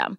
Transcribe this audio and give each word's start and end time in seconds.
system. 0.00 0.18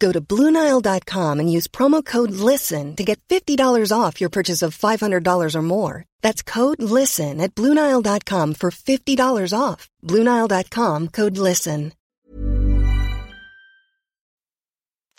Go 0.00 0.12
to 0.12 0.20
BlueNile.com 0.20 1.40
and 1.40 1.52
use 1.52 1.68
promo 1.68 2.04
code 2.04 2.32
LISTEN 2.32 2.96
to 2.96 3.04
get 3.04 3.20
$50 3.28 3.92
off 3.96 4.20
your 4.20 4.30
purchase 4.30 4.62
of 4.62 4.76
$500 4.76 5.54
or 5.54 5.62
more. 5.62 6.04
That's 6.22 6.42
code 6.42 6.82
LISTEN 6.82 7.40
at 7.40 7.54
BlueNile.com 7.54 8.54
for 8.54 8.70
$50 8.70 9.52
off. 9.56 9.88
BlueNile.com 10.02 11.08
code 11.08 11.36
LISTEN. 11.36 11.92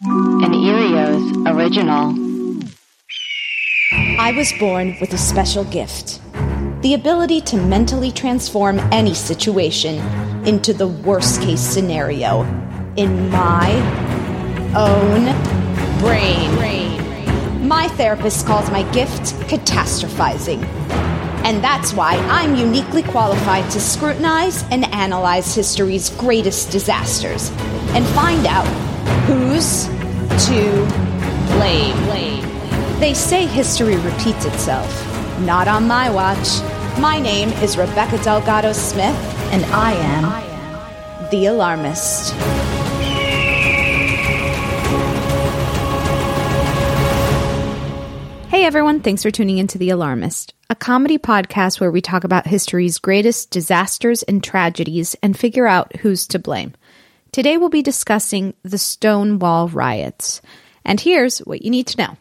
An 0.03 0.52
Earios 0.52 1.24
original. 1.53 2.31
I 4.19 4.31
was 4.31 4.52
born 4.59 4.98
with 5.00 5.13
a 5.13 5.18
special 5.18 5.63
gift 5.66 6.19
the 6.81 6.96
ability 6.96 7.40
to 7.42 7.58
mentally 7.58 8.12
transform 8.12 8.80
any 8.92 9.13
situation 9.13 10.00
into 10.48 10.74
the 10.74 10.88
worst 10.88 11.40
case 11.42 11.62
scenario 11.62 12.42
in 12.96 13.30
my 13.30 13.69
own 14.76 15.26
brain. 16.00 17.68
My 17.68 17.88
therapist 17.90 18.46
calls 18.46 18.70
my 18.70 18.84
gift 18.92 19.34
catastrophizing. 19.50 20.64
And 21.44 21.64
that's 21.64 21.94
why 21.94 22.16
I'm 22.30 22.56
uniquely 22.56 23.02
qualified 23.02 23.70
to 23.72 23.80
scrutinize 23.80 24.64
and 24.72 24.86
analyze 24.94 25.56
history's 25.56 26.10
greatest 26.12 26.70
disasters 26.72 27.50
and 27.94 28.06
find 28.08 28.46
out 28.46 28.68
who's 29.26 29.86
to 30.48 30.86
blame. 31.56 32.02
They 33.00 33.16
say 33.16 33.48
history 33.48 33.98
repeats 33.98 34.46
itself. 34.46 34.90
Not 35.40 35.68
on 35.68 35.88
my 35.88 36.12
watch. 36.12 36.62
My 37.00 37.20
name 37.20 37.50
is 37.64 37.78
Rebecca 37.78 38.22
Delgado 38.24 38.74
Smith, 38.74 39.16
and 39.52 39.66
I 39.66 39.94
am 39.94 41.30
the 41.31 41.48
alarmist. 41.48 42.36
Hey 48.62 48.68
everyone, 48.68 49.00
thanks 49.00 49.24
for 49.24 49.32
tuning 49.32 49.58
into 49.58 49.80
The 49.80 49.90
Alarmist, 49.90 50.54
a 50.70 50.76
comedy 50.76 51.18
podcast 51.18 51.80
where 51.80 51.90
we 51.90 52.00
talk 52.00 52.24
about 52.24 52.46
history's 52.46 53.00
greatest 53.00 53.50
disasters 53.50 54.22
and 54.22 54.44
tragedies 54.44 55.16
and 55.24 55.36
figure 55.36 55.66
out 55.66 55.96
who's 55.96 56.28
to 56.28 56.38
blame. 56.38 56.76
Today 57.32 57.58
we'll 57.58 57.70
be 57.70 57.82
discussing 57.82 58.54
the 58.62 58.78
Stonewall 58.78 59.68
riots. 59.70 60.44
And 60.86 61.00
here's 61.00 61.40
what 61.40 61.64
you 61.64 61.72
need 61.72 61.88
to 61.88 61.98
know. 61.98 62.18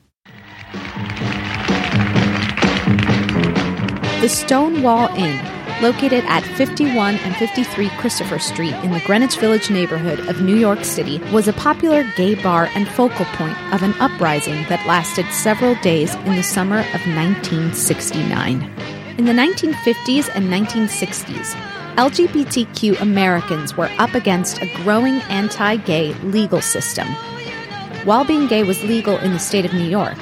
The 4.23 4.29
Stonewall 4.31 5.15
Inn, 5.15 5.37
located 5.83 6.25
at 6.27 6.45
51 6.45 7.17
and 7.17 7.35
53 7.37 7.89
Christopher 7.99 8.39
Street 8.39 8.75
in 8.85 8.91
the 8.91 9.01
Greenwich 9.01 9.37
Village 9.39 9.71
neighborhood 9.71 10.21
of 10.29 10.43
New 10.43 10.57
York 10.57 10.85
City, 10.85 11.19
was 11.33 11.49
a 11.49 11.53
popular 11.53 12.05
gay 12.17 12.35
bar 12.35 12.69
and 12.75 12.89
focal 12.89 13.25
point 13.27 13.57
of 13.73 13.83
an 13.83 13.95
uprising 14.01 14.65
that 14.69 14.87
lasted 14.87 15.27
several 15.33 15.75
days 15.77 16.15
in 16.15 16.37
the 16.37 16.43
summer 16.43 16.81
of 16.81 17.07
1969. 17.07 18.63
In 19.19 19.25
the 19.25 19.33
1950s 19.33 20.31
and 20.35 20.49
1960s, 20.49 21.55
LGBTQ 21.97 23.01
Americans 23.01 23.77
were 23.77 23.91
up 23.99 24.15
against 24.15 24.63
a 24.63 24.73
growing 24.77 25.21
anti 25.29 25.77
gay 25.77 26.15
legal 26.23 26.61
system. 26.61 27.07
While 28.05 28.25
being 28.25 28.47
gay 28.47 28.63
was 28.63 28.83
legal 28.85 29.19
in 29.19 29.33
the 29.33 29.39
state 29.39 29.67
of 29.67 29.75
New 29.75 29.89
York, 29.89 30.17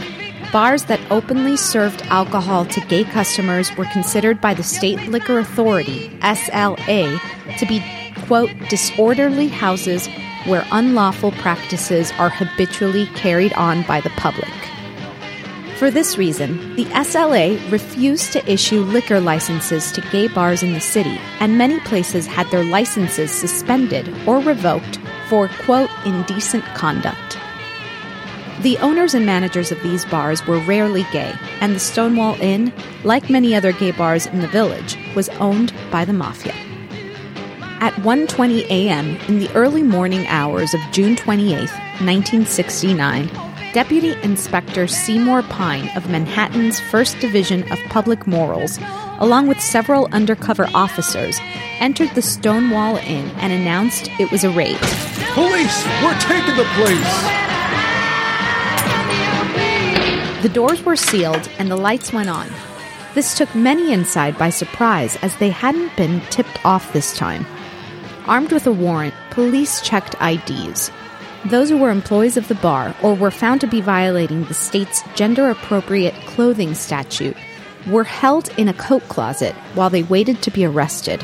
bars 0.52 0.84
that 0.84 1.00
openly 1.10 1.56
served 1.56 2.02
alcohol 2.06 2.64
to 2.66 2.80
gay 2.82 3.04
customers 3.04 3.74
were 3.76 3.84
considered 3.86 4.40
by 4.40 4.54
the 4.54 4.62
State 4.62 5.08
Liquor 5.08 5.38
Authority, 5.38 6.08
SLA, 6.20 7.20
to 7.58 7.66
be, 7.66 7.82
quote, 8.26 8.50
disorderly 8.68 9.48
houses 9.48 10.08
where 10.46 10.66
unlawful 10.72 11.32
practices 11.32 12.12
are 12.18 12.30
habitually 12.30 13.06
carried 13.14 13.52
on 13.54 13.82
by 13.82 14.00
the 14.00 14.10
public. 14.10 14.48
For 15.76 15.90
this 15.90 16.18
reason, 16.18 16.74
the 16.74 16.86
SLA 16.86 17.70
refused 17.70 18.32
to 18.32 18.52
issue 18.52 18.80
liquor 18.80 19.20
licenses 19.20 19.92
to 19.92 20.00
gay 20.10 20.26
bars 20.26 20.62
in 20.62 20.72
the 20.72 20.80
city, 20.80 21.20
and 21.38 21.56
many 21.56 21.78
places 21.80 22.26
had 22.26 22.50
their 22.50 22.64
licenses 22.64 23.30
suspended 23.30 24.12
or 24.26 24.40
revoked 24.40 24.98
for, 25.28 25.48
quote, 25.64 25.90
indecent 26.04 26.64
conduct. 26.74 27.27
The 28.62 28.76
owners 28.78 29.14
and 29.14 29.24
managers 29.24 29.70
of 29.70 29.80
these 29.84 30.04
bars 30.04 30.44
were 30.44 30.58
rarely 30.58 31.06
gay, 31.12 31.32
and 31.60 31.76
the 31.76 31.80
Stonewall 31.80 32.34
Inn, 32.40 32.72
like 33.04 33.30
many 33.30 33.54
other 33.54 33.70
gay 33.70 33.92
bars 33.92 34.26
in 34.26 34.40
the 34.40 34.48
village, 34.48 34.98
was 35.14 35.28
owned 35.40 35.72
by 35.92 36.04
the 36.04 36.12
mafia. 36.12 36.54
At 37.80 37.94
1:20 38.02 38.66
a.m. 38.68 39.16
in 39.28 39.38
the 39.38 39.48
early 39.54 39.84
morning 39.84 40.26
hours 40.26 40.74
of 40.74 40.80
June 40.90 41.14
28, 41.14 41.70
1969, 42.00 43.30
Deputy 43.72 44.16
Inspector 44.24 44.88
Seymour 44.88 45.42
Pine 45.44 45.88
of 45.96 46.10
Manhattan's 46.10 46.80
1st 46.80 47.20
Division 47.20 47.70
of 47.70 47.78
Public 47.90 48.26
Morals, 48.26 48.80
along 49.20 49.46
with 49.46 49.60
several 49.60 50.08
undercover 50.10 50.68
officers, 50.74 51.38
entered 51.78 52.10
the 52.16 52.22
Stonewall 52.22 52.96
Inn 52.96 53.30
and 53.36 53.52
announced 53.52 54.10
it 54.18 54.32
was 54.32 54.42
a 54.42 54.50
raid. 54.50 54.78
Police, 55.34 55.86
we're 56.02 56.18
taking 56.18 56.56
the 56.56 56.66
place. 56.74 57.47
The 60.48 60.54
doors 60.54 60.82
were 60.82 60.96
sealed 60.96 61.46
and 61.58 61.70
the 61.70 61.76
lights 61.76 62.10
went 62.10 62.30
on. 62.30 62.48
This 63.14 63.36
took 63.36 63.54
many 63.54 63.92
inside 63.92 64.38
by 64.38 64.48
surprise 64.48 65.16
as 65.16 65.36
they 65.36 65.50
hadn't 65.50 65.94
been 65.94 66.22
tipped 66.30 66.64
off 66.64 66.90
this 66.94 67.14
time. 67.14 67.44
Armed 68.24 68.50
with 68.52 68.66
a 68.66 68.72
warrant, 68.72 69.12
police 69.28 69.82
checked 69.82 70.14
IDs. 70.22 70.90
Those 71.44 71.68
who 71.68 71.76
were 71.76 71.90
employees 71.90 72.38
of 72.38 72.48
the 72.48 72.54
bar 72.54 72.96
or 73.02 73.12
were 73.12 73.30
found 73.30 73.60
to 73.60 73.66
be 73.66 73.82
violating 73.82 74.44
the 74.44 74.54
state's 74.54 75.02
gender 75.14 75.50
appropriate 75.50 76.14
clothing 76.24 76.72
statute 76.72 77.36
were 77.86 78.04
held 78.04 78.48
in 78.58 78.68
a 78.68 78.72
coat 78.72 79.06
closet 79.08 79.54
while 79.74 79.90
they 79.90 80.02
waited 80.02 80.40
to 80.40 80.50
be 80.50 80.64
arrested. 80.64 81.22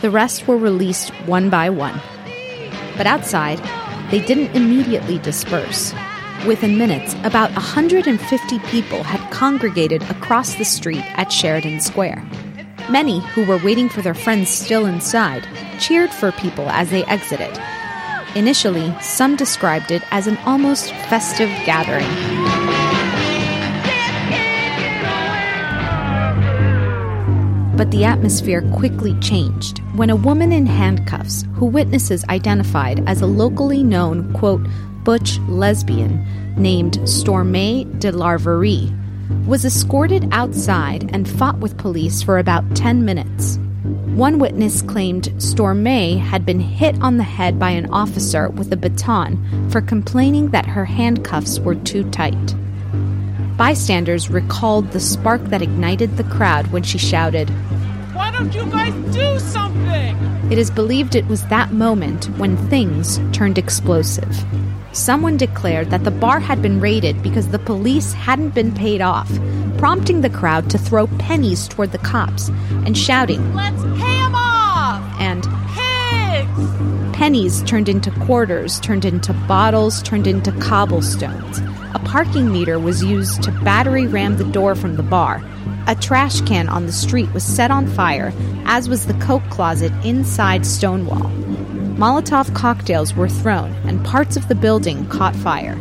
The 0.00 0.10
rest 0.10 0.48
were 0.48 0.58
released 0.58 1.10
one 1.26 1.48
by 1.48 1.70
one. 1.70 2.00
But 2.96 3.06
outside, 3.06 3.60
they 4.10 4.18
didn't 4.18 4.56
immediately 4.56 5.20
disperse. 5.20 5.94
Within 6.44 6.76
minutes, 6.76 7.14
about 7.24 7.50
150 7.52 8.58
people 8.60 9.02
had 9.02 9.30
congregated 9.30 10.02
across 10.10 10.54
the 10.54 10.64
street 10.64 11.04
at 11.18 11.32
Sheridan 11.32 11.80
Square. 11.80 12.24
Many 12.90 13.20
who 13.20 13.44
were 13.46 13.58
waiting 13.58 13.88
for 13.88 14.02
their 14.02 14.14
friends 14.14 14.48
still 14.48 14.86
inside 14.86 15.46
cheered 15.80 16.10
for 16.10 16.32
people 16.32 16.68
as 16.70 16.90
they 16.90 17.04
exited. 17.06 17.58
Initially, 18.36 18.94
some 19.00 19.34
described 19.34 19.90
it 19.90 20.02
as 20.12 20.26
an 20.26 20.36
almost 20.38 20.92
festive 21.08 21.48
gathering. 21.64 22.06
But 27.76 27.90
the 27.90 28.04
atmosphere 28.04 28.62
quickly 28.72 29.18
changed 29.20 29.80
when 29.94 30.10
a 30.10 30.16
woman 30.16 30.52
in 30.52 30.64
handcuffs, 30.64 31.44
who 31.54 31.66
witnesses 31.66 32.24
identified 32.28 33.02
as 33.06 33.20
a 33.20 33.26
locally 33.26 33.82
known, 33.82 34.32
quote, 34.32 34.66
butch 35.06 35.38
lesbian 35.46 36.26
named 36.56 36.94
Stormé 37.04 37.86
DeLarverie, 38.00 38.90
was 39.46 39.64
escorted 39.64 40.28
outside 40.32 41.08
and 41.14 41.28
fought 41.28 41.58
with 41.58 41.78
police 41.78 42.22
for 42.24 42.38
about 42.38 42.74
10 42.74 43.04
minutes. 43.04 43.56
One 44.16 44.40
witness 44.40 44.82
claimed 44.82 45.30
Stormé 45.36 46.18
had 46.18 46.44
been 46.44 46.58
hit 46.58 47.00
on 47.00 47.18
the 47.18 47.22
head 47.22 47.56
by 47.56 47.70
an 47.70 47.88
officer 47.90 48.48
with 48.48 48.72
a 48.72 48.76
baton 48.76 49.70
for 49.70 49.80
complaining 49.80 50.50
that 50.50 50.66
her 50.66 50.84
handcuffs 50.84 51.60
were 51.60 51.76
too 51.76 52.10
tight. 52.10 52.54
Bystanders 53.56 54.28
recalled 54.28 54.90
the 54.90 54.98
spark 54.98 55.40
that 55.44 55.62
ignited 55.62 56.16
the 56.16 56.24
crowd 56.24 56.66
when 56.72 56.82
she 56.82 56.98
shouted, 56.98 57.48
Why 58.12 58.32
don't 58.32 58.52
you 58.52 58.66
guys 58.66 58.92
do 59.14 59.38
something? 59.38 60.16
It 60.50 60.58
is 60.58 60.70
believed 60.70 61.14
it 61.14 61.28
was 61.28 61.44
that 61.46 61.70
moment 61.70 62.24
when 62.38 62.56
things 62.68 63.20
turned 63.32 63.56
explosive. 63.56 64.44
Someone 64.96 65.36
declared 65.36 65.90
that 65.90 66.04
the 66.04 66.10
bar 66.10 66.40
had 66.40 66.62
been 66.62 66.80
raided 66.80 67.22
because 67.22 67.48
the 67.48 67.58
police 67.58 68.14
hadn't 68.14 68.54
been 68.54 68.72
paid 68.72 69.02
off, 69.02 69.30
prompting 69.76 70.22
the 70.22 70.30
crowd 70.30 70.70
to 70.70 70.78
throw 70.78 71.06
pennies 71.18 71.68
toward 71.68 71.92
the 71.92 71.98
cops 71.98 72.48
and 72.86 72.96
shouting, 72.96 73.54
Let's 73.54 73.82
pay 73.82 74.16
them 74.16 74.34
off! 74.34 75.04
and 75.20 75.46
Pigs! 75.76 77.14
pennies 77.14 77.62
turned 77.64 77.90
into 77.90 78.10
quarters, 78.10 78.80
turned 78.80 79.04
into 79.04 79.34
bottles, 79.46 80.02
turned 80.02 80.26
into 80.26 80.50
cobblestones. 80.52 81.58
A 81.94 82.00
parking 82.02 82.50
meter 82.50 82.78
was 82.78 83.04
used 83.04 83.42
to 83.42 83.52
battery 83.52 84.06
ram 84.06 84.38
the 84.38 84.44
door 84.44 84.74
from 84.74 84.96
the 84.96 85.02
bar. 85.02 85.44
A 85.88 85.94
trash 85.94 86.40
can 86.40 86.70
on 86.70 86.86
the 86.86 86.92
street 86.92 87.30
was 87.34 87.44
set 87.44 87.70
on 87.70 87.86
fire, 87.86 88.32
as 88.64 88.88
was 88.88 89.04
the 89.04 89.14
Coke 89.14 89.48
closet 89.50 89.92
inside 90.06 90.64
Stonewall. 90.64 91.30
Molotov 91.96 92.54
cocktails 92.54 93.14
were 93.14 93.28
thrown, 93.28 93.72
and 93.86 94.04
parts 94.04 94.36
of 94.36 94.48
the 94.48 94.54
building 94.54 95.08
caught 95.08 95.34
fire. 95.34 95.80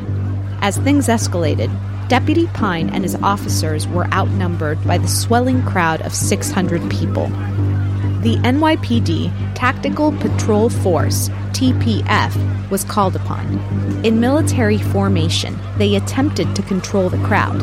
As 0.62 0.78
things 0.78 1.08
escalated, 1.08 1.70
Deputy 2.08 2.48
Pine 2.48 2.90
and 2.92 3.04
his 3.04 3.16
officers 3.16 3.86
were 3.86 4.08
outnumbered 4.14 4.82
by 4.88 4.98
the 4.98 5.10
swelling 5.10 5.62
crowd 5.64 6.02
of 6.04 6.14
600 6.14 6.90
people. 6.90 7.28
The 8.22 8.38
NYPD 8.44 9.56
Tactical 9.56 10.14
Patrol 10.20 10.70
Force, 10.70 11.28
TPF, 11.52 12.70
was 12.70 12.86
called 12.86 13.18
upon. 13.18 13.60
In 14.06 14.22
military 14.22 14.78
formation, 14.78 15.60
they 15.78 15.96
attempted 15.96 16.56
to 16.56 16.62
control 16.62 17.10
the 17.10 17.24
crowd. 17.26 17.60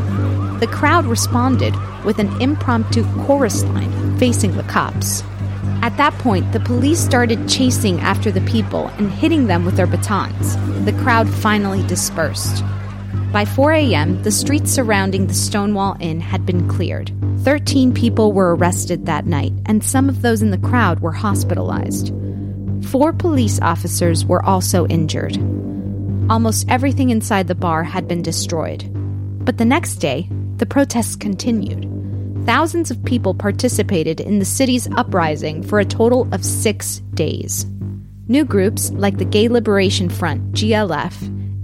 The 0.61 0.67
crowd 0.67 1.07
responded 1.07 1.75
with 2.05 2.19
an 2.19 2.39
impromptu 2.43 3.05
chorus 3.25 3.65
line 3.65 4.19
facing 4.19 4.59
the 4.59 4.63
cops. 4.65 5.25
At 5.83 5.97
that 5.97 6.15
point, 6.19 6.53
the 6.53 6.61
police 6.61 7.01
started 7.01 7.49
chasing 7.49 7.99
after 8.01 8.31
the 8.31 8.41
people 8.43 8.87
and 8.99 9.11
hitting 9.11 9.49
them 9.49 9.65
with 9.65 9.75
their 9.75 9.89
batons. 9.89 10.57
The 10.85 10.93
crowd 11.03 11.29
finally 11.29 11.85
dispersed. 11.89 12.63
By 13.33 13.45
4 13.45 13.73
a.m., 13.73 14.23
the 14.23 14.31
streets 14.31 14.71
surrounding 14.71 15.27
the 15.27 15.35
Stonewall 15.35 15.97
Inn 15.99 16.21
had 16.21 16.47
been 16.47 16.69
cleared. 16.69 17.11
Thirteen 17.41 17.93
people 17.93 18.33
were 18.33 18.55
arrested 18.55 19.07
that 19.07 19.27
night, 19.27 19.53
and 19.67 19.83
some 19.83 20.09
of 20.09 20.23
those 20.23 20.41
in 20.41 20.53
the 20.53 20.59
crowd 20.59 21.01
were 21.01 21.11
hospitalized. 21.11 22.15
Four 22.85 23.13
police 23.13 23.59
officers 23.61 24.25
were 24.25 24.45
also 24.45 24.87
injured. 24.87 25.37
Almost 26.31 26.69
everything 26.69 27.11
inside 27.11 27.49
the 27.49 27.57
bar 27.57 27.83
had 27.83 28.07
been 28.07 28.23
destroyed. 28.23 28.89
But 29.45 29.59
the 29.59 29.65
next 29.65 29.97
day, 29.97 30.29
the 30.59 30.67
protests 30.67 31.17
continued. 31.17 31.92
Thousands 32.45 32.91
of 32.91 33.05
people 33.05 33.35
participated 33.35 34.21
in 34.21 34.41
the 34.41 34.45
city's 34.45 34.91
uprising 34.97 35.63
for 35.63 35.79
a 35.79 35.85
total 35.85 36.27
of 36.35 36.45
six 36.45 36.99
days. 37.15 37.67
New 38.27 38.45
groups 38.45 38.91
like 38.91 39.19
the 39.19 39.25
Gay 39.25 39.49
Liberation 39.49 40.09
Front, 40.09 40.51
GLF, 40.51 41.15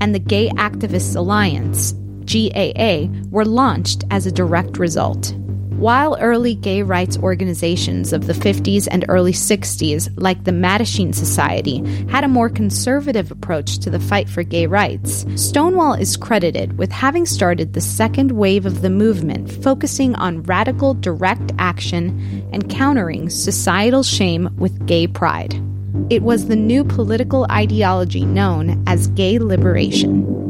and 0.00 0.14
the 0.14 0.20
Gay 0.20 0.50
Activists 0.50 1.16
Alliance, 1.16 1.94
GAA, 2.26 3.08
were 3.30 3.44
launched 3.44 4.04
as 4.12 4.25
a 4.25 4.32
direct 4.32 4.78
result. 4.78 5.34
While 5.78 6.19
early 6.20 6.56
gay 6.56 6.82
rights 6.82 7.16
organizations 7.19 8.12
of 8.12 8.26
the 8.26 8.32
50s 8.32 8.88
and 8.90 9.04
early 9.08 9.30
60s, 9.30 10.12
like 10.16 10.42
the 10.42 10.50
Mattachine 10.50 11.14
Society, 11.14 11.84
had 12.08 12.25
a 12.25 12.28
more 12.28 12.48
conservative 12.48 13.30
approach 13.30 13.78
to 13.78 13.90
the 13.90 14.00
fight 14.00 14.28
for 14.28 14.42
gay 14.42 14.66
rights, 14.66 15.25
Stonewall 15.36 15.94
is 15.94 16.16
credited 16.16 16.78
with 16.78 16.90
having 16.90 17.26
started 17.26 17.75
the 17.75 17.80
second 17.80 18.32
wave 18.32 18.66
of 18.66 18.82
the 18.82 18.90
movement 18.90 19.52
focusing 19.62 20.16
on 20.16 20.42
radical 20.42 20.94
direct 20.94 21.52
action 21.60 22.48
and 22.52 22.69
countering 22.69 23.31
societal 23.31 24.02
shame 24.02 24.52
with 24.58 24.84
gay 24.84 25.06
pride. 25.06 25.62
It 26.10 26.24
was 26.24 26.46
the 26.48 26.56
new 26.56 26.82
political 26.82 27.46
ideology 27.52 28.24
known 28.24 28.82
as 28.88 29.06
gay 29.08 29.38
liberation. 29.38 30.47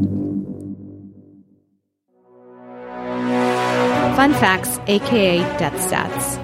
Fun 4.19 4.33
facts, 4.33 4.81
aka 4.87 5.39
death 5.57 5.75
stats. 5.75 6.35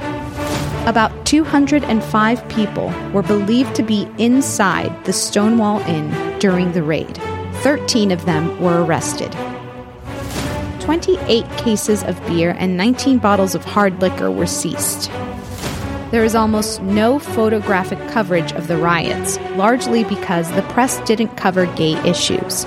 About 0.88 1.26
205 1.26 2.48
people 2.48 2.88
were 3.12 3.22
believed 3.22 3.76
to 3.76 3.84
be 3.84 4.08
inside 4.18 5.04
the 5.04 5.12
Stonewall 5.12 5.82
Inn 5.82 6.40
during 6.40 6.72
the 6.72 6.82
raid. 6.82 7.18
13 7.64 8.12
of 8.12 8.24
them 8.26 8.62
were 8.62 8.86
arrested. 8.86 9.34
28 10.80 11.46
cases 11.58 12.02
of 12.06 12.18
beer 12.28 12.56
and 12.58 12.78
19 12.78 13.18
bottles 13.18 13.56
of 13.56 13.66
hard 13.66 14.00
liquor 14.00 14.32
were 14.32 14.48
seized. 14.48 15.12
There 16.12 16.24
is 16.24 16.34
almost 16.34 16.82
no 16.82 17.20
photographic 17.20 18.00
coverage 18.08 18.54
of 18.54 18.70
the 18.70 18.78
riots, 18.78 19.38
largely 19.58 20.06
because 20.06 20.50
the 20.54 20.62
press 20.62 21.02
didn't 21.02 21.36
cover 21.36 21.66
gay 21.76 21.96
issues. 22.10 22.66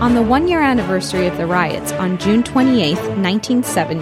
On 0.00 0.14
the 0.14 0.22
one 0.22 0.46
year 0.46 0.60
anniversary 0.60 1.26
of 1.26 1.36
the 1.38 1.46
riots 1.46 1.90
on 1.90 2.18
June 2.18 2.44
28, 2.44 2.94
1970, 2.94 4.00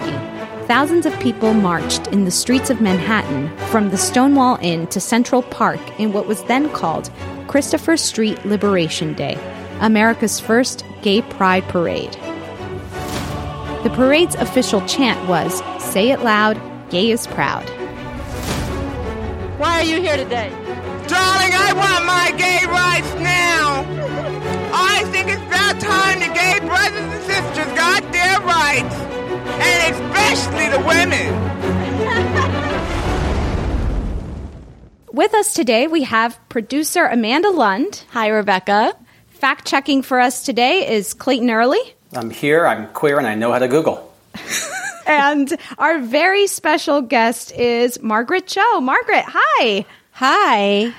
thousands 0.67 1.07
of 1.07 1.19
people 1.19 1.55
marched 1.55 2.05
in 2.09 2.23
the 2.23 2.29
streets 2.29 2.69
of 2.69 2.79
Manhattan 2.79 3.49
from 3.69 3.89
the 3.89 3.97
Stonewall 3.97 4.59
Inn 4.61 4.85
to 4.87 4.99
Central 4.99 5.41
Park 5.41 5.79
in 5.99 6.13
what 6.13 6.27
was 6.27 6.43
then 6.43 6.69
called 6.69 7.09
Christopher 7.47 7.97
Street 7.97 8.45
Liberation 8.45 9.15
Day, 9.15 9.39
America's 9.79 10.39
first 10.39 10.85
gay 11.01 11.23
pride 11.23 11.63
parade. 11.63 12.13
The 13.81 13.91
parade's 13.95 14.35
official 14.35 14.81
chant 14.85 15.27
was 15.27 15.63
Say 15.83 16.11
it 16.11 16.19
loud, 16.19 16.61
gay 16.91 17.09
is 17.09 17.25
proud. 17.25 17.67
Why 19.57 19.79
are 19.79 19.83
you 19.83 19.99
here 19.99 20.17
today? 20.17 20.51
Darling, 21.07 21.53
I 21.55 21.73
want 21.75 22.05
my 22.05 22.37
gay 22.37 22.67
rights 22.67 23.15
now. 23.15 24.53
I 24.79 25.03
think 25.11 25.27
it's 25.29 25.41
about 25.41 25.79
time 25.79 26.19
the 26.19 26.27
gay 26.33 26.59
brothers 26.59 26.99
and 26.99 27.23
sisters 27.23 27.73
got 27.75 28.03
their 28.11 28.39
rights, 28.41 28.95
and 29.65 29.95
especially 29.95 30.69
the 30.69 30.79
women. 30.85 31.33
With 35.11 35.33
us 35.33 35.55
today, 35.55 35.87
we 35.87 36.03
have 36.03 36.39
producer 36.47 37.05
Amanda 37.05 37.49
Lund. 37.49 38.03
Hi, 38.11 38.27
Rebecca. 38.27 38.93
Fact 39.29 39.65
checking 39.65 40.03
for 40.03 40.19
us 40.19 40.45
today 40.45 40.87
is 40.95 41.15
Clayton 41.15 41.49
Early. 41.49 41.81
I'm 42.13 42.29
here, 42.29 42.67
I'm 42.67 42.85
queer, 42.89 43.17
and 43.17 43.25
I 43.25 43.33
know 43.33 43.51
how 43.51 43.57
to 43.59 43.67
Google. 43.67 44.13
and 45.07 45.57
our 45.79 45.97
very 45.99 46.45
special 46.45 47.01
guest 47.01 47.51
is 47.53 47.99
Margaret 48.01 48.45
Cho. 48.45 48.79
Margaret, 48.79 49.25
hi. 49.27 49.85
Hi. 50.11 50.93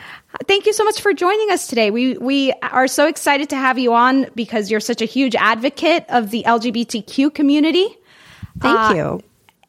Thank 0.47 0.67
you 0.67 0.73
so 0.73 0.85
much 0.85 1.01
for 1.01 1.13
joining 1.13 1.51
us 1.51 1.67
today. 1.67 1.91
We 1.91 2.17
we 2.17 2.53
are 2.63 2.87
so 2.89 3.07
excited 3.07 3.51
to 3.51 3.57
have 3.57 3.79
you 3.79 3.93
on 3.95 4.27
because 4.35 4.71
you're 4.71 4.81
such 4.81 5.03
a 5.03 5.05
huge 5.05 5.35
advocate 5.35 6.05
of 6.09 6.31
the 6.31 6.45
LGBTQ 6.47 7.35
community. 7.35 7.87
Thank 8.61 8.79
Uh, 8.79 8.95
you. 8.95 9.23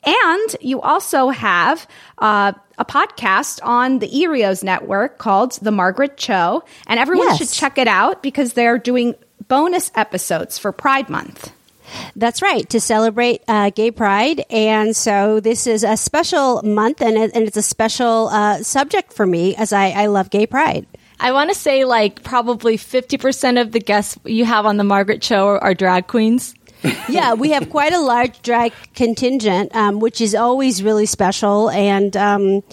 And 0.06 0.56
you 0.62 0.80
also 0.80 1.30
have 1.30 1.86
uh, 2.20 2.54
a 2.78 2.86
podcast 2.86 3.60
on 3.64 4.00
the 4.00 4.08
Earios 4.08 4.64
network 4.64 5.18
called 5.18 5.54
The 5.62 5.72
Margaret 5.72 6.16
Cho. 6.18 6.64
And 6.88 7.00
everyone 7.00 7.28
Yes. 7.28 7.38
should 7.40 7.50
check 7.50 7.78
it 7.78 7.88
out 7.88 8.24
because 8.24 8.54
they're 8.54 8.78
doing 8.78 9.16
bonus 9.50 9.92
episodes 9.96 10.58
for 10.58 10.72
Pride 10.72 11.10
Month. 11.10 11.52
That's 12.16 12.42
right, 12.42 12.70
to 12.70 12.80
celebrate 12.80 13.42
uh, 13.48 13.70
Gay 13.72 13.92
Pride. 13.92 14.46
And 14.50 14.96
so 14.96 15.40
this 15.40 15.68
is 15.68 15.84
a 15.84 15.98
special 15.98 16.62
month 16.64 17.02
and, 17.02 17.18
it, 17.18 17.32
and 17.34 17.48
it's 17.48 17.58
a 17.58 17.62
special 17.62 18.28
uh, 18.30 18.64
subject 18.64 19.14
for 19.14 19.26
me 19.26 19.56
as 19.56 19.74
I, 19.74 19.90
I 19.90 20.06
love 20.08 20.30
Gay 20.30 20.48
Pride. 20.48 20.86
I 21.20 21.34
want 21.34 21.50
to 21.50 21.56
say 21.56 21.84
like 21.84 22.24
probably 22.24 22.78
50% 22.78 23.62
of 23.62 23.72
the 23.72 23.80
guests 23.80 24.18
you 24.24 24.46
have 24.46 24.66
on 24.66 24.78
the 24.78 24.84
Margaret 24.86 25.22
Cho 25.22 25.48
are, 25.48 25.60
are 25.60 25.74
drag 25.74 26.08
queens. 26.08 26.56
yeah, 27.10 27.34
we 27.34 27.52
have 27.52 27.70
quite 27.70 27.94
a 27.94 28.00
large 28.00 28.42
drag 28.42 28.74
contingent, 28.96 29.76
um, 29.76 30.00
which 30.00 30.22
is 30.22 30.36
always 30.36 30.82
really 30.82 31.06
special, 31.06 31.70
and 31.70 32.16
um, 32.16 32.64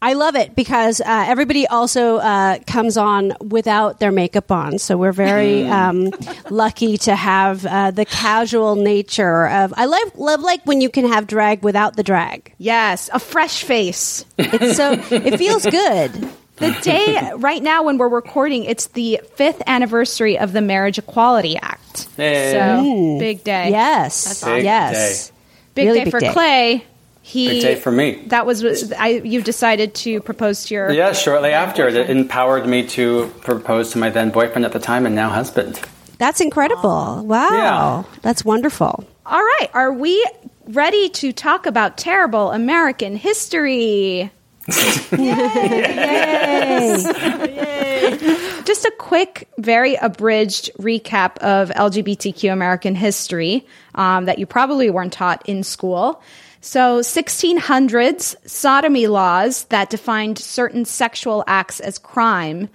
I 0.00 0.12
love 0.12 0.36
it 0.36 0.54
because 0.54 1.00
uh, 1.00 1.04
everybody 1.06 1.66
also 1.66 2.16
uh, 2.16 2.58
comes 2.66 2.96
on 2.96 3.32
without 3.40 3.98
their 3.98 4.12
makeup 4.12 4.52
on. 4.52 4.78
So 4.78 4.96
we're 4.96 5.12
very 5.12 5.66
um, 5.66 6.12
lucky 6.50 6.96
to 6.98 7.16
have 7.16 7.66
uh, 7.66 7.90
the 7.90 8.04
casual 8.04 8.76
nature 8.76 9.48
of. 9.48 9.74
I 9.76 9.86
love 9.86 10.16
love 10.16 10.40
like 10.40 10.64
when 10.64 10.80
you 10.80 10.90
can 10.90 11.08
have 11.08 11.26
drag 11.26 11.62
without 11.62 11.96
the 11.96 12.02
drag. 12.02 12.52
Yes, 12.58 13.10
a 13.12 13.18
fresh 13.18 13.64
face. 13.64 14.24
It's 14.38 14.76
so 14.76 14.92
it 14.92 15.38
feels 15.38 15.66
good. 15.66 16.30
The 16.56 16.70
day 16.82 17.32
right 17.36 17.62
now 17.62 17.82
when 17.84 17.98
we're 17.98 18.08
recording, 18.08 18.64
it's 18.64 18.86
the 18.88 19.20
fifth 19.34 19.62
anniversary 19.66 20.38
of 20.38 20.52
the 20.52 20.60
Marriage 20.60 20.98
Equality 20.98 21.56
Act. 21.58 22.08
Hey. 22.16 22.52
So 22.52 22.58
Mm. 22.58 23.18
big 23.18 23.44
day. 23.44 23.70
Yes, 23.70 24.24
That's 24.24 24.44
Big 24.44 24.64
yes, 24.64 25.32
Big 25.74 25.86
Really 25.86 25.98
day 26.00 26.04
big 26.04 26.10
for 26.10 26.20
day. 26.20 26.32
Clay. 26.32 26.84
He 27.22 27.48
Big 27.48 27.62
day 27.62 27.74
for 27.74 27.90
me. 27.90 28.22
That 28.28 28.46
was 28.46 28.92
I. 28.92 29.08
You 29.24 29.42
decided 29.42 29.94
to 29.96 30.20
propose 30.20 30.64
to 30.66 30.74
your. 30.74 30.90
Yeah, 30.92 31.12
shortly 31.12 31.50
after, 31.50 31.88
it 31.88 32.08
empowered 32.08 32.66
me 32.68 32.86
to 32.88 33.32
propose 33.42 33.90
to 33.92 33.98
my 33.98 34.10
then 34.10 34.30
boyfriend 34.30 34.64
at 34.64 34.72
the 34.72 34.78
time 34.78 35.06
and 35.06 35.14
now 35.16 35.28
husband. 35.30 35.80
That's 36.18 36.40
incredible. 36.40 37.24
Wow, 37.26 37.50
Yeah. 37.52 38.02
that's 38.22 38.44
wonderful. 38.44 39.04
All 39.26 39.42
right, 39.42 39.68
are 39.74 39.92
we 39.92 40.24
ready 40.68 41.08
to 41.10 41.32
talk 41.32 41.66
about 41.66 41.98
terrible 41.98 42.52
American 42.52 43.16
history? 43.16 44.30
Just 48.64 48.84
a 48.84 48.92
quick, 48.98 49.48
very 49.58 49.94
abridged 49.94 50.72
recap 50.78 51.38
of 51.38 51.70
LGBTQ 51.70 52.52
American 52.52 52.96
history 52.96 53.64
um, 53.94 54.24
that 54.24 54.40
you 54.40 54.46
probably 54.46 54.90
weren't 54.90 55.12
taught 55.12 55.48
in 55.48 55.62
school. 55.62 56.20
So, 56.60 56.98
1600s 56.98 58.48
sodomy 58.48 59.06
laws 59.06 59.64
that 59.64 59.88
defined 59.88 60.38
certain 60.38 60.84
sexual 60.84 61.44
acts 61.46 61.78
as 61.78 61.98
crime 61.98 62.68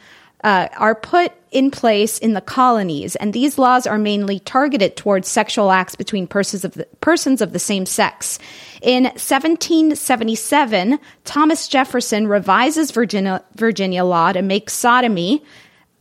uh, 0.44 0.68
are 0.78 0.96
put 0.96 1.32
in 1.52 1.70
place 1.70 2.18
in 2.18 2.34
the 2.34 2.42
colonies, 2.42 3.16
and 3.18 3.34
these 3.34 3.58
laws 3.58 3.86
are 3.86 3.98
mainly 3.98 4.40
targeted 4.40 4.96
towards 4.96 5.28
sexual 5.28 5.72
acts 5.72 5.96
between 5.96 6.26
persons 6.26 6.64
of 6.64 6.74
the, 6.74 6.86
persons 7.02 7.42
of 7.42 7.52
the 7.52 7.60
same 7.60 7.86
sex. 7.86 8.40
In 8.82 9.04
1777, 9.04 11.00
Thomas 11.26 11.68
Jefferson 11.68 12.28
revises 12.28 12.92
Virginia, 12.92 13.44
Virginia 13.56 14.04
law 14.06 14.32
to 14.32 14.42
make 14.42 14.70
sodomy 14.70 15.44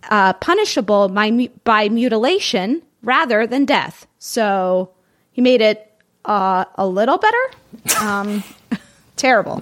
uh, 0.09 0.33
punishable 0.35 1.09
by, 1.09 1.51
by 1.65 1.89
mutilation 1.89 2.83
rather 3.03 3.47
than 3.47 3.65
death. 3.65 4.07
So 4.19 4.93
he 5.33 5.43
made 5.43 5.61
it 5.61 5.87
uh, 6.25 6.65
a 6.77 6.87
little 6.87 7.19
better. 7.19 7.51
Um, 8.01 8.45
terrible. 9.21 9.59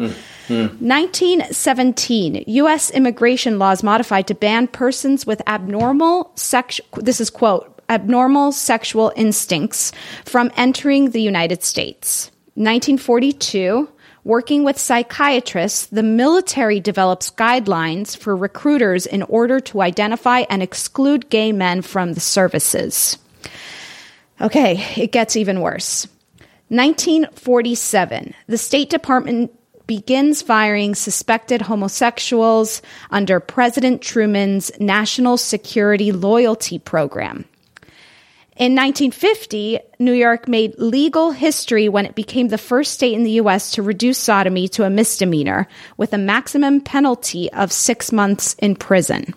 Hmm. 0.49 0.69
1917, 0.81 2.45
U.S. 2.47 2.91
immigration 2.91 3.59
laws 3.59 3.83
modified 3.83 4.27
to 4.29 4.35
ban 4.35 4.67
persons 4.67 5.27
with 5.27 5.43
abnormal 5.47 6.33
sex. 6.37 6.81
This 6.97 7.21
is 7.21 7.29
quote 7.29 7.75
abnormal 7.89 8.53
sexual 8.53 9.13
instincts 9.17 9.93
from 10.25 10.51
entering 10.57 11.11
the 11.11 11.23
United 11.23 11.63
States. 11.63 12.31
1942. 12.55 13.89
Working 14.25 14.65
with 14.65 14.79
psychiatrists, 14.79 15.87
the 15.87 16.03
military 16.03 16.81
develops 16.81 17.31
guidelines 17.31 18.15
for 18.17 18.37
recruiters 18.37 19.07
in 19.07 19.23
order 19.23 19.59
to 19.61 19.81
identify 19.81 20.41
and 20.51 20.63
exclude 20.63 21.31
gay 21.31 21.51
men 21.51 21.81
from 21.81 22.13
the 22.13 22.21
services. 22.21 23.17
Okay, 24.41 24.85
it 24.97 25.13
gets 25.13 25.37
even 25.37 25.61
worse. 25.61 26.07
1947, 26.69 28.35
the 28.47 28.59
State 28.59 28.91
Department 28.91 29.53
begins 29.87 30.43
firing 30.43 30.95
suspected 30.95 31.63
homosexuals 31.63 32.83
under 33.11 33.41
President 33.41 34.03
Truman's 34.03 34.71
National 34.79 35.39
Security 35.39 36.13
Loyalty 36.13 36.79
Program. 36.79 37.47
In 38.59 38.75
1950, 38.75 39.79
New 39.99 40.13
York 40.13 40.49
made 40.49 40.79
legal 40.79 41.31
history 41.31 41.89
when 41.89 42.05
it 42.05 42.17
became 42.17 42.49
the 42.49 42.59
first 42.59 42.93
state 42.93 43.15
in 43.15 43.23
the 43.23 43.39
U.S. 43.43 43.71
to 43.73 43.83
reduce 43.83 44.19
sodomy 44.19 44.69
to 44.69 44.85
a 44.85 44.91
misdemeanor 44.91 45.69
with 45.97 46.13
a 46.13 46.19
maximum 46.19 46.81
penalty 46.81 47.51
of 47.53 47.73
six 47.73 48.13
months 48.13 48.55
in 48.55 48.75
prison. 48.75 49.33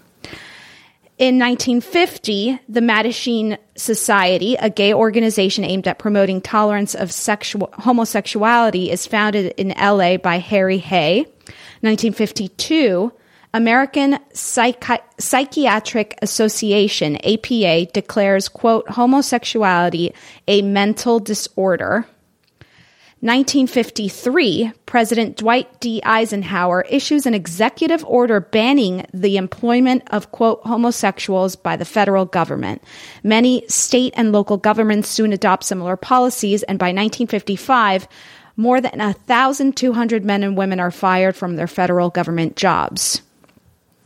In 1.22 1.38
1950, 1.38 2.62
the 2.68 2.80
Mattachine 2.80 3.60
Society, 3.76 4.56
a 4.56 4.72
gay 4.72 4.92
organization 4.92 5.64
aimed 5.64 5.88
at 5.88 6.00
promoting 6.00 6.42
tolerance 6.42 6.96
of 6.96 7.12
sexual 7.12 7.70
homosexuality, 7.74 8.90
is 8.90 9.06
founded 9.06 9.54
in 9.56 9.68
LA 9.80 10.18
by 10.18 10.40
Harry 10.40 10.80
Hay. 10.80 11.28
1952, 11.82 13.14
American 13.54 14.18
Psychi- 14.34 15.04
Psychiatric 15.20 16.18
Association, 16.24 17.18
APA, 17.18 17.86
declares, 17.94 18.50
quote, 18.50 18.90
homosexuality 18.90 20.16
a 20.48 20.64
mental 20.64 21.20
disorder. 21.20 22.08
1953, 23.22 24.72
President 24.88 25.38
Dwight 25.38 25.80
D. 25.80 26.02
Eisenhower 26.04 26.82
issues 26.90 27.28
an 27.28 27.36
executive 27.36 28.04
order 28.06 28.40
banning 28.40 29.06
the 29.14 29.38
employment 29.38 30.02
of, 30.08 30.32
quote, 30.32 30.60
homosexuals 30.64 31.56
by 31.56 31.76
the 31.76 31.86
federal 31.86 32.26
government. 32.26 32.84
Many 33.22 33.64
state 33.68 34.16
and 34.18 34.32
local 34.32 34.58
governments 34.58 35.08
soon 35.08 35.34
adopt 35.34 35.66
similar 35.66 35.98
policies, 35.98 36.64
and 36.64 36.80
by 36.80 36.88
1955, 36.88 38.08
more 38.58 38.82
than 38.82 38.98
1,200 38.98 40.26
men 40.26 40.42
and 40.42 40.58
women 40.58 40.80
are 40.80 40.90
fired 40.90 41.36
from 41.36 41.58
their 41.58 41.68
federal 41.68 42.10
government 42.10 42.56
jobs. 42.56 43.22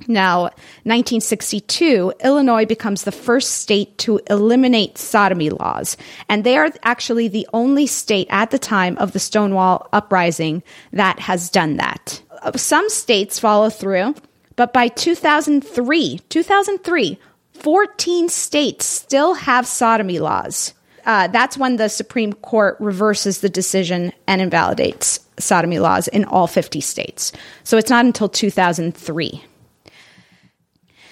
Now, 0.08 0.44
1962, 0.84 2.14
Illinois 2.24 2.66
becomes 2.66 3.04
the 3.04 3.12
first 3.12 3.56
state 3.62 3.98
to 4.00 4.20
eliminate 4.30 4.98
sodomy 4.98 5.50
laws, 5.50 5.98
and 6.30 6.44
they 6.44 6.58
are 6.58 6.70
actually 6.84 7.28
the 7.28 7.48
only 7.54 7.88
state 7.88 8.28
at 8.30 8.52
the 8.52 8.60
time 8.60 8.98
of 8.98 9.14
the 9.14 9.20
Stonewall 9.20 9.88
Uprising 9.94 10.64
that 10.92 11.20
has 11.20 11.50
done 11.50 11.78
that. 11.78 12.22
Some 12.56 12.90
states 12.90 13.40
follow 13.40 13.70
through, 13.70 14.16
but 14.56 14.74
by 14.74 14.90
2003, 14.90 16.20
2003, 16.30 17.20
14 17.54 18.30
states 18.30 18.86
still 18.86 19.34
have 19.34 19.66
sodomy 19.66 20.20
laws. 20.20 20.74
Uh, 21.06 21.28
that's 21.28 21.58
when 21.58 21.78
the 21.78 21.88
Supreme 21.88 22.34
Court 22.34 22.78
reverses 22.80 23.40
the 23.40 23.50
decision 23.50 24.12
and 24.28 24.42
invalidates 24.42 25.20
sodomy 25.40 25.80
laws 25.80 26.08
in 26.08 26.25
all 26.25 26.48
50 26.48 26.82
states. 26.82 27.32
So 27.64 27.78
it's 27.78 27.90
not 27.90 28.06
until 28.06 28.30
2003. 28.30 29.44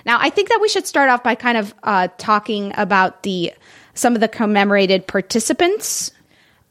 Now, 0.05 0.17
I 0.19 0.29
think 0.29 0.49
that 0.49 0.59
we 0.61 0.69
should 0.69 0.85
start 0.85 1.09
off 1.09 1.23
by 1.23 1.35
kind 1.35 1.57
of 1.57 1.73
uh, 1.83 2.07
talking 2.17 2.73
about 2.75 3.23
the 3.23 3.53
some 3.93 4.15
of 4.15 4.21
the 4.21 4.27
commemorated 4.27 5.07
participants 5.07 6.11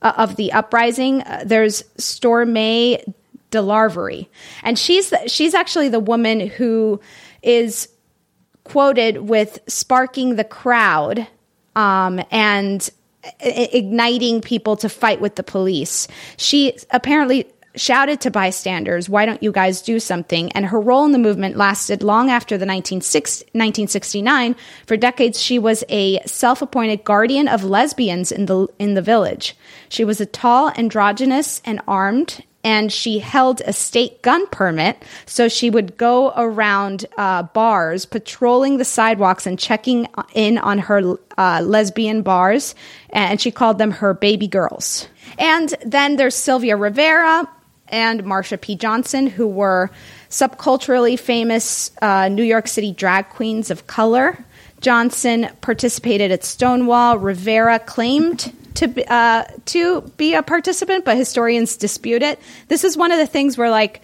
uh, 0.02 0.12
of 0.16 0.36
the 0.36 0.52
uprising. 0.52 1.22
Uh, 1.22 1.42
there's 1.46 1.82
Stormé 1.98 3.02
DeLarverie, 3.50 4.28
and 4.62 4.78
she's 4.78 5.12
she's 5.26 5.54
actually 5.54 5.88
the 5.88 6.00
woman 6.00 6.40
who 6.40 7.00
is 7.42 7.88
quoted 8.64 9.16
with 9.18 9.58
sparking 9.66 10.36
the 10.36 10.44
crowd 10.44 11.26
um, 11.74 12.20
and 12.30 12.90
i- 13.24 13.68
igniting 13.72 14.40
people 14.40 14.76
to 14.76 14.88
fight 14.88 15.20
with 15.20 15.34
the 15.36 15.42
police. 15.42 16.06
She 16.36 16.76
apparently 16.90 17.46
shouted 17.74 18.20
to 18.20 18.30
bystanders, 18.30 19.08
Why 19.08 19.24
don't 19.26 19.42
you 19.42 19.52
guys 19.52 19.82
do 19.82 19.98
something? 20.00 20.52
And 20.52 20.66
her 20.66 20.80
role 20.80 21.04
in 21.04 21.12
the 21.12 21.18
movement 21.18 21.56
lasted 21.56 22.02
long 22.02 22.30
after 22.30 22.56
the 22.56 22.66
1960 22.66 23.44
1969. 23.52 24.56
For 24.86 24.96
decades, 24.96 25.40
she 25.40 25.58
was 25.58 25.84
a 25.88 26.20
self 26.26 26.62
appointed 26.62 27.04
guardian 27.04 27.48
of 27.48 27.64
lesbians 27.64 28.32
in 28.32 28.46
the, 28.46 28.68
in 28.78 28.94
the 28.94 29.02
village. 29.02 29.56
She 29.88 30.04
was 30.04 30.20
a 30.20 30.26
tall, 30.26 30.70
androgynous, 30.70 31.60
and 31.64 31.80
armed 31.86 32.42
and 32.64 32.92
she 32.92 33.18
held 33.18 33.60
a 33.62 33.72
state 33.72 34.22
gun 34.22 34.46
permit. 34.48 35.02
So 35.26 35.48
she 35.48 35.68
would 35.68 35.96
go 35.96 36.32
around 36.36 37.06
uh, 37.16 37.42
bars, 37.42 38.06
patrolling 38.06 38.78
the 38.78 38.84
sidewalks 38.84 39.46
and 39.46 39.58
checking 39.58 40.06
in 40.32 40.58
on 40.58 40.78
her 40.78 41.16
uh, 41.36 41.62
lesbian 41.64 42.22
bars. 42.22 42.74
And 43.10 43.40
she 43.40 43.50
called 43.50 43.78
them 43.78 43.90
her 43.90 44.14
baby 44.14 44.46
girls. 44.46 45.08
And 45.38 45.74
then 45.84 46.16
there's 46.16 46.36
Sylvia 46.36 46.76
Rivera 46.76 47.48
and 47.92 48.24
Marsha 48.24 48.60
P. 48.60 48.74
Johnson, 48.74 49.28
who 49.28 49.46
were 49.46 49.90
subculturally 50.30 51.18
famous 51.18 51.90
uh, 52.00 52.28
New 52.28 52.42
York 52.42 52.66
City 52.66 52.92
drag 52.92 53.28
queens 53.28 53.70
of 53.70 53.86
color. 53.86 54.42
Johnson 54.80 55.48
participated 55.60 56.32
at 56.32 56.42
Stonewall. 56.42 57.18
Rivera 57.18 57.78
claimed 57.78 58.52
to 58.74 59.12
uh, 59.12 59.44
to 59.66 60.00
be 60.16 60.34
a 60.34 60.42
participant, 60.42 61.04
but 61.04 61.16
historians 61.16 61.76
dispute 61.76 62.22
it. 62.22 62.40
This 62.68 62.82
is 62.82 62.96
one 62.96 63.12
of 63.12 63.18
the 63.18 63.26
things 63.26 63.56
where 63.56 63.70
like 63.70 64.00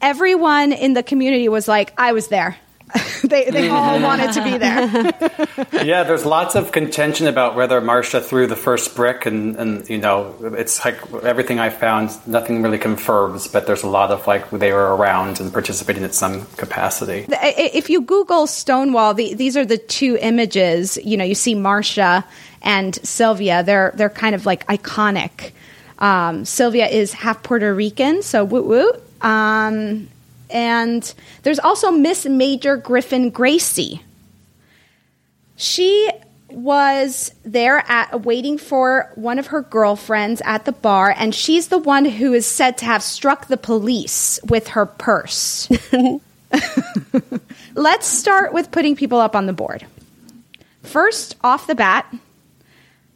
everyone 0.00 0.72
in 0.72 0.94
the 0.94 1.02
community 1.02 1.48
was 1.48 1.68
like, 1.68 1.92
"I 1.96 2.12
was 2.12 2.28
there." 2.28 2.56
they 3.24 3.50
they 3.50 3.68
all 3.68 4.00
wanted 4.00 4.32
to 4.32 4.42
be 4.42 4.58
there. 4.58 5.84
yeah, 5.84 6.02
there's 6.02 6.24
lots 6.24 6.54
of 6.54 6.72
contention 6.72 7.26
about 7.26 7.54
whether 7.54 7.80
Marsha 7.80 8.22
threw 8.22 8.46
the 8.46 8.56
first 8.56 8.96
brick, 8.96 9.26
and, 9.26 9.56
and 9.56 9.88
you 9.88 9.98
know, 9.98 10.34
it's 10.56 10.84
like 10.84 10.98
everything 11.22 11.58
I 11.58 11.70
found, 11.70 12.10
nothing 12.26 12.62
really 12.62 12.78
confirms, 12.78 13.48
but 13.48 13.66
there's 13.66 13.82
a 13.82 13.88
lot 13.88 14.10
of 14.10 14.26
like 14.26 14.50
they 14.50 14.72
were 14.72 14.94
around 14.96 15.40
and 15.40 15.52
participating 15.52 16.02
in 16.02 16.12
some 16.12 16.46
capacity. 16.56 17.26
If 17.28 17.90
you 17.90 18.02
Google 18.02 18.46
Stonewall, 18.46 19.14
the, 19.14 19.34
these 19.34 19.56
are 19.56 19.64
the 19.64 19.78
two 19.78 20.18
images. 20.20 20.98
You 20.98 21.16
know, 21.16 21.24
you 21.24 21.34
see 21.34 21.54
Marsha 21.54 22.24
and 22.62 22.94
Sylvia. 23.06 23.62
They're 23.62 23.92
they're 23.96 24.10
kind 24.10 24.34
of 24.34 24.46
like 24.46 24.66
iconic. 24.66 25.52
Um, 25.98 26.44
Sylvia 26.44 26.86
is 26.86 27.12
half 27.12 27.42
Puerto 27.42 27.74
Rican, 27.74 28.22
so 28.22 28.44
woot 28.44 28.64
woot. 28.66 29.02
Um, 29.22 30.08
and 30.50 31.14
there's 31.42 31.58
also 31.58 31.90
Miss 31.90 32.26
Major 32.26 32.76
Griffin-Gracy. 32.76 34.02
She 35.56 36.10
was 36.50 37.34
there 37.44 37.82
at 37.88 38.22
waiting 38.24 38.56
for 38.56 39.10
one 39.14 39.38
of 39.38 39.48
her 39.48 39.62
girlfriends 39.62 40.40
at 40.44 40.64
the 40.64 40.72
bar 40.72 41.14
and 41.16 41.34
she's 41.34 41.68
the 41.68 41.78
one 41.78 42.04
who 42.04 42.32
is 42.32 42.46
said 42.46 42.78
to 42.78 42.84
have 42.84 43.02
struck 43.02 43.48
the 43.48 43.56
police 43.56 44.38
with 44.48 44.68
her 44.68 44.86
purse. 44.86 45.68
Let's 47.74 48.06
start 48.06 48.52
with 48.52 48.70
putting 48.70 48.96
people 48.96 49.18
up 49.18 49.34
on 49.34 49.46
the 49.46 49.52
board. 49.52 49.84
First, 50.82 51.36
off 51.42 51.66
the 51.66 51.74
bat, 51.74 52.06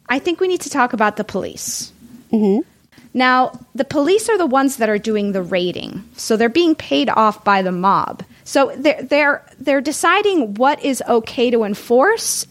I 0.09 0.19
think 0.19 0.39
we 0.39 0.47
need 0.47 0.61
to 0.61 0.69
talk 0.69 0.93
about 0.93 1.15
the 1.15 1.23
police. 1.23 1.91
Mm-hmm. 2.31 2.67
Now, 3.13 3.59
the 3.75 3.83
police 3.83 4.29
are 4.29 4.37
the 4.37 4.45
ones 4.45 4.77
that 4.77 4.89
are 4.89 4.97
doing 4.97 5.31
the 5.31 5.41
raiding, 5.41 6.03
so 6.15 6.37
they're 6.37 6.49
being 6.49 6.75
paid 6.75 7.09
off 7.09 7.43
by 7.43 7.61
the 7.61 7.71
mob. 7.71 8.23
So 8.43 8.73
they're 8.77 9.03
they're 9.03 9.45
they're 9.59 9.81
deciding 9.81 10.55
what 10.55 10.83
is 10.83 11.03
okay 11.07 11.51
to 11.51 11.63
enforce. 11.63 12.47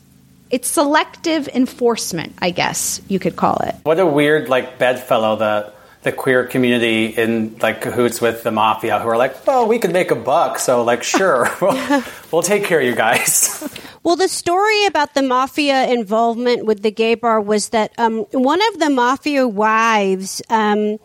It's 0.50 0.68
selective 0.68 1.48
enforcement, 1.48 2.34
I 2.40 2.50
guess 2.50 3.00
you 3.08 3.18
could 3.18 3.36
call 3.36 3.56
it. 3.64 3.74
What 3.84 4.00
a 4.00 4.06
weird 4.06 4.48
like 4.48 4.78
bedfellow 4.78 5.36
that 5.36 5.74
the 6.02 6.12
queer 6.12 6.47
community 6.47 7.07
in 7.07 7.57
like 7.59 7.83
cahoots 7.83 8.21
with 8.21 8.42
the 8.42 8.50
mafia 8.50 8.99
who 8.99 9.09
are 9.09 9.19
like, 9.19 9.47
well, 9.47 9.66
we 9.66 9.78
could 9.78 9.92
make 9.92 10.11
a 10.11 10.14
buck, 10.16 10.59
so 10.59 10.83
like, 10.83 11.02
sure, 11.02 11.49
we'll, 11.61 12.02
we'll 12.33 12.42
take 12.42 12.64
care 12.64 12.80
of 12.80 12.87
you 12.87 12.95
guys. 12.95 13.69
Well, 14.02 14.16
the 14.16 14.28
story 14.28 14.87
about 14.87 15.12
the 15.12 15.21
mafia 15.21 15.87
involvement 15.92 16.64
with 16.64 16.83
the 16.83 16.90
gay 16.90 17.16
bar 17.16 17.38
was 17.38 17.69
that 17.69 17.92
um, 17.99 18.21
one 18.33 18.61
of 18.69 18.78
the 18.78 18.88
mafia 18.88 19.47
wives. 19.47 20.40
Um, 20.49 20.97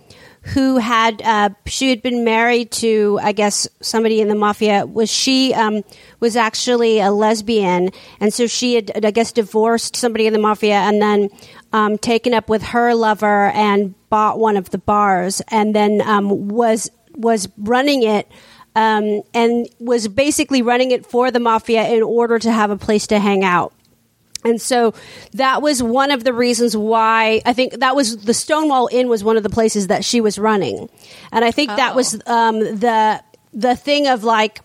who 0.45 0.77
had 0.77 1.23
uh, 1.23 1.49
she 1.65 1.89
had 1.89 2.03
been 2.03 2.23
married 2.23 2.69
to 2.69 3.19
I 3.21 3.31
guess 3.31 3.67
somebody 3.81 4.21
in 4.21 4.27
the 4.27 4.35
mafia 4.35 4.85
was 4.85 5.11
she 5.11 5.55
um, 5.55 5.83
was 6.19 6.35
actually 6.35 6.99
a 6.99 7.09
lesbian 7.09 7.89
and 8.19 8.31
so 8.31 8.45
she 8.45 8.75
had 8.75 8.91
I 9.03 9.09
guess 9.09 9.31
divorced 9.31 9.95
somebody 9.95 10.27
in 10.27 10.33
the 10.33 10.39
mafia 10.39 10.75
and 10.75 11.01
then 11.01 11.29
um, 11.75 11.97
taken 11.97 12.33
up 12.33 12.47
with 12.47 12.63
her 12.63 12.95
lover 12.95 13.49
and 13.49 13.93
bought 14.09 14.39
one 14.39 14.55
of 14.55 14.69
the 14.69 14.77
bars 14.77 15.41
and 15.49 15.75
then 15.75 16.01
um, 16.01 16.47
was 16.47 16.89
was 17.15 17.49
running 17.57 18.03
it 18.03 18.31
um, 18.77 19.23
and 19.33 19.67
was 19.77 20.07
basically 20.07 20.61
running 20.61 20.91
it 20.91 21.05
for 21.05 21.31
the 21.31 21.39
mafia 21.39 21.85
in 21.89 22.01
order 22.01 22.39
to 22.39 22.49
have 22.49 22.71
a 22.71 22.77
place 22.77 23.07
to 23.07 23.19
hang 23.19 23.43
out. 23.43 23.73
And 24.45 24.61
so 24.61 24.93
that 25.33 25.61
was 25.61 25.83
one 25.83 26.11
of 26.11 26.23
the 26.23 26.31
reasons 26.31 26.77
why 26.77 27.41
I 27.45 27.51
think 27.51 27.79
that 27.79 27.93
was 27.93 28.23
the 28.23 28.33
Stonewall 28.33 28.87
Inn 28.89 29.09
was 29.09 29.21
one 29.21 29.35
of 29.35 29.43
the 29.43 29.49
places 29.49 29.87
that 29.87 30.05
she 30.05 30.21
was 30.21 30.39
running, 30.39 30.89
and 31.33 31.43
I 31.43 31.51
think 31.51 31.71
oh. 31.71 31.75
that 31.75 31.93
was 31.93 32.13
um, 32.25 32.59
the 32.59 33.21
the 33.51 33.75
thing 33.75 34.07
of 34.07 34.23
like 34.23 34.61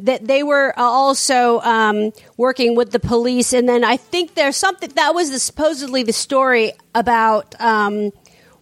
that 0.00 0.26
they 0.26 0.42
were 0.42 0.74
also 0.76 1.60
um, 1.60 2.12
working 2.36 2.74
with 2.74 2.90
the 2.90 3.00
police, 3.00 3.52
and 3.52 3.68
then 3.68 3.84
I 3.84 3.96
think 3.96 4.34
there's 4.34 4.56
something 4.56 4.90
that 4.96 5.14
was 5.14 5.30
the, 5.30 5.38
supposedly 5.38 6.02
the 6.02 6.12
story 6.12 6.72
about. 6.94 7.58
Um, 7.60 8.12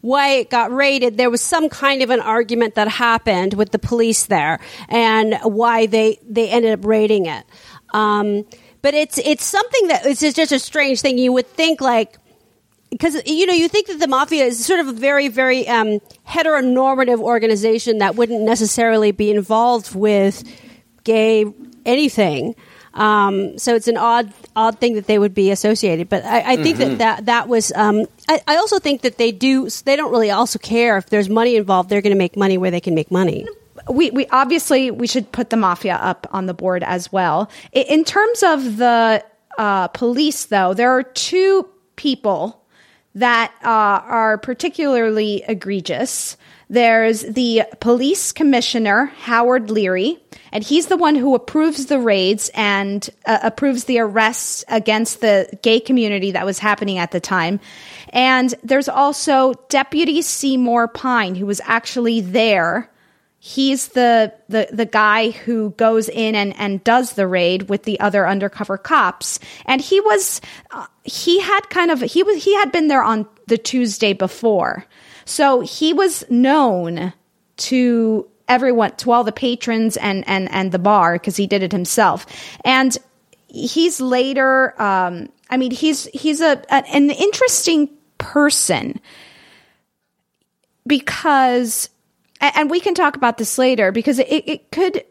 why 0.02 0.30
it 0.30 0.50
got 0.50 0.72
raided, 0.72 1.16
there 1.16 1.30
was 1.30 1.40
some 1.40 1.68
kind 1.68 2.02
of 2.02 2.10
an 2.10 2.18
argument 2.18 2.74
that 2.74 2.88
happened 2.88 3.54
with 3.54 3.70
the 3.70 3.78
police 3.78 4.26
there, 4.26 4.58
and 4.88 5.38
why 5.44 5.86
they 5.86 6.18
they 6.28 6.50
ended 6.50 6.72
up 6.72 6.84
raiding 6.84 7.26
it. 7.26 7.44
Um, 7.94 8.44
but 8.82 8.94
it's 8.94 9.18
it's 9.18 9.44
something 9.44 9.88
that 9.88 10.04
it's 10.04 10.20
just 10.20 10.50
a 10.50 10.58
strange 10.58 11.00
thing. 11.00 11.18
You 11.18 11.32
would 11.32 11.46
think 11.46 11.80
like 11.80 12.18
because 12.90 13.16
you 13.24 13.46
know 13.46 13.54
you 13.54 13.68
think 13.68 13.86
that 13.86 14.00
the 14.00 14.08
mafia 14.08 14.44
is 14.44 14.64
sort 14.64 14.80
of 14.80 14.88
a 14.88 14.92
very 14.92 15.28
very 15.28 15.66
um, 15.68 16.00
heteronormative 16.28 17.20
organization 17.20 17.98
that 17.98 18.16
wouldn't 18.16 18.42
necessarily 18.42 19.12
be 19.12 19.30
involved 19.30 19.94
with 19.94 20.42
gay 21.04 21.44
anything. 21.84 22.54
Um, 22.94 23.58
so 23.58 23.74
it's 23.74 23.88
an 23.88 23.96
odd 23.96 24.32
odd 24.54 24.78
thing 24.78 24.94
that 24.94 25.06
they 25.06 25.18
would 25.18 25.34
be 25.34 25.50
associated. 25.50 26.08
But 26.08 26.24
I, 26.24 26.52
I 26.52 26.56
think 26.56 26.76
mm-hmm. 26.76 26.90
that, 26.90 26.98
that 26.98 27.26
that 27.26 27.48
was. 27.48 27.72
Um, 27.74 28.06
I, 28.28 28.40
I 28.46 28.56
also 28.56 28.78
think 28.78 29.02
that 29.02 29.18
they 29.18 29.32
do. 29.32 29.68
They 29.68 29.96
don't 29.96 30.10
really 30.10 30.30
also 30.30 30.58
care 30.58 30.98
if 30.98 31.06
there's 31.06 31.28
money 31.28 31.56
involved. 31.56 31.88
They're 31.88 32.02
going 32.02 32.14
to 32.14 32.18
make 32.18 32.36
money 32.36 32.58
where 32.58 32.70
they 32.70 32.80
can 32.80 32.94
make 32.94 33.10
money. 33.10 33.46
We, 33.88 34.10
we 34.10 34.26
obviously 34.28 34.90
we 34.90 35.06
should 35.06 35.32
put 35.32 35.50
the 35.50 35.56
mafia 35.56 35.96
up 35.96 36.26
on 36.30 36.46
the 36.46 36.54
board 36.54 36.84
as 36.84 37.10
well. 37.10 37.50
In 37.72 38.04
terms 38.04 38.42
of 38.42 38.76
the 38.76 39.24
uh, 39.58 39.88
police, 39.88 40.46
though, 40.46 40.74
there 40.74 40.90
are 40.90 41.02
two 41.02 41.66
people 41.96 42.62
that 43.14 43.52
uh, 43.62 43.68
are 43.68 44.38
particularly 44.38 45.44
egregious. 45.48 46.36
There's 46.72 47.20
the 47.20 47.64
police 47.80 48.32
commissioner, 48.32 49.12
Howard 49.18 49.70
Leary, 49.70 50.18
and 50.52 50.64
he's 50.64 50.86
the 50.86 50.96
one 50.96 51.16
who 51.16 51.34
approves 51.34 51.84
the 51.84 51.98
raids 51.98 52.50
and 52.54 53.10
uh, 53.26 53.40
approves 53.42 53.84
the 53.84 53.98
arrests 53.98 54.64
against 54.68 55.20
the 55.20 55.50
gay 55.60 55.80
community 55.80 56.30
that 56.30 56.46
was 56.46 56.58
happening 56.58 56.96
at 56.96 57.10
the 57.10 57.20
time. 57.20 57.60
And 58.08 58.54
there's 58.64 58.88
also 58.88 59.52
Deputy 59.68 60.22
Seymour 60.22 60.88
Pine, 60.88 61.34
who 61.34 61.44
was 61.44 61.60
actually 61.64 62.22
there. 62.22 62.90
He's 63.38 63.88
the, 63.88 64.32
the, 64.48 64.68
the 64.72 64.86
guy 64.86 65.32
who 65.32 65.72
goes 65.72 66.08
in 66.08 66.34
and, 66.34 66.56
and 66.56 66.82
does 66.84 67.12
the 67.12 67.26
raid 67.26 67.68
with 67.68 67.82
the 67.82 68.00
other 68.00 68.26
undercover 68.26 68.78
cops. 68.78 69.40
And 69.66 69.82
he 69.82 70.00
was, 70.00 70.40
uh, 70.70 70.86
he 71.04 71.38
had 71.38 71.68
kind 71.68 71.90
of, 71.90 72.00
he 72.00 72.22
was, 72.22 72.42
he 72.42 72.54
had 72.54 72.72
been 72.72 72.88
there 72.88 73.02
on 73.02 73.26
the 73.46 73.58
Tuesday 73.58 74.14
before. 74.14 74.86
So 75.24 75.60
he 75.60 75.92
was 75.92 76.24
known 76.30 77.12
to 77.58 78.28
everyone, 78.48 78.96
to 78.96 79.12
all 79.12 79.24
the 79.24 79.32
patrons 79.32 79.96
and 79.96 80.24
and 80.26 80.50
and 80.50 80.72
the 80.72 80.78
bar 80.78 81.14
because 81.14 81.36
he 81.36 81.46
did 81.46 81.62
it 81.62 81.72
himself. 81.72 82.26
And 82.64 82.96
he's 83.48 84.00
later, 84.00 84.80
um, 84.80 85.28
I 85.50 85.56
mean, 85.56 85.70
he's 85.70 86.04
he's 86.06 86.40
a, 86.40 86.62
a 86.70 86.84
an 86.92 87.10
interesting 87.10 87.88
person 88.18 89.00
because, 90.86 91.88
and 92.40 92.70
we 92.70 92.80
can 92.80 92.94
talk 92.94 93.16
about 93.16 93.38
this 93.38 93.58
later 93.58 93.92
because 93.92 94.18
it, 94.18 94.28
it 94.28 94.70
could 94.70 95.04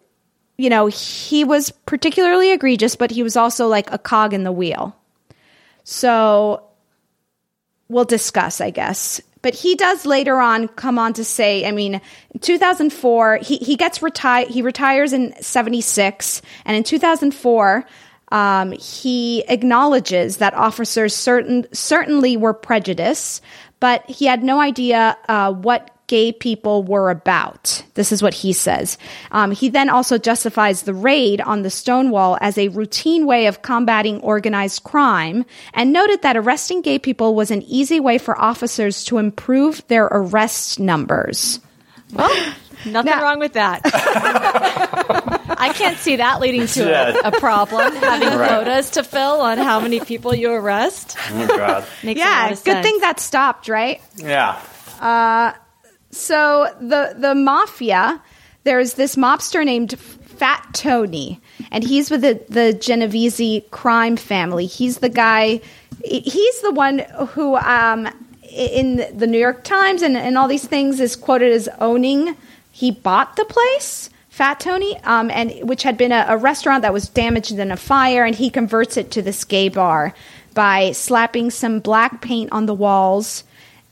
you 0.62 0.70
know, 0.70 0.86
he 0.86 1.44
was 1.44 1.72
particularly 1.72 2.52
egregious, 2.52 2.96
but 2.96 3.10
he 3.10 3.24
was 3.24 3.36
also 3.36 3.68
like 3.68 3.92
a 3.92 3.98
cog 3.98 4.32
in 4.32 4.44
the 4.44 4.52
wheel. 4.52 4.96
So 5.84 6.64
we'll 7.88 8.06
discuss, 8.06 8.62
I 8.62 8.70
guess. 8.70 9.20
But 9.42 9.56
he 9.56 9.76
does 9.76 10.06
later 10.06 10.40
on 10.40 10.68
come 10.68 11.00
on 11.00 11.14
to 11.14 11.24
say, 11.24 11.66
I 11.68 11.72
mean, 11.72 12.02
2004, 12.42 13.38
he, 13.38 13.58
he 13.58 13.76
gets 13.76 14.02
retired, 14.02 14.50
he 14.50 14.62
retires 14.62 15.14
in 15.14 15.34
76. 15.42 16.42
And 16.66 16.78
in 16.78 16.84
2004, 16.84 17.86
um, 18.32 18.72
he 18.72 19.44
acknowledges 19.48 20.38
that 20.38 20.54
officers 20.54 21.16
certain, 21.16 21.66
certainly 21.74 22.38
were 22.38 22.54
prejudiced, 22.54 23.44
but 23.80 24.10
he 24.10 24.26
had 24.26 24.44
no 24.44 24.62
idea 24.62 25.18
uh, 25.28 25.52
what 25.52 25.90
gay 26.12 26.34
people 26.34 26.84
were 26.84 27.10
about. 27.10 27.84
This 27.94 28.12
is 28.12 28.22
what 28.22 28.34
he 28.34 28.52
says. 28.52 28.98
Um, 29.32 29.52
he 29.52 29.70
then 29.70 29.90
also 29.90 30.18
justifies 30.18 30.84
the 30.84 30.94
raid 30.94 31.40
on 31.40 31.62
the 31.62 31.70
Stonewall 31.70 32.38
as 32.42 32.58
a 32.58 32.68
routine 32.68 33.26
way 33.26 33.48
of 33.48 33.62
combating 33.62 34.20
organized 34.20 34.84
crime 34.84 35.46
and 35.74 35.94
noted 35.94 36.22
that 36.24 36.36
arresting 36.36 36.82
gay 36.82 37.00
people 37.00 37.34
was 37.34 37.50
an 37.50 37.62
easy 37.64 38.02
way 38.02 38.18
for 38.18 38.36
officers 38.40 39.06
to 39.06 39.20
improve 39.20 39.88
their 39.88 40.06
arrest 40.12 40.80
numbers. 40.82 41.62
Well, 42.14 42.30
nothing 42.86 43.14
wrong 43.14 43.40
with 43.40 43.54
that. 43.54 43.80
I 45.58 45.72
can't 45.74 45.98
see 45.98 46.18
that 46.18 46.42
leading 46.42 46.68
to 46.68 46.84
Yeah. 46.90 47.16
a, 47.24 47.28
a 47.30 47.40
problem. 47.40 47.96
Having 47.96 48.38
Right. 48.38 48.50
quotas 48.50 48.90
to 48.92 49.04
fill 49.04 49.40
on 49.42 49.58
how 49.60 49.80
many 49.80 50.00
people 50.02 50.36
you 50.36 50.52
arrest. 50.52 51.16
Oh 51.32 51.48
God. 51.48 51.86
Makes 52.04 52.20
a 52.20 52.24
yeah, 52.24 52.40
lot 52.42 52.50
good 52.50 52.58
sense. 52.58 52.86
thing 52.86 53.00
that 53.00 53.20
stopped, 53.22 53.70
right? 53.70 54.02
Yeah. 54.18 54.60
Uh, 55.00 55.54
so 56.12 56.74
the 56.80 57.16
the 57.18 57.36
mafia, 57.36 58.22
there's 58.64 58.94
this 58.94 59.16
mobster 59.16 59.66
named 59.66 59.98
Fat 59.98 60.68
Tony, 60.74 61.40
and 61.72 61.84
he's 61.84 62.10
with 62.10 62.22
the 62.22 62.42
the 62.50 62.74
Genovese 62.74 63.64
crime 63.72 64.18
family. 64.18 64.66
He's 64.66 65.00
the 65.00 65.10
guy. 65.10 65.62
He's 66.04 66.62
the 66.62 66.72
one 66.72 67.00
who, 67.30 67.56
um, 67.58 68.10
in 68.50 69.06
the 69.16 69.28
New 69.28 69.38
York 69.38 69.64
Times 69.64 70.02
and, 70.02 70.18
and 70.18 70.38
all 70.38 70.48
these 70.48 70.66
things, 70.66 71.00
is 71.00 71.16
quoted 71.16 71.52
as 71.52 71.70
owning. 71.80 72.36
He 72.72 72.92
bought 72.92 73.36
the 73.36 73.46
place. 73.46 74.10
Fat 74.30 74.62
Tony, 74.62 74.98
um, 75.04 75.30
and 75.30 75.52
which 75.68 75.84
had 75.84 75.98
been 75.98 76.14
a, 76.14 76.26
a 76.30 76.38
restaurant 76.38 76.82
that 76.84 76.94
was 76.94 77.10
damaged 77.10 77.52
in 77.52 77.70
a 77.70 77.78
fire, 77.78 78.24
and 78.24 78.34
he 78.34 78.50
converts 78.50 78.98
it 78.98 79.12
to 79.12 79.22
this 79.22 79.44
gay 79.44 79.68
bar 79.70 80.16
by 80.54 80.92
slapping 80.94 81.52
some 81.52 81.80
black 81.80 82.22
paint 82.22 82.52
on 82.52 82.66
the 82.66 82.74
walls 82.74 83.44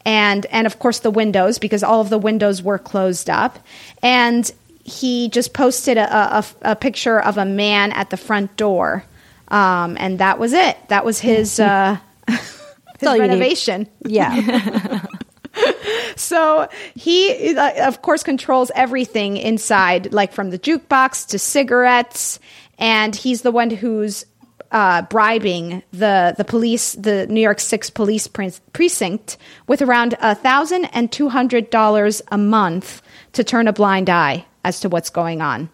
and 0.06 0.46
and 0.48 0.66
of 0.66 0.80
course 0.80 1.00
the 1.00 1.12
windows 1.12 1.60
because 1.60 1.84
all 1.84 2.02
of 2.02 2.10
the 2.10 2.18
windows 2.18 2.62
were 2.62 2.80
closed 2.80 3.30
up. 3.30 3.60
And 4.02 4.50
he 4.84 5.30
just 5.30 5.54
posted 5.54 5.98
a, 5.98 6.38
a, 6.40 6.46
a 6.64 6.76
picture 6.76 7.20
of 7.20 7.38
a 7.38 7.46
man 7.46 7.92
at 7.92 8.10
the 8.10 8.18
front 8.18 8.56
door. 8.58 9.04
Um, 9.50 9.98
and 10.00 10.20
that 10.20 10.40
was 10.40 10.54
it. 10.54 10.78
That 10.90 11.06
was 11.06 11.20
his 11.20 11.60
uh, 11.60 11.98
his 12.28 13.08
all 13.08 13.16
you 13.16 13.22
need. 13.22 13.30
renovation. 13.30 13.88
Yeah. 14.06 15.06
so 16.16 16.70
he 16.96 17.56
uh, 17.56 17.88
of 17.88 18.02
course 18.02 18.24
controls 18.24 18.72
everything 18.76 19.38
inside 19.38 20.14
like 20.14 20.32
from 20.32 20.52
the 20.52 20.60
jukebox 20.60 21.28
to 21.30 21.40
cigarettes. 21.40 22.40
And 22.78 23.16
he's 23.16 23.42
the 23.42 23.52
one 23.52 23.70
who's 23.70 24.26
uh, 24.72 25.02
bribing 25.04 25.82
the 25.92 26.34
the 26.38 26.46
police 26.46 26.94
the 26.94 27.26
new 27.28 27.42
york 27.42 27.60
six 27.60 27.90
police 27.90 28.28
pre- 28.28 28.52
precinct 28.74 29.38
with 29.68 29.82
around 29.82 30.16
a 30.22 30.36
thousand 30.36 30.86
and 30.86 31.12
two 31.12 31.30
hundred 31.30 31.70
dollars 31.70 32.22
a 32.32 32.38
month 32.38 33.02
to 33.34 33.44
turn 33.44 33.68
a 33.68 33.74
blind 33.74 34.10
eye 34.10 34.46
as 34.64 34.80
to 34.80 34.90
what's 34.90 35.10
going 35.10 35.42
on 35.42 35.70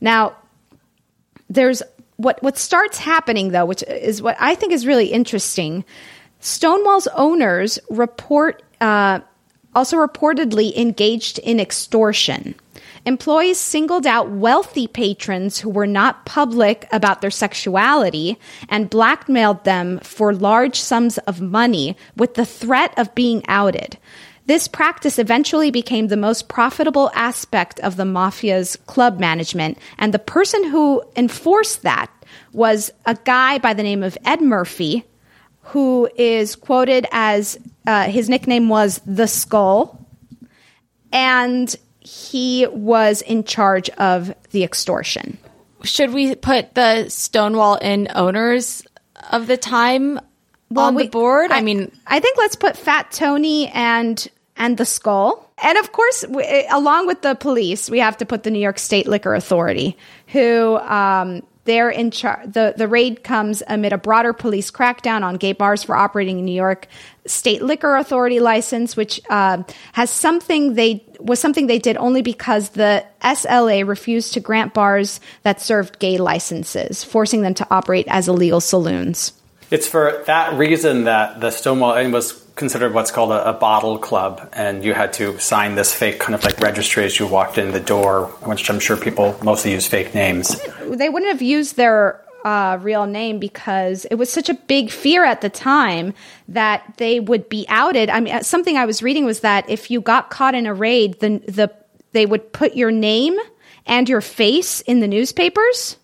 now 0.00 0.34
there's 1.50 1.82
what 2.18 2.42
what 2.42 2.58
starts 2.58 2.98
happening 2.98 3.50
though, 3.50 3.64
which 3.64 3.82
is 3.84 4.20
what 4.20 4.36
I 4.38 4.54
think 4.54 4.72
is 4.72 4.86
really 4.86 5.06
interesting. 5.06 5.84
Stonewall's 6.40 7.08
owners 7.14 7.78
report 7.88 8.62
uh, 8.80 9.20
also 9.74 9.96
reportedly 9.96 10.76
engaged 10.76 11.38
in 11.38 11.58
extortion. 11.58 12.54
Employees 13.08 13.58
singled 13.58 14.06
out 14.06 14.28
wealthy 14.28 14.86
patrons 14.86 15.58
who 15.58 15.70
were 15.70 15.86
not 15.86 16.26
public 16.26 16.86
about 16.92 17.22
their 17.22 17.30
sexuality 17.30 18.38
and 18.68 18.90
blackmailed 18.90 19.64
them 19.64 19.98
for 20.00 20.34
large 20.34 20.78
sums 20.78 21.16
of 21.16 21.40
money 21.40 21.96
with 22.18 22.34
the 22.34 22.44
threat 22.44 22.92
of 22.98 23.14
being 23.14 23.42
outed. 23.48 23.96
This 24.44 24.68
practice 24.68 25.18
eventually 25.18 25.70
became 25.70 26.08
the 26.08 26.18
most 26.18 26.50
profitable 26.50 27.10
aspect 27.14 27.80
of 27.80 27.96
the 27.96 28.04
mafia's 28.04 28.76
club 28.84 29.18
management, 29.18 29.78
and 29.96 30.12
the 30.12 30.18
person 30.18 30.62
who 30.64 31.02
enforced 31.16 31.84
that 31.84 32.10
was 32.52 32.90
a 33.06 33.14
guy 33.24 33.56
by 33.56 33.72
the 33.72 33.82
name 33.82 34.02
of 34.02 34.18
Ed 34.26 34.42
Murphy, 34.42 35.02
who 35.62 36.10
is 36.14 36.54
quoted 36.56 37.06
as 37.10 37.58
uh, 37.86 38.04
his 38.04 38.28
nickname 38.28 38.68
was 38.68 39.00
the 39.06 39.26
Skull, 39.26 39.98
and 41.10 41.74
he 42.00 42.66
was 42.68 43.22
in 43.22 43.44
charge 43.44 43.90
of 43.90 44.34
the 44.50 44.64
extortion. 44.64 45.38
Should 45.82 46.12
we 46.12 46.34
put 46.34 46.74
the 46.74 47.08
Stonewall 47.08 47.76
in 47.76 48.08
owners 48.14 48.82
of 49.30 49.46
the 49.46 49.56
time 49.56 50.20
on 50.74 50.94
we- 50.94 51.04
the 51.04 51.08
board? 51.10 51.50
I, 51.52 51.60
mean, 51.62 51.92
I 52.06 52.20
think 52.20 52.36
let's 52.38 52.56
put 52.56 52.76
Fat 52.76 53.10
Tony 53.12 53.68
and 53.68 54.26
and 54.56 54.76
the 54.76 54.84
Skull, 54.84 55.48
and 55.62 55.78
of 55.78 55.92
course, 55.92 56.22
w- 56.22 56.44
eh, 56.44 56.66
along 56.70 57.06
with 57.06 57.22
the 57.22 57.36
police, 57.36 57.88
we 57.88 58.00
have 58.00 58.16
to 58.16 58.26
put 58.26 58.42
the 58.42 58.50
New 58.50 58.58
York 58.58 58.80
State 58.80 59.06
Liquor 59.06 59.34
Authority, 59.34 59.96
who 60.26 60.76
um, 60.78 61.44
they're 61.68 61.90
in 61.90 62.10
charge. 62.10 62.52
The 62.52 62.72
the 62.76 62.88
raid 62.88 63.22
comes 63.22 63.62
amid 63.68 63.92
a 63.92 63.98
broader 63.98 64.32
police 64.32 64.70
crackdown 64.70 65.22
on 65.22 65.36
gay 65.36 65.52
bars 65.52 65.84
for 65.84 65.94
operating 65.94 66.38
in 66.38 66.46
New 66.46 66.54
York 66.54 66.88
State 67.26 67.62
Liquor 67.62 67.94
Authority 67.96 68.40
license, 68.40 68.96
which 68.96 69.20
uh, 69.28 69.62
has 69.92 70.10
something 70.10 70.74
they 70.74 71.04
was 71.20 71.38
something 71.38 71.66
they 71.66 71.78
did 71.78 71.98
only 71.98 72.22
because 72.22 72.70
the 72.70 73.04
SLA 73.20 73.86
refused 73.86 74.32
to 74.32 74.40
grant 74.40 74.72
bars 74.72 75.20
that 75.42 75.60
served 75.60 75.98
gay 75.98 76.16
licenses, 76.16 77.04
forcing 77.04 77.42
them 77.42 77.52
to 77.54 77.66
operate 77.70 78.06
as 78.08 78.28
illegal 78.28 78.60
saloons. 78.60 79.32
It's 79.70 79.86
for 79.86 80.24
that 80.26 80.58
reason 80.58 81.04
that 81.04 81.42
the 81.42 81.50
Stonewall 81.50 81.96
Inn 81.96 82.12
was 82.12 82.32
considered 82.58 82.92
what's 82.92 83.10
called 83.10 83.32
a, 83.32 83.48
a 83.48 83.52
bottle 83.54 83.98
club, 83.98 84.50
and 84.52 84.84
you 84.84 84.92
had 84.92 85.14
to 85.14 85.38
sign 85.38 85.74
this 85.76 85.94
fake 85.94 86.18
kind 86.18 86.34
of 86.34 86.44
like 86.44 86.58
registry 86.60 87.04
as 87.04 87.18
you 87.18 87.26
walked 87.26 87.56
in 87.56 87.70
the 87.72 87.80
door, 87.80 88.26
which 88.42 88.68
I'm 88.68 88.80
sure 88.80 88.96
people 88.98 89.38
mostly 89.42 89.72
use 89.72 89.86
fake 89.86 90.14
names. 90.14 90.60
they 90.86 91.08
wouldn't 91.08 91.32
have 91.32 91.40
used 91.40 91.76
their 91.76 92.22
uh, 92.44 92.78
real 92.82 93.06
name 93.06 93.38
because 93.38 94.04
it 94.06 94.16
was 94.16 94.30
such 94.30 94.48
a 94.48 94.54
big 94.54 94.90
fear 94.90 95.24
at 95.24 95.40
the 95.40 95.48
time 95.50 96.12
that 96.48 96.94
they 96.98 97.20
would 97.20 97.48
be 97.48 97.64
outed. 97.68 98.10
I 98.10 98.20
mean, 98.20 98.34
uh, 98.34 98.42
something 98.42 98.76
I 98.76 98.84
was 98.86 99.02
reading 99.02 99.24
was 99.24 99.40
that 99.40 99.68
if 99.70 99.90
you 99.90 100.00
got 100.00 100.28
caught 100.30 100.54
in 100.54 100.66
a 100.66 100.74
raid, 100.74 101.18
the 101.20 101.38
the 101.48 101.72
they 102.12 102.26
would 102.26 102.52
put 102.52 102.74
your 102.74 102.90
name 102.90 103.36
and 103.86 104.08
your 104.08 104.20
face 104.20 104.80
in 104.82 105.00
the 105.00 105.08
newspapers. 105.08 105.96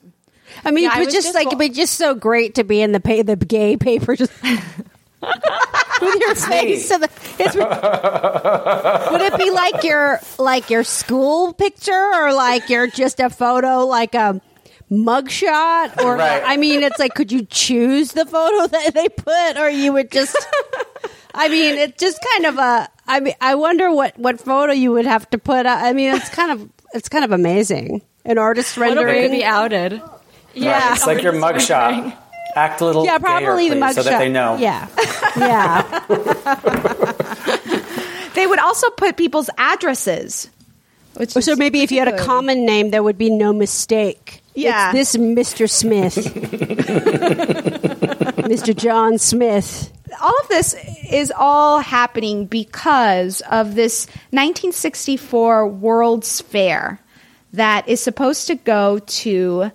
I 0.64 0.70
mean, 0.70 0.84
Yeah, 0.84 0.96
it 0.96 0.98
would 1.00 1.06
was 1.06 1.14
just, 1.14 1.26
just 1.28 1.34
like 1.34 1.46
wa- 1.46 1.50
it'd 1.52 1.58
be 1.58 1.68
just 1.70 1.94
so 1.94 2.14
great 2.14 2.56
to 2.56 2.64
be 2.64 2.80
in 2.80 2.92
the 2.92 3.00
pay 3.00 3.22
the 3.22 3.36
gay 3.36 3.76
paper 3.76 4.14
just 4.16 4.32
with 6.00 6.20
your 6.20 6.34
face. 6.34 6.88
To 6.88 6.98
the, 6.98 7.08
it's, 7.38 7.54
would 9.10 9.20
it 9.20 9.38
be 9.38 9.50
like 9.50 9.84
your 9.84 10.20
like 10.38 10.70
your 10.70 10.84
school 10.84 11.52
picture 11.52 12.10
or 12.14 12.32
like 12.32 12.68
your 12.68 12.86
just 12.86 13.20
a 13.20 13.30
photo 13.30 13.86
like 13.86 14.14
a 14.14 14.40
mugshot 14.90 16.02
or 16.02 16.16
Right. 16.16 16.42
I 16.44 16.56
mean, 16.56 16.82
it's 16.82 16.98
like 16.98 17.14
could 17.14 17.32
you 17.32 17.44
choose 17.46 18.12
the 18.12 18.26
photo 18.26 18.66
that 18.70 18.94
they 18.94 19.08
put 19.08 19.56
or 19.58 19.68
you 19.68 19.92
would 19.92 20.10
just. 20.10 20.36
I 21.36 21.48
mean, 21.48 21.76
it's 21.76 22.00
just 22.00 22.24
kind 22.32 22.46
of 22.46 22.58
a. 22.58 22.88
I 23.06 23.20
mean, 23.20 23.34
I 23.40 23.56
wonder 23.56 23.92
what 23.92 24.16
what 24.18 24.40
photo 24.40 24.72
you 24.72 24.92
would 24.92 25.06
have 25.06 25.28
to 25.30 25.38
put. 25.38 25.66
I 25.66 25.92
mean, 25.92 26.14
it's 26.14 26.28
kind 26.28 26.52
of 26.52 26.70
it's 26.92 27.08
kind 27.08 27.24
of 27.24 27.32
amazing. 27.32 28.02
An 28.24 28.38
artist 28.38 28.78
what 28.78 28.88
if 28.88 28.94
we 28.96 29.04
rendering. 29.04 29.22
could 29.24 29.36
be 29.36 29.44
outed? 29.44 29.92
Right, 29.92 30.92
it's 30.92 31.06
like 31.06 31.22
your 31.22 31.32
mugshot. 31.32 32.16
Act 32.54 32.80
a 32.80 32.84
little 32.84 33.04
Yeah, 33.04 33.18
probably 33.18 33.68
gayer, 33.68 33.74
the 33.74 33.80
please, 33.80 33.96
mugshot. 33.96 34.02
so 34.02 34.02
that 34.04 34.18
they 34.18 34.28
know. 34.28 34.56
Yeah, 34.56 34.88
yeah. 35.36 35.82
They 38.34 38.46
would 38.46 38.58
also 38.58 38.90
put 38.90 39.16
people's 39.16 39.48
addresses. 39.58 40.48
Which 41.14 41.30
so 41.30 41.54
maybe 41.56 41.82
if 41.82 41.92
you 41.92 42.00
had 42.00 42.08
a 42.08 42.18
common 42.18 42.66
name, 42.66 42.90
there 42.90 43.02
would 43.02 43.16
be 43.18 43.30
no 43.30 43.52
mistake. 43.52 44.42
Yeah. 44.56 44.92
it's 44.94 45.12
this 45.12 45.20
Mr. 45.22 45.68
Smith, 45.70 46.14
Mr. 48.44 48.74
John 48.76 49.18
Smith. 49.18 49.92
all 50.20 50.34
of 50.42 50.48
this 50.48 50.74
is 51.10 51.32
all 51.36 51.80
happening 51.80 52.46
because 52.46 53.40
of 53.50 53.74
this 53.74 54.06
1964 54.30 55.66
World's 55.68 56.40
Fair 56.40 57.00
that 57.52 57.88
is 57.88 58.00
supposed 58.00 58.46
to 58.48 58.54
go 58.56 58.98
to 58.98 59.70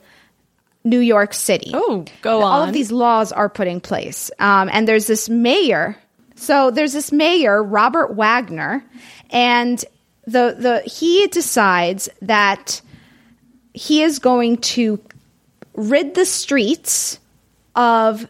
New 0.90 1.00
York 1.00 1.34
City. 1.34 1.72
Oh, 1.74 2.06
go 2.22 2.42
on. 2.42 2.52
All 2.52 2.64
of 2.64 2.74
these 2.74 2.92
laws 2.92 3.32
are 3.32 3.48
put 3.48 3.68
in 3.68 3.80
place. 3.80 4.32
Um, 4.40 4.70
and 4.74 4.88
there's 4.88 5.08
this 5.08 5.30
mayor. 5.30 5.96
So 6.36 6.72
there's 6.72 6.94
this 6.94 7.12
mayor, 7.12 7.62
Robert 7.62 8.16
Wagner, 8.16 8.84
and 9.30 9.84
the, 10.26 10.56
the 10.58 10.82
he 10.90 11.28
decides 11.28 12.10
that 12.22 12.82
he 13.74 14.02
is 14.02 14.20
going 14.20 14.58
to 14.58 15.00
rid 15.76 16.16
the 16.16 16.26
streets 16.26 17.20
of 17.76 18.28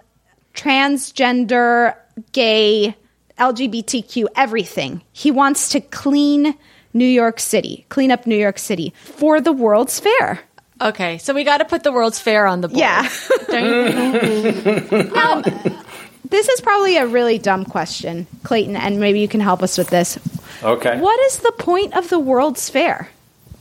transgender, 0.53 1.95
gay, 2.31 2.95
LGBTQ, 3.37 4.25
everything. 4.35 5.01
He 5.13 5.31
wants 5.31 5.69
to 5.69 5.79
clean 5.79 6.55
New 6.93 7.05
York 7.05 7.39
City, 7.39 7.85
clean 7.89 8.11
up 8.11 8.27
New 8.27 8.37
York 8.37 8.59
City 8.59 8.93
for 9.03 9.39
the 9.39 9.53
World's 9.53 9.99
Fair. 9.99 10.41
Okay, 10.81 11.17
so 11.17 11.33
we 11.33 11.43
got 11.43 11.57
to 11.57 11.65
put 11.65 11.83
the 11.83 11.91
World's 11.91 12.19
Fair 12.19 12.47
on 12.47 12.61
the 12.61 12.69
board. 12.69 12.79
Yeah. 12.79 13.09
Don't 13.47 14.91
you- 14.93 15.11
Um, 15.15 15.43
this 16.29 16.47
is 16.47 16.61
probably 16.61 16.97
a 16.97 17.05
really 17.05 17.37
dumb 17.37 17.65
question, 17.65 18.27
Clayton, 18.43 18.75
and 18.77 18.99
maybe 18.99 19.19
you 19.19 19.27
can 19.27 19.41
help 19.41 19.61
us 19.61 19.77
with 19.77 19.89
this. 19.89 20.17
Okay. 20.63 20.99
What 20.99 21.19
is 21.27 21.39
the 21.39 21.51
point 21.53 21.95
of 21.95 22.09
the 22.09 22.19
World's 22.19 22.69
Fair? 22.69 23.09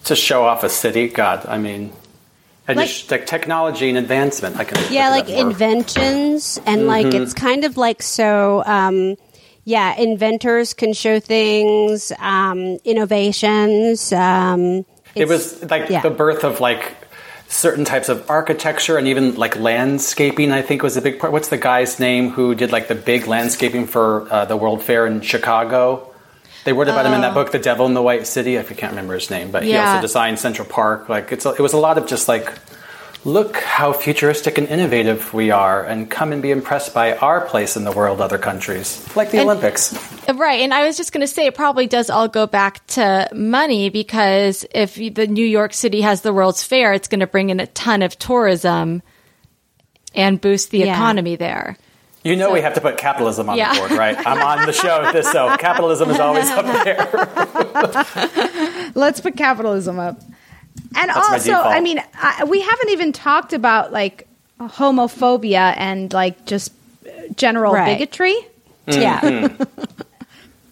To 0.04 0.14
show 0.16 0.44
off 0.44 0.62
a 0.62 0.68
city, 0.68 1.08
God, 1.08 1.44
I 1.48 1.58
mean, 1.58 1.92
and 2.68 2.76
Like- 2.76 2.86
just 2.88 3.10
like 3.10 3.26
technology 3.26 3.88
and 3.88 3.98
advancement. 3.98 4.56
I 4.56 4.64
can 4.64 4.80
Yeah, 4.92 5.10
like 5.10 5.28
it 5.28 5.32
up 5.34 5.42
more. 5.42 5.50
inventions, 5.50 6.60
and 6.66 6.86
like 6.86 7.06
Mhm. 7.06 7.22
it's 7.22 7.34
kind 7.34 7.64
of 7.64 7.76
like 7.76 8.00
so. 8.02 8.62
Um, 8.64 9.16
yeah, 9.64 9.94
inventors 9.96 10.72
can 10.72 10.92
show 10.92 11.18
things, 11.20 12.12
um, 12.20 12.78
innovations. 12.84 14.12
Um, 14.12 14.84
it 15.16 15.26
was 15.26 15.62
like 15.68 15.90
yeah. 15.90 16.00
the 16.00 16.10
birth 16.10 16.44
of 16.44 16.60
like 16.60 16.92
certain 17.48 17.84
types 17.84 18.08
of 18.08 18.28
architecture 18.30 18.96
and 18.96 19.08
even 19.08 19.34
like 19.34 19.56
landscaping. 19.56 20.52
I 20.52 20.62
think 20.62 20.82
was 20.82 20.96
a 20.96 21.02
big 21.02 21.18
part. 21.18 21.32
What's 21.32 21.48
the 21.48 21.56
guy's 21.56 21.98
name 21.98 22.30
who 22.30 22.54
did 22.54 22.70
like 22.70 22.88
the 22.88 22.94
big 22.94 23.26
landscaping 23.26 23.86
for 23.86 24.30
uh, 24.32 24.44
the 24.44 24.56
World 24.56 24.82
Fair 24.82 25.06
in 25.06 25.20
Chicago? 25.22 26.14
They 26.64 26.72
wrote 26.72 26.88
about 26.88 27.06
him 27.06 27.14
in 27.14 27.22
that 27.22 27.32
book, 27.34 27.50
The 27.50 27.58
Devil 27.58 27.86
in 27.86 27.94
the 27.94 28.02
White 28.02 28.26
City. 28.26 28.56
If 28.56 28.68
you 28.68 28.76
can't 28.76 28.92
remember 28.92 29.14
his 29.14 29.30
name, 29.30 29.50
but 29.50 29.62
he 29.62 29.74
also 29.76 30.02
designed 30.02 30.38
Central 30.38 30.68
Park. 30.68 31.08
Like 31.08 31.32
it's 31.32 31.46
a, 31.46 31.50
it 31.50 31.60
was 31.60 31.72
a 31.72 31.78
lot 31.78 31.98
of 31.98 32.06
just 32.06 32.28
like. 32.28 32.52
Look 33.24 33.56
how 33.56 33.92
futuristic 33.92 34.58
and 34.58 34.68
innovative 34.68 35.34
we 35.34 35.50
are, 35.50 35.82
and 35.84 36.08
come 36.10 36.32
and 36.32 36.40
be 36.40 36.50
impressed 36.52 36.94
by 36.94 37.16
our 37.16 37.40
place 37.42 37.76
in 37.76 37.84
the 37.84 37.90
world, 37.92 38.20
other 38.20 38.38
countries, 38.38 39.04
like 39.16 39.30
the 39.32 39.38
And- 39.38 39.50
Olympics. 39.50 39.92
Right. 40.32 40.60
And 40.60 40.72
I 40.72 40.86
was 40.86 40.96
just 40.96 41.12
going 41.12 41.22
to 41.22 41.26
say 41.26 41.46
it 41.46 41.54
probably 41.54 41.86
does 41.86 42.10
all 42.10 42.28
go 42.28 42.46
back 42.46 42.86
to 42.88 43.28
money 43.34 43.88
because 43.90 44.64
if 44.72 44.94
the 44.94 45.26
New 45.26 45.44
York 45.44 45.74
City 45.74 46.00
has 46.02 46.20
the 46.22 46.32
World's 46.32 46.62
Fair, 46.62 46.92
it's 46.92 47.08
going 47.08 47.20
to 47.20 47.26
bring 47.26 47.50
in 47.50 47.60
a 47.60 47.66
ton 47.66 48.02
of 48.02 48.16
tourism 48.18 49.02
and 50.14 50.40
boost 50.40 50.70
the 50.70 50.78
Yeah. 50.78 50.94
economy 50.94 51.36
there. 51.36 51.76
You 52.24 52.36
know 52.36 52.50
we 52.52 52.60
have 52.60 52.74
to 52.74 52.80
put 52.80 52.98
capitalism 52.98 53.48
on 53.48 53.56
Yeah. 53.56 53.72
the 53.74 53.78
board, 53.80 53.92
right? 53.92 54.16
I'm 54.26 54.42
on 54.42 54.66
the 54.66 54.72
show 54.72 55.02
with 55.02 55.12
this, 55.12 55.30
so 55.30 55.56
capitalism 55.56 56.10
is 56.10 56.20
always 56.20 56.48
up 56.50 56.64
there. 56.84 57.08
Let's 58.94 59.20
put 59.20 59.36
capitalism 59.36 59.98
up. 59.98 60.20
And 61.00 61.08
That's 61.10 61.28
also, 61.30 61.46
default. 61.50 61.66
I 61.66 61.80
mean, 61.80 62.02
I, 62.14 62.44
we 62.44 62.60
haven't 62.60 62.90
even 62.90 63.12
talked 63.12 63.52
about 63.52 63.92
like 63.92 64.26
homophobia 64.60 65.74
and 65.76 66.12
like 66.12 66.44
just 66.46 66.72
general 67.36 67.72
Right. 67.72 67.96
bigotry. 67.98 68.34
Yeah. 68.86 69.48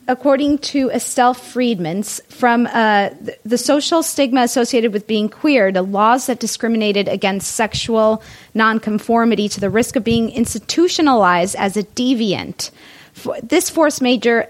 According 0.08 0.58
to 0.58 0.88
Estelle 0.90 1.34
Freedman's, 1.34 2.20
from 2.28 2.68
uh, 2.68 3.08
th- 3.08 3.38
the 3.44 3.58
social 3.58 4.04
stigma 4.04 4.42
associated 4.42 4.92
with 4.92 5.08
being 5.08 5.28
queer, 5.28 5.72
the 5.72 5.82
laws 5.82 6.26
that 6.26 6.38
discriminated 6.38 7.08
against 7.08 7.52
sexual 7.56 8.22
nonconformity 8.54 9.48
to 9.48 9.58
the 9.60 9.68
risk 9.68 9.96
of 9.96 10.04
being 10.04 10.30
institutionalized 10.30 11.56
as 11.56 11.76
a 11.76 11.82
deviant. 11.82 12.70
For, 13.14 13.40
this 13.40 13.68
forced 13.68 14.00
major 14.00 14.48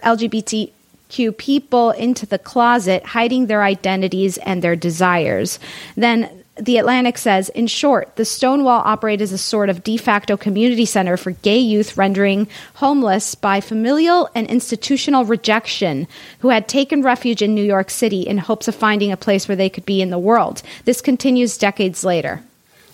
LGBTQ 1.09 1.37
people 1.37 1.91
into 1.91 2.27
the 2.27 2.39
closet, 2.39 3.05
hiding 3.05 3.47
their 3.47 3.63
identities 3.63 4.39
and 4.39 4.63
their 4.63 4.77
desires. 4.77 5.59
Then 5.97 6.45
the 6.59 6.79
Atlantic 6.79 7.19
says, 7.19 7.51
in 7.51 7.67
short, 7.67 8.17
the 8.17 8.25
Stonewall 8.25 8.81
operated 8.85 9.23
as 9.23 9.33
a 9.33 9.39
sort 9.39 9.69
of 9.69 9.85
de 9.85 9.99
facto 9.99 10.39
community 10.39 10.87
center 10.87 11.19
for 11.19 11.33
gay 11.33 11.59
youth 11.59 11.99
rendering 11.99 12.49
homeless 12.75 13.35
by 13.35 13.61
familial 13.61 14.31
and 14.35 14.47
institutional 14.47 15.27
rejection 15.27 16.09
who 16.39 16.49
had 16.49 16.67
taken 16.67 17.03
refuge 17.03 17.43
in 17.43 17.55
New 17.55 17.65
York 17.65 17.91
City 17.91 18.23
in 18.23 18.39
hopes 18.39 18.69
of 18.69 18.75
finding 18.75 19.13
a 19.13 19.19
place 19.19 19.49
where 19.49 19.57
they 19.57 19.69
could 19.69 19.85
be 19.85 20.01
in 20.01 20.11
the 20.11 20.19
world. 20.19 20.63
This 20.87 21.03
continues 21.03 21.59
decades 21.59 22.05
later. 22.05 22.43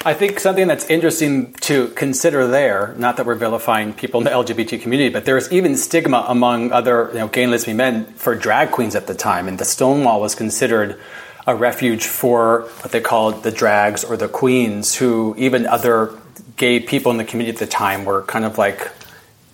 I 0.04 0.14
think 0.14 0.40
something 0.40 0.66
that's 0.66 0.90
interesting 0.90 1.52
to 1.60 1.86
consider 1.88 2.48
there, 2.48 2.92
not 2.98 3.18
that 3.18 3.26
we're 3.26 3.36
vilifying 3.36 3.92
people 3.92 4.18
in 4.18 4.24
the 4.24 4.30
LGBT 4.30 4.82
community, 4.82 5.10
but 5.10 5.24
there's 5.26 5.52
even 5.52 5.76
stigma 5.76 6.24
among 6.26 6.72
other 6.72 7.08
you 7.12 7.20
know, 7.20 7.28
gay 7.28 7.44
and 7.44 7.52
lesbian 7.52 7.76
men 7.76 8.06
for 8.14 8.34
drag 8.34 8.72
queens 8.72 8.96
at 8.96 9.06
the 9.06 9.14
time. 9.14 9.46
And 9.46 9.60
the 9.60 9.64
Stonewall 9.64 10.20
was 10.20 10.34
considered 10.34 10.98
a 11.46 11.54
refuge 11.54 12.04
for 12.04 12.62
what 12.80 12.90
they 12.90 13.00
called 13.00 13.44
the 13.44 13.52
drags 13.52 14.02
or 14.02 14.16
the 14.16 14.26
queens, 14.26 14.96
who 14.96 15.36
even 15.38 15.66
other 15.66 16.10
gay 16.56 16.80
people 16.80 17.12
in 17.12 17.18
the 17.18 17.24
community 17.24 17.54
at 17.54 17.60
the 17.60 17.72
time 17.72 18.04
were 18.04 18.22
kind 18.22 18.44
of 18.44 18.58
like, 18.58 18.90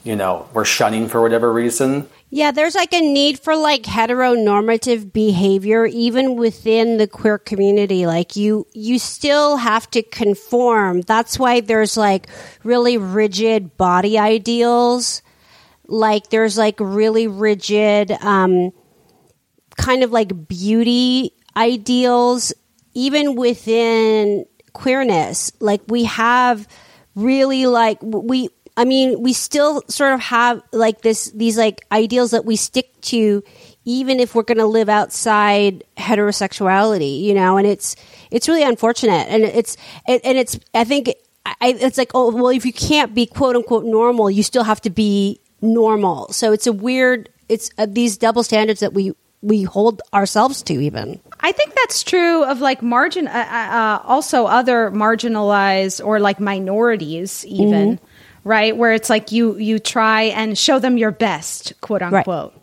you 0.03 0.17
know, 0.17 0.49
were 0.55 0.65
shunning 0.65 1.09
for 1.09 1.21
whatever 1.21 1.53
reason. 1.53 2.09
Yeah, 2.31 2.51
there's 2.51 2.75
like 2.75 2.93
a 2.93 3.01
need 3.01 3.39
for 3.39 3.57
like 3.57 3.85
heteronormative 3.85 5.13
behavior 5.13 5.87
even 5.87 6.37
within 6.37 6.99
the 6.99 7.07
queer 7.07 7.39
community. 7.39 8.07
Like 8.07 8.37
you 8.37 8.67
you 8.75 8.99
still 8.99 9.57
have 9.57 9.91
to 9.93 10.03
conform. 10.03 11.01
That's 11.03 11.39
why 11.39 11.61
there's 11.61 11.97
like 11.97 12.29
really 12.65 12.99
rigid 12.99 13.79
body 13.79 14.19
ideals. 14.19 15.23
Like 15.87 16.29
there's 16.29 16.59
like 16.59 16.77
really 16.81 17.27
rigid 17.27 18.13
um 18.13 18.73
kind 19.79 20.03
of 20.03 20.13
like 20.13 20.49
beauty 20.49 21.33
ideals 21.57 22.53
even 22.93 23.37
within 23.37 24.45
queerness. 24.75 25.51
Like 25.61 25.81
we 25.89 26.05
have 26.05 26.69
really 27.15 27.67
like 27.67 27.99
we 28.03 28.49
I 28.79 28.85
mean, 28.85 29.21
we 29.23 29.33
still 29.33 29.83
sort 29.89 30.13
of 30.13 30.21
have 30.21 30.63
like 30.73 31.03
this 31.03 31.33
these 31.33 31.59
like 31.59 31.85
ideals 31.91 32.31
that 32.31 32.45
we 32.45 32.55
stick 32.55 32.89
to 33.01 33.43
even 33.85 34.21
if 34.21 34.37
we're 34.37 34.45
going 34.45 34.59
to 34.59 34.67
live 34.67 34.89
outside 34.89 35.83
heterosexuality, 35.97 37.21
you 37.21 37.35
know, 37.35 37.57
and 37.57 37.67
it's 37.67 37.97
it's 38.31 38.47
really 38.47 38.63
unfortunate 38.63 39.27
and 39.29 39.43
it's 39.43 39.77
and 40.07 40.21
and 40.25 40.39
it's 40.39 40.61
I 40.75 40.85
think 40.85 41.13
I, 41.45 41.77
it's 41.81 41.99
like 41.99 42.13
oh 42.15 42.31
well 42.31 42.51
if 42.51 42.65
you 42.65 42.73
can't 42.73 43.17
be 43.17 43.27
quote 43.27 43.57
unquote 43.57 43.85
normal, 43.85 44.31
you 44.31 44.45
still 44.45 44.63
have 44.63 44.81
to 44.83 44.91
be 44.91 45.41
normal. 45.61 46.33
So 46.33 46.53
it's 46.53 46.69
a 46.69 46.73
weird 46.73 47.31
it's 47.49 47.71
uh, 47.79 47.87
these 47.91 48.17
double 48.17 48.45
standards 48.45 48.79
that 48.79 48.95
we 48.95 49.13
we 49.43 49.65
hold 49.65 50.03
ourselves 50.15 50.63
to 50.63 50.75
even. 50.75 51.21
I 51.41 51.51
think 51.51 51.75
that's 51.75 52.05
true 52.05 52.45
of 52.45 52.61
like 52.61 52.81
margin, 52.81 53.27
uh, 53.27 53.31
uh, 53.31 54.03
also 54.05 54.47
other 54.47 54.91
marginalized 54.93 56.05
or 56.05 56.21
like 56.21 56.39
minorities, 56.39 57.45
even 57.47 57.99
right, 58.49 58.77
where 58.77 58.93
it's 58.93 59.11
like 59.11 59.31
you 59.31 59.57
you 59.59 59.79
try 59.79 60.23
and 60.23 60.59
show 60.59 60.79
them 60.79 60.97
your 60.97 61.11
best, 61.11 61.79
quote 61.81 62.03
unquote, 62.03 62.55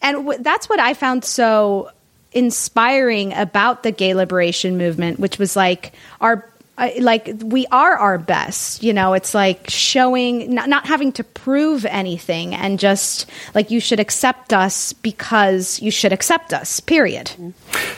and 0.00 0.16
w- 0.16 0.42
that's 0.42 0.68
what 0.68 0.80
I 0.80 0.94
found 0.94 1.24
so 1.24 1.90
inspiring 2.32 3.32
about 3.34 3.82
the 3.82 3.92
gay 3.92 4.14
liberation 4.14 4.76
movement, 4.78 5.20
which 5.20 5.38
was 5.38 5.54
like 5.54 5.92
our. 6.20 6.48
Uh, 6.78 6.90
Like 7.00 7.30
we 7.42 7.66
are 7.72 7.96
our 7.96 8.18
best, 8.18 8.82
you 8.82 8.92
know. 8.92 9.14
It's 9.14 9.34
like 9.34 9.68
showing, 9.70 10.54
not, 10.54 10.68
not 10.68 10.86
having 10.86 11.12
to 11.12 11.24
prove 11.24 11.84
anything, 11.86 12.54
and 12.54 12.78
just 12.78 13.26
like 13.54 13.70
you 13.70 13.80
should 13.80 14.00
accept 14.00 14.52
us 14.52 14.92
because 14.92 15.80
you 15.80 15.90
should 15.90 16.12
accept 16.12 16.52
us. 16.52 16.80
Period. 16.80 17.30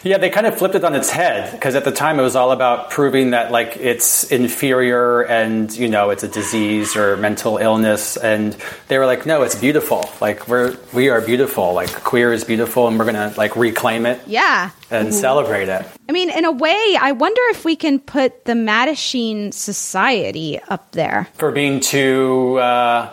Yeah, 0.03 0.19
they 0.19 0.31
kind 0.31 0.47
of 0.47 0.57
flipped 0.57 0.75
it 0.75 0.85
on 0.85 0.95
its 0.95 1.11
head 1.11 1.51
because 1.53 1.75
at 1.75 1.85
the 1.85 1.93
time 1.93 2.19
it 2.19 2.23
was 2.23 2.37
all 2.37 2.53
about 2.53 2.91
proving 2.91 3.31
that 3.31 3.51
like 3.51 3.77
it's 3.77 4.25
inferior 4.31 5.23
and 5.23 5.75
you 5.77 5.89
know 5.89 6.11
it's 6.11 6.23
a 6.23 6.29
disease 6.29 6.97
or 6.97 7.17
mental 7.17 7.59
illness, 7.59 8.17
and 8.17 8.57
they 8.89 8.99
were 8.99 9.07
like, 9.07 9.27
no, 9.27 9.43
it's 9.43 9.55
beautiful. 9.57 10.09
Like 10.21 10.47
we're 10.49 10.77
we 10.93 11.09
are 11.09 11.21
beautiful. 11.21 11.73
Like 11.75 11.93
queer 12.05 12.33
is 12.33 12.45
beautiful, 12.45 12.87
and 12.89 12.99
we're 12.99 13.05
gonna 13.07 13.33
like 13.37 13.57
reclaim 13.57 14.07
it 14.07 14.21
Yeah. 14.27 14.71
and 14.91 15.13
celebrate 15.15 15.69
it. 15.69 15.85
I 16.09 16.13
mean, 16.13 16.31
in 16.31 16.45
a 16.47 16.53
way, 16.53 16.97
I 16.99 17.13
wonder 17.13 17.43
if 17.51 17.65
we 17.65 17.77
can 17.77 17.99
put 17.99 18.47
the 18.47 18.55
Mattachine 18.69 19.53
Society 19.53 20.61
up 20.69 20.91
there. 20.93 21.29
For 21.35 21.51
being 21.51 21.81
too 21.81 22.59
uh, 22.59 23.11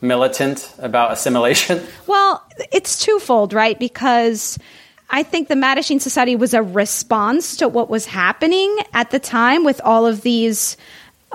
militant 0.00 0.72
about 0.78 1.12
assimilation. 1.12 1.86
Well, 2.06 2.42
it's 2.72 3.04
twofold, 3.04 3.52
right? 3.52 3.78
Because 3.78 4.58
I 5.10 5.22
think 5.22 5.48
the 5.48 5.54
Mattachine 5.54 6.00
Society 6.00 6.36
was 6.36 6.54
a 6.54 6.62
response 6.62 7.56
to 7.58 7.68
what 7.68 7.90
was 7.90 8.06
happening 8.06 8.76
at 8.92 9.10
the 9.10 9.18
time 9.18 9.64
with 9.64 9.80
all 9.82 10.06
of 10.06 10.22
these 10.22 10.76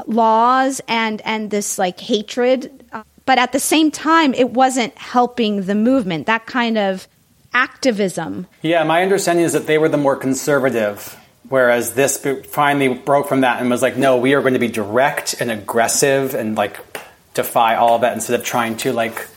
laws 0.07 0.81
and 0.87 1.21
and 1.25 1.51
this 1.51 1.77
like 1.77 1.99
hatred. 1.99 2.85
But 3.25 3.37
at 3.37 3.51
the 3.51 3.59
same 3.59 3.91
time, 3.91 4.33
it 4.33 4.51
wasn't 4.51 4.97
helping 4.97 5.63
the 5.63 5.75
movement. 5.75 6.25
That 6.27 6.45
kind 6.45 6.77
of 6.77 7.07
activism 7.53 8.47
Yeah, 8.61 8.83
my 8.83 9.01
understanding 9.01 9.45
is 9.45 9.53
that 9.53 9.65
they 9.67 9.77
were 9.77 9.89
the 9.89 9.97
more 9.97 10.15
conservative, 10.15 11.17
whereas 11.49 11.93
this 11.93 12.25
finally 12.47 12.93
broke 12.93 13.27
from 13.27 13.41
that 13.41 13.59
and 13.59 13.69
was 13.69 13.81
like, 13.81 13.97
no, 13.97 14.17
we 14.17 14.33
are 14.33 14.41
going 14.41 14.53
to 14.53 14.59
be 14.59 14.69
direct 14.69 15.41
and 15.41 15.51
aggressive 15.51 16.33
and 16.33 16.55
like 16.55 16.79
defy 17.33 17.75
all 17.75 17.95
of 17.95 18.01
that 18.01 18.13
instead 18.13 18.39
of 18.39 18.45
trying 18.45 18.77
to 18.77 18.93
like 18.93 19.27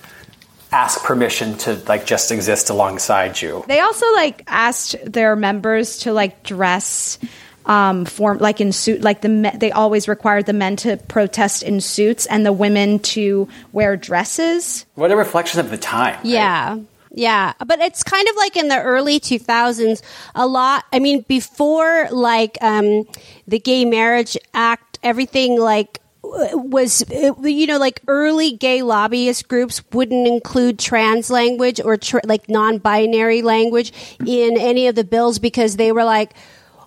ask 0.71 1.03
permission 1.05 1.57
to 1.59 1.75
like 1.87 2.07
just 2.07 2.33
exist 2.33 2.71
alongside 2.71 3.41
you. 3.41 3.65
They 3.69 3.81
also 3.81 4.07
like 4.15 4.43
asked 4.47 4.97
their 5.05 5.37
members 5.37 5.99
to 6.01 6.13
like 6.13 6.43
dress 6.43 7.19
um 7.65 8.05
form 8.07 8.39
like 8.39 8.61
in 8.61 8.73
suit 8.73 9.03
like 9.03 9.21
the 9.21 9.29
me- 9.29 9.53
they 9.55 9.71
always 9.71 10.09
required 10.09 10.47
the 10.47 10.53
men 10.53 10.75
to 10.75 10.97
protest 10.97 11.63
in 11.63 11.81
suits 11.81 12.27
and 12.27 12.45
the 12.45 12.53
women 12.53 12.99
to 12.99 13.49
wear 13.73 13.97
dresses. 13.97 14.85
What 14.97 15.13
a 15.13 15.17
reflection 15.17 15.61
of 15.61 15.71
the 15.71 15.79
time. 15.79 16.19
Yeah. 16.25 16.79
Yeah, 17.15 17.53
but 17.65 17.79
it's 17.81 18.03
kind 18.03 18.27
of 18.27 18.37
like 18.37 18.57
in 18.57 18.69
the 18.69 18.81
early 18.81 19.21
2000s 19.21 20.01
a 20.35 20.47
lot 20.47 20.85
I 20.93 20.99
mean 20.99 21.25
before 21.29 22.09
like 22.11 22.57
um 22.63 23.05
the 23.47 23.59
gay 23.59 23.85
marriage 23.85 24.37
act 24.55 24.99
everything 25.03 25.61
like 25.61 26.01
was 26.23 27.05
you 27.11 27.67
know 27.67 27.77
like 27.79 28.01
early 28.09 28.53
gay 28.53 28.81
lobbyist 28.81 29.47
groups 29.49 29.83
wouldn't 29.93 30.27
include 30.27 30.79
trans 30.79 31.31
language 31.31 31.81
or 31.85 31.99
like 32.25 32.49
non-binary 32.49 33.43
language 33.43 33.93
in 34.25 34.59
any 34.59 34.87
of 34.87 34.95
the 34.95 35.05
bills 35.05 35.39
because 35.39 35.77
they 35.77 35.93
were 35.93 36.05
like 36.05 36.33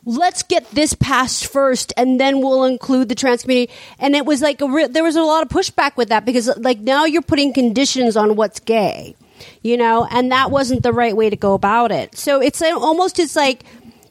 let's 0.05 0.41
get 0.43 0.69
this 0.71 0.93
passed 0.95 1.45
first 1.47 1.93
and 1.97 2.19
then 2.19 2.39
we'll 2.39 2.63
include 2.63 3.09
the 3.09 3.15
trans 3.15 3.41
community. 3.41 3.73
And 3.97 4.15
it 4.15 4.23
was 4.23 4.39
like 4.39 4.61
re- 4.61 4.87
there 4.87 5.03
was 5.03 5.15
a 5.15 5.23
lot 5.23 5.41
of 5.41 5.49
pushback 5.49 5.97
with 5.97 6.09
that 6.09 6.25
because 6.25 6.47
like 6.57 6.79
now 6.79 7.05
you're 7.05 7.23
putting 7.23 7.53
conditions 7.53 8.15
on 8.15 8.35
what's 8.35 8.59
gay 8.59 9.15
you 9.61 9.77
know, 9.77 10.07
and 10.09 10.31
that 10.31 10.51
wasn't 10.51 10.83
the 10.83 10.93
right 10.93 11.15
way 11.15 11.29
to 11.29 11.35
go 11.35 11.53
about 11.53 11.91
it. 11.91 12.17
So 12.17 12.41
it's 12.41 12.61
almost 12.61 13.19
it's 13.19 13.35
like, 13.35 13.63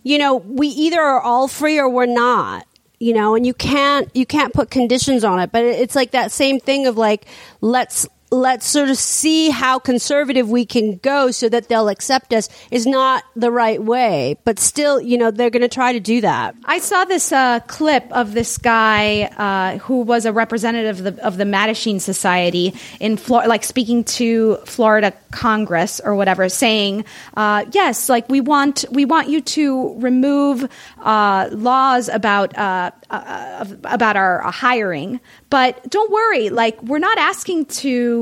you 0.03 0.19
know, 0.19 0.37
we 0.37 0.69
either 0.69 1.01
are 1.01 1.21
all 1.21 1.49
free 1.49 1.79
or 1.79 1.89
we're 1.89 2.07
not 2.07 2.67
you 3.01 3.13
know 3.13 3.35
and 3.35 3.45
you 3.45 3.53
can't 3.53 4.09
you 4.15 4.25
can't 4.25 4.55
put 4.55 4.71
conditions 4.71 5.25
on 5.25 5.41
it 5.41 5.51
but 5.51 5.65
it's 5.65 5.97
like 5.97 6.13
that 6.13 6.31
same 6.31 6.61
thing 6.61 6.87
of 6.87 6.97
like 6.97 7.27
let's 7.61 8.07
let's 8.31 8.67
sort 8.67 8.91
of 8.91 8.97
see 8.97 9.51
how 9.51 9.79
conservative 9.79 10.51
we 10.51 10.65
can 10.67 10.97
go 10.97 11.31
so 11.31 11.49
that 11.49 11.69
they'll 11.69 11.89
accept 11.89 12.33
us 12.33 12.49
is 12.71 12.87
not 12.87 13.25
the 13.37 13.51
right 13.51 13.83
way. 13.83 14.37
But 14.45 14.59
still, 14.59 15.01
you 15.01 15.19
know, 15.19 15.31
they're 15.31 15.51
going 15.51 15.63
to 15.63 15.69
try 15.69 15.93
to 15.93 16.01
do 16.01 16.21
that. 16.23 16.57
I 16.65 16.79
saw 16.79 17.05
this 17.05 17.33
uh, 17.33 17.61
clip 17.61 18.11
of 18.11 18.35
this 18.35 18.59
guy 18.59 19.25
uh, 19.37 19.79
who 19.79 20.03
was 20.03 20.27
a 20.27 20.33
representative 20.33 21.07
of 21.07 21.17
the, 21.17 21.25
of 21.25 21.37
the 21.37 21.45
Mattachine 21.45 22.01
Society 22.01 22.75
in 23.01 23.17
Florida, 23.17 23.49
like 23.49 23.65
speaking 23.65 24.05
to 24.05 24.57
Florida 24.65 25.13
Congress 25.31 26.01
or 26.05 26.15
whatever, 26.15 26.49
saying, 26.49 27.05
uh, 27.37 27.65
"Yes, 27.73 28.09
like 28.09 28.29
we 28.29 28.41
want 28.41 28.85
we 28.91 29.05
want 29.05 29.29
you 29.29 29.41
to 29.41 29.99
remove 30.01 30.69
uh, 31.03 31.49
laws 31.53 32.09
about 32.09 32.57
uh, 32.57 32.91
uh, 33.11 33.67
about 33.85 34.17
our 34.17 34.41
hiring, 34.51 35.21
but 35.51 35.89
don't 35.91 36.11
worry, 36.11 36.51
like 36.51 36.83
we're 36.83 36.99
not 36.99 37.19
asking 37.19 37.67
to 37.67 38.14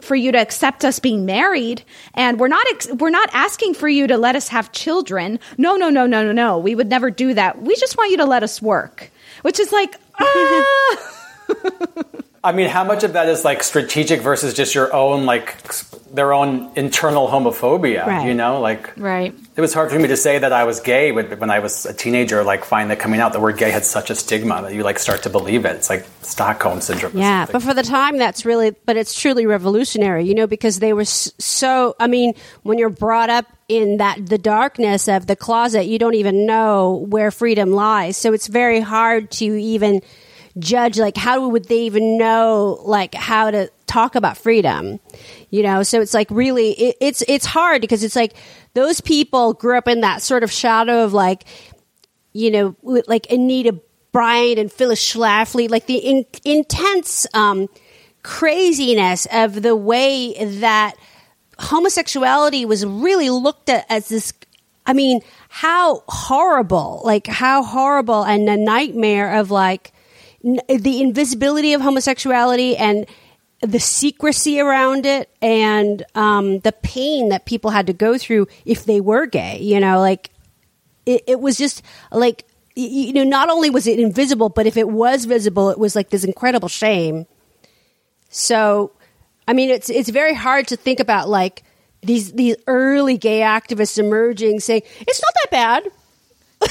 for 0.00 0.14
you 0.14 0.32
to 0.32 0.38
accept 0.38 0.84
us 0.84 0.98
being 0.98 1.26
married 1.26 1.82
and 2.14 2.38
we're 2.38 2.48
not 2.48 2.64
ex- 2.70 2.92
we're 2.92 3.10
not 3.10 3.28
asking 3.32 3.74
for 3.74 3.88
you 3.88 4.06
to 4.06 4.16
let 4.16 4.36
us 4.36 4.48
have 4.48 4.70
children. 4.72 5.40
No, 5.56 5.76
no, 5.76 5.90
no, 5.90 6.06
no, 6.06 6.22
no, 6.22 6.32
no. 6.32 6.58
We 6.58 6.74
would 6.74 6.88
never 6.88 7.10
do 7.10 7.34
that. 7.34 7.60
We 7.62 7.74
just 7.76 7.96
want 7.96 8.10
you 8.10 8.18
to 8.18 8.26
let 8.26 8.42
us 8.42 8.62
work." 8.62 9.10
Which 9.42 9.60
is 9.60 9.72
like 9.72 9.94
ah! 10.20 10.96
I 12.44 12.52
mean, 12.52 12.68
how 12.68 12.84
much 12.84 13.04
of 13.04 13.14
that 13.14 13.28
is 13.28 13.44
like 13.44 13.62
strategic 13.62 14.20
versus 14.20 14.54
just 14.54 14.74
your 14.74 14.94
own 14.94 15.26
like 15.26 15.56
their 16.12 16.32
own 16.32 16.70
internal 16.76 17.28
homophobia? 17.28 18.06
Right. 18.06 18.26
You 18.26 18.34
know, 18.34 18.60
like 18.60 18.96
right. 18.96 19.34
It 19.56 19.60
was 19.60 19.74
hard 19.74 19.90
for 19.90 19.98
me 19.98 20.08
to 20.08 20.16
say 20.16 20.38
that 20.38 20.52
I 20.52 20.64
was 20.64 20.80
gay 20.80 21.12
when 21.12 21.50
I 21.50 21.58
was 21.58 21.84
a 21.86 21.92
teenager. 21.92 22.44
Like, 22.44 22.64
finally 22.64 22.96
coming 22.96 23.20
out, 23.20 23.32
the 23.32 23.40
word 23.40 23.58
gay 23.58 23.70
had 23.70 23.84
such 23.84 24.10
a 24.10 24.14
stigma 24.14 24.62
that 24.62 24.74
you 24.74 24.82
like 24.82 24.98
start 24.98 25.24
to 25.24 25.30
believe 25.30 25.64
it. 25.64 25.76
It's 25.76 25.90
like 25.90 26.06
Stockholm 26.22 26.80
syndrome. 26.80 27.16
Yeah, 27.16 27.46
but 27.50 27.62
for 27.62 27.74
the 27.74 27.82
time, 27.82 28.18
that's 28.18 28.44
really, 28.44 28.74
but 28.86 28.96
it's 28.96 29.18
truly 29.18 29.46
revolutionary. 29.46 30.24
You 30.24 30.34
know, 30.34 30.46
because 30.46 30.78
they 30.78 30.92
were 30.92 31.04
so. 31.04 31.96
I 31.98 32.06
mean, 32.06 32.34
when 32.62 32.78
you're 32.78 32.88
brought 32.88 33.30
up 33.30 33.46
in 33.68 33.98
that 33.98 34.24
the 34.24 34.38
darkness 34.38 35.08
of 35.08 35.26
the 35.26 35.36
closet, 35.36 35.84
you 35.84 35.98
don't 35.98 36.14
even 36.14 36.46
know 36.46 37.06
where 37.08 37.30
freedom 37.30 37.72
lies. 37.72 38.16
So 38.16 38.32
it's 38.32 38.46
very 38.46 38.80
hard 38.80 39.30
to 39.32 39.44
even 39.44 40.00
judge 40.58 40.98
like 40.98 41.16
how 41.16 41.48
would 41.48 41.66
they 41.66 41.82
even 41.82 42.18
know 42.18 42.80
like 42.84 43.14
how 43.14 43.50
to 43.50 43.70
talk 43.88 44.14
about 44.14 44.36
freedom 44.36 45.00
you 45.50 45.62
know? 45.62 45.82
So 45.82 46.00
it's 46.00 46.14
like 46.14 46.30
really 46.30 46.70
it, 46.72 46.96
it's 47.00 47.22
it's 47.26 47.46
hard 47.46 47.80
because 47.80 48.04
it's 48.04 48.16
like 48.16 48.34
those 48.74 49.00
people 49.00 49.54
grew 49.54 49.78
up 49.78 49.88
in 49.88 50.02
that 50.02 50.22
sort 50.22 50.42
of 50.42 50.52
shadow 50.52 51.04
of 51.04 51.12
like 51.12 51.44
you 52.32 52.50
know 52.50 52.76
like 52.82 53.30
anita 53.30 53.80
bryant 54.12 54.58
and 54.58 54.70
phyllis 54.70 55.00
schlafly 55.00 55.68
like 55.68 55.86
the 55.86 55.96
in, 55.96 56.26
intense 56.44 57.26
um, 57.34 57.68
craziness 58.22 59.26
of 59.32 59.62
the 59.62 59.74
way 59.74 60.34
that 60.60 60.94
homosexuality 61.58 62.64
was 62.64 62.84
really 62.84 63.30
looked 63.30 63.68
at 63.68 63.86
as 63.88 64.08
this 64.08 64.32
i 64.86 64.92
mean 64.92 65.20
how 65.48 66.02
horrible 66.08 67.00
like 67.04 67.26
how 67.26 67.62
horrible 67.62 68.22
and 68.22 68.48
a 68.48 68.56
nightmare 68.56 69.38
of 69.38 69.50
like 69.50 69.92
the 70.42 71.00
invisibility 71.00 71.72
of 71.72 71.80
homosexuality 71.80 72.76
and 72.76 73.06
the 73.60 73.80
secrecy 73.80 74.60
around 74.60 75.06
it 75.06 75.28
and 75.42 76.04
um, 76.14 76.60
the 76.60 76.72
pain 76.72 77.30
that 77.30 77.44
people 77.44 77.70
had 77.70 77.88
to 77.88 77.92
go 77.92 78.16
through 78.16 78.46
if 78.64 78.84
they 78.84 79.00
were 79.00 79.26
gay. 79.26 79.58
You 79.60 79.80
know, 79.80 80.00
like 80.00 80.30
it, 81.06 81.22
it 81.26 81.40
was 81.40 81.56
just 81.56 81.82
like 82.12 82.44
you 82.78 83.12
know, 83.12 83.24
not 83.24 83.50
only 83.50 83.70
was 83.70 83.88
it 83.88 83.98
invisible, 83.98 84.48
but 84.48 84.66
if 84.66 84.76
it 84.76 84.88
was 84.88 85.24
visible, 85.24 85.70
it 85.70 85.78
was 85.78 85.96
like 85.96 86.10
this 86.10 86.22
incredible 86.22 86.68
shame. 86.68 87.26
So, 88.28 88.92
I 89.48 89.52
mean, 89.52 89.70
it's 89.70 89.90
it's 89.90 90.10
very 90.10 90.34
hard 90.34 90.68
to 90.68 90.76
think 90.76 91.00
about 91.00 91.28
like 91.28 91.64
these 92.02 92.30
these 92.32 92.54
early 92.68 93.18
gay 93.18 93.40
activists 93.40 93.98
emerging 93.98 94.60
saying 94.60 94.82
it's 95.00 95.20
not 95.20 95.32
that 95.42 95.50
bad. 95.50 95.90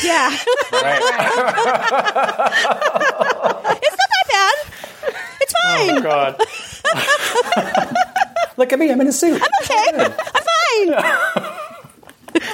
Yeah. 0.02 0.30
it's 3.82 3.98
not 3.98 4.10
that 4.14 4.28
bad. 4.30 4.56
It's 5.48 5.56
fine. 5.64 5.98
Oh 5.98 6.02
God. 6.02 6.36
Look 8.58 8.74
at 8.74 8.80
me. 8.80 8.92
I'm 8.92 9.00
in 9.00 9.08
a 9.08 9.14
suit. 9.14 9.42
I'm 9.42 9.48
okay. 9.64 9.86
I'm 9.96 10.12
fine. 10.12 10.94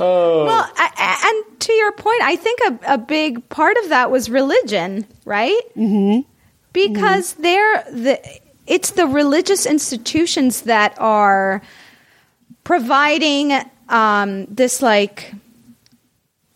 oh. 0.00 0.44
Well, 0.46 0.70
I, 0.76 1.20
and 1.24 1.42
to 1.60 1.72
your 1.72 1.92
point, 1.92 2.22
I 2.22 2.36
think 2.36 2.60
a, 2.60 2.78
a 2.94 2.98
big 2.98 3.48
part 3.48 3.76
of 3.78 3.88
that 3.88 4.10
was 4.10 4.28
religion, 4.30 5.06
right? 5.24 5.60
Mm-hmm. 5.76 6.28
Because 6.72 7.32
mm-hmm. 7.32 7.42
they're 7.42 7.84
the 7.90 8.20
it's 8.66 8.92
the 8.92 9.06
religious 9.06 9.66
institutions 9.66 10.62
that 10.62 10.94
are 10.98 11.62
providing 12.62 13.52
um, 13.88 14.46
this 14.46 14.80
like 14.80 15.34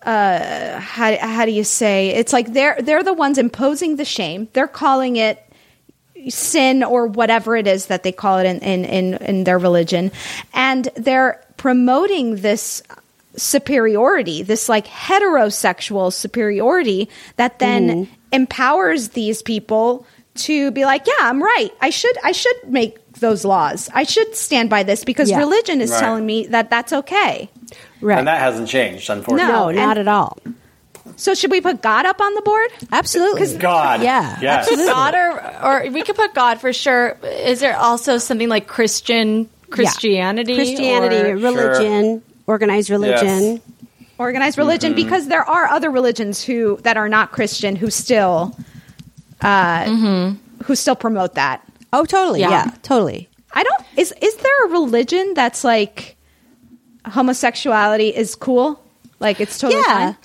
uh, 0.07 0.79
how, 0.81 1.17
how 1.19 1.45
do 1.45 1.51
you 1.53 1.65
say 1.65 2.11
it's 2.11 2.33
like 2.33 2.53
they're 2.53 2.81
they're 2.81 3.03
the 3.03 3.13
ones 3.13 3.37
imposing 3.39 3.97
the 3.97 4.05
shame. 4.05 4.49
They're 4.53 4.69
calling 4.69 5.17
it 5.17 5.43
sin 6.29 6.83
or 6.83 7.07
whatever 7.09 7.57
it 7.57 7.67
is 7.67 7.87
that 7.87 8.03
they 8.03 8.13
call 8.13 8.39
it 8.39 8.47
in, 8.47 8.59
in, 8.61 8.85
in, 8.85 9.15
in 9.23 9.45
their 9.45 9.59
religion. 9.59 10.11
And 10.55 10.89
they're 10.97 11.45
promoting 11.57 12.37
this 12.37 12.83
superiority 13.37 14.43
this 14.43 14.67
like 14.69 14.87
heterosexual 14.87 16.11
superiority 16.13 17.09
that 17.37 17.59
then 17.59 18.09
empowers 18.33 19.11
these 19.11 19.43
people 19.43 20.07
to 20.35 20.71
be 20.71 20.85
like 20.87 21.07
yeah 21.07 21.13
i'm 21.21 21.43
right. 21.43 21.71
I 21.81 21.91
should 21.91 22.17
i 22.25 22.33
should 22.33 22.57
make 22.67 22.99
those 23.21 23.45
laws. 23.47 23.89
I 23.95 24.05
should 24.05 24.35
stand 24.35 24.69
by 24.69 24.83
this 24.83 25.03
because 25.05 25.31
Yeah. 25.31 25.39
religion 25.39 25.81
is 25.83 25.91
Right. 25.91 26.01
telling 26.01 26.25
me 26.27 26.47
that 26.49 26.71
that's 26.71 26.93
okay 26.93 27.51
Right. 28.01 28.19
And 28.19 28.29
that 28.29 28.39
hasn't 28.41 28.69
changed, 28.69 29.09
unfortunately. 29.11 29.53
no, 29.53 29.71
not 29.87 29.99
at 29.99 30.09
all. 30.09 30.39
So 31.17 31.35
should 31.35 31.51
we 31.51 31.61
put 31.61 31.81
God 31.83 32.05
up 32.05 32.21
on 32.21 32.35
the 32.35 32.43
board? 32.43 32.71
Absolutely. 32.93 33.57
God. 33.59 34.03
Yeah. 34.03 34.39
Yes. 34.43 34.67
Absolutely. 34.69 34.87
God 34.93 35.15
or, 35.15 35.65
or 35.87 35.91
we 35.91 36.03
could 36.03 36.17
put 36.17 36.35
God 36.35 36.61
for 36.61 36.73
sure. 36.73 37.17
Is 37.23 37.61
there 37.61 37.77
also 37.77 38.19
something 38.19 38.49
like 38.49 38.67
Christian 38.67 39.49
Christianity? 39.71 40.57
Christianity, 40.57 41.31
or- 41.31 41.37
religion, 41.37 42.23
organized 42.47 42.91
religion. 42.91 43.63
organized 44.19 44.59
religion 44.59 44.93
Mhm. 44.93 44.97
because 44.97 45.29
there 45.29 45.43
are 45.49 45.67
other 45.67 45.91
religions 45.91 46.43
who 46.43 46.79
that 46.83 46.97
are 46.97 47.09
not 47.09 47.33
Christian 47.33 47.77
who 47.77 47.89
still 47.91 48.55
uh, 49.43 49.85
who 50.65 50.75
still 50.75 50.97
promote 50.97 51.35
that. 51.35 51.63
Oh, 51.93 52.05
totally. 52.05 52.41
Yeah. 52.41 52.51
Yeah. 52.51 52.71
totally. 52.83 53.29
I 53.53 53.63
don't 53.63 53.83
is 53.97 54.13
is 54.21 54.37
there 54.37 54.67
a 54.67 54.71
religion 54.71 55.33
that's 55.35 55.65
like 55.65 56.16
homosexuality 57.07 58.09
is 58.15 58.35
cool? 58.35 58.81
Like 59.21 59.41
it's 59.41 59.59
totally 59.59 59.83
Yeah. 59.87 60.13
fine. 60.13 60.17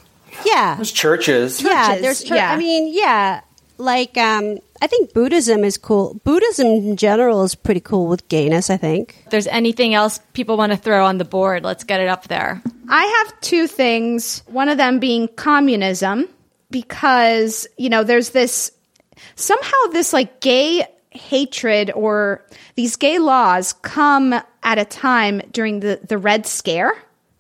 Yeah. 0.46 0.76
There's 0.76 0.92
churches. 0.92 1.62
Yeah, 1.62 1.98
there's. 2.00 2.24
Chur- 2.24 2.36
yeah. 2.36 2.52
I 2.52 2.58
mean, 2.58 2.94
yeah. 2.94 3.42
Like, 3.78 4.16
um, 4.18 4.60
I 4.82 4.88
think 4.88 5.12
Buddhism 5.14 5.64
is 5.64 5.78
cool. 5.78 6.14
Buddhism 6.24 6.68
in 6.68 6.96
general 6.98 7.44
is 7.44 7.56
pretty 7.56 7.80
cool 7.82 8.08
with 8.08 8.28
gayness. 8.30 8.70
I 8.70 8.78
think. 8.78 9.16
If 9.26 9.32
there's 9.32 9.48
anything 9.48 9.94
else 9.94 10.20
people 10.34 10.56
want 10.58 10.72
to 10.72 10.78
throw 10.78 11.06
on 11.06 11.18
the 11.18 11.26
board, 11.26 11.64
let's 11.64 11.84
get 11.84 12.00
it 12.00 12.08
up 12.08 12.28
there. 12.28 12.62
I 12.90 13.04
have 13.26 13.42
two 13.42 13.68
things. 13.68 14.44
One 14.48 14.70
of 14.70 14.78
them 14.78 15.00
being 15.00 15.28
communism, 15.30 16.28
because, 16.70 17.68
you 17.78 17.90
know, 17.90 18.04
there's 18.04 18.30
this 18.32 18.72
somehow 19.36 19.78
this 19.92 20.14
like 20.14 20.40
gay 20.42 20.86
hatred 21.12 21.92
or 21.92 22.46
these 22.76 22.96
gay 22.96 23.20
laws 23.20 23.74
come 23.74 24.34
at 24.64 24.78
a 24.78 24.86
time 24.86 25.42
during 25.52 25.82
the, 25.82 26.00
the 26.08 26.18
Red 26.18 26.46
Scare. 26.46 26.94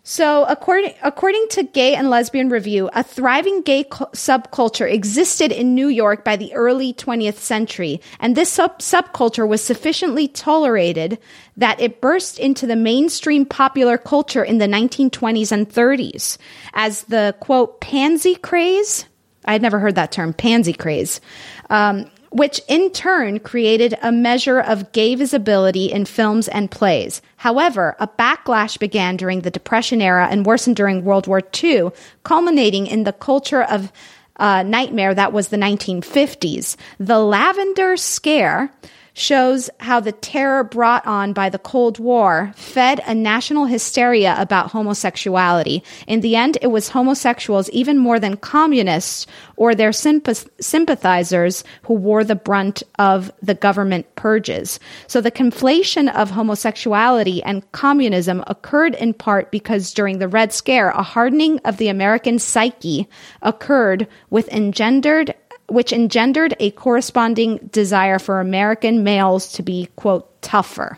So, 0.03 0.45
according 0.45 0.95
according 1.03 1.45
to 1.51 1.63
Gay 1.63 1.93
and 1.93 2.09
Lesbian 2.09 2.49
Review, 2.49 2.89
a 2.93 3.03
thriving 3.03 3.61
gay 3.61 3.83
cu- 3.83 4.05
subculture 4.07 4.91
existed 4.91 5.51
in 5.51 5.75
New 5.75 5.89
York 5.89 6.25
by 6.25 6.35
the 6.35 6.51
early 6.55 6.91
20th 6.91 7.35
century, 7.35 8.01
and 8.19 8.35
this 8.35 8.49
sub- 8.49 8.79
subculture 8.79 9.47
was 9.47 9.63
sufficiently 9.63 10.27
tolerated 10.27 11.19
that 11.55 11.79
it 11.79 12.01
burst 12.01 12.39
into 12.39 12.65
the 12.65 12.75
mainstream 12.75 13.45
popular 13.45 13.95
culture 13.99 14.43
in 14.43 14.57
the 14.57 14.65
1920s 14.65 15.51
and 15.51 15.69
30s 15.69 16.39
as 16.73 17.03
the 17.03 17.35
quote 17.39 17.79
pansy 17.79 18.33
craze. 18.33 19.05
I 19.45 19.53
had 19.53 19.61
never 19.61 19.77
heard 19.77 19.95
that 19.95 20.11
term, 20.11 20.33
pansy 20.33 20.73
craze. 20.73 21.21
Um, 21.69 22.09
which 22.31 22.61
in 22.67 22.89
turn 22.91 23.39
created 23.39 23.93
a 24.01 24.11
measure 24.11 24.59
of 24.59 24.91
gay 24.93 25.15
visibility 25.15 25.91
in 25.91 26.05
films 26.05 26.47
and 26.47 26.71
plays. 26.71 27.21
However, 27.35 27.95
a 27.99 28.07
backlash 28.07 28.79
began 28.79 29.17
during 29.17 29.41
the 29.41 29.51
Depression 29.51 30.01
era 30.01 30.27
and 30.31 30.45
worsened 30.45 30.77
during 30.77 31.03
World 31.03 31.27
War 31.27 31.41
II, 31.63 31.91
culminating 32.23 32.87
in 32.87 33.03
the 33.03 33.13
culture 33.13 33.61
of 33.61 33.91
uh, 34.37 34.63
nightmare 34.63 35.13
that 35.13 35.33
was 35.33 35.49
the 35.49 35.57
1950s. 35.57 36.77
The 36.99 37.19
Lavender 37.19 37.97
Scare 37.97 38.71
shows 39.13 39.69
how 39.79 39.99
the 39.99 40.11
terror 40.11 40.63
brought 40.63 41.05
on 41.05 41.33
by 41.33 41.49
the 41.49 41.59
Cold 41.59 41.99
War 41.99 42.51
fed 42.55 43.01
a 43.05 43.13
national 43.13 43.65
hysteria 43.65 44.35
about 44.39 44.71
homosexuality. 44.71 45.83
In 46.07 46.21
the 46.21 46.35
end, 46.35 46.57
it 46.61 46.67
was 46.67 46.89
homosexuals 46.89 47.69
even 47.71 47.97
more 47.97 48.19
than 48.19 48.37
communists 48.37 49.27
or 49.55 49.75
their 49.75 49.91
sympath- 49.91 50.47
sympathizers 50.59 51.63
who 51.83 51.93
wore 51.93 52.23
the 52.23 52.35
brunt 52.35 52.83
of 52.97 53.31
the 53.41 53.55
government 53.55 54.15
purges. 54.15 54.79
So 55.07 55.21
the 55.21 55.31
conflation 55.31 56.13
of 56.13 56.31
homosexuality 56.31 57.43
and 57.43 57.69
communism 57.71 58.43
occurred 58.47 58.95
in 58.95 59.13
part 59.13 59.51
because 59.51 59.93
during 59.93 60.19
the 60.19 60.27
Red 60.27 60.53
Scare, 60.53 60.89
a 60.89 61.03
hardening 61.03 61.59
of 61.59 61.77
the 61.77 61.89
American 61.89 62.39
psyche 62.39 63.07
occurred 63.41 64.07
with 64.29 64.47
engendered 64.49 65.35
which 65.71 65.93
engendered 65.93 66.55
a 66.59 66.71
corresponding 66.71 67.69
desire 67.71 68.19
for 68.19 68.39
American 68.39 69.03
males 69.03 69.53
to 69.53 69.63
be, 69.63 69.87
quote, 69.95 70.41
tougher. 70.41 70.97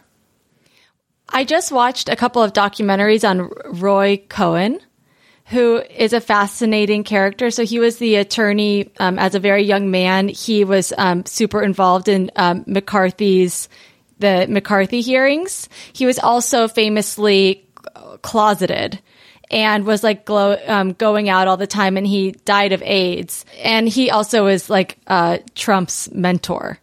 I 1.30 1.44
just 1.44 1.72
watched 1.72 2.10
a 2.10 2.16
couple 2.16 2.42
of 2.42 2.54
documentaries 2.54 3.28
on 3.28 3.50
Roy 3.80 4.18
Cohn, 4.30 4.80
who 5.46 5.78
is 5.78 6.14
a 6.14 6.22
fascinating 6.22 7.04
character. 7.04 7.52
So 7.52 7.66
he 7.66 7.80
was 7.80 7.98
the 7.98 8.16
attorney 8.16 8.92
um, 9.00 9.20
as 9.20 9.36
a 9.36 9.40
very 9.40 9.64
young 9.64 9.92
man. 9.92 10.28
He 10.28 10.64
was 10.64 10.92
um, 10.98 11.26
super 11.26 11.62
involved 11.62 12.08
in 12.08 12.32
um, 12.36 12.64
McCarthy's 12.66 13.70
the 14.20 14.48
McCarthy 14.48 15.02
hearings. 15.02 15.68
He 15.92 16.06
was 16.06 16.18
also 16.18 16.68
famously 16.68 17.68
closeted 18.22 19.00
and 19.52 19.86
was 19.86 20.04
like 20.04 20.26
glow, 20.26 20.58
um, 20.68 20.94
going 20.94 21.30
out 21.30 21.48
all 21.48 21.58
the 21.58 21.68
time 21.68 21.98
and 21.98 22.08
he 22.08 22.32
died 22.32 22.72
of 22.72 22.82
AIDS. 22.84 23.46
And 23.62 23.88
he 23.88 24.10
also 24.10 24.48
is 24.48 24.70
like 24.70 24.98
uh, 25.08 25.40
Trump's 25.56 26.12
mentor. 26.12 26.80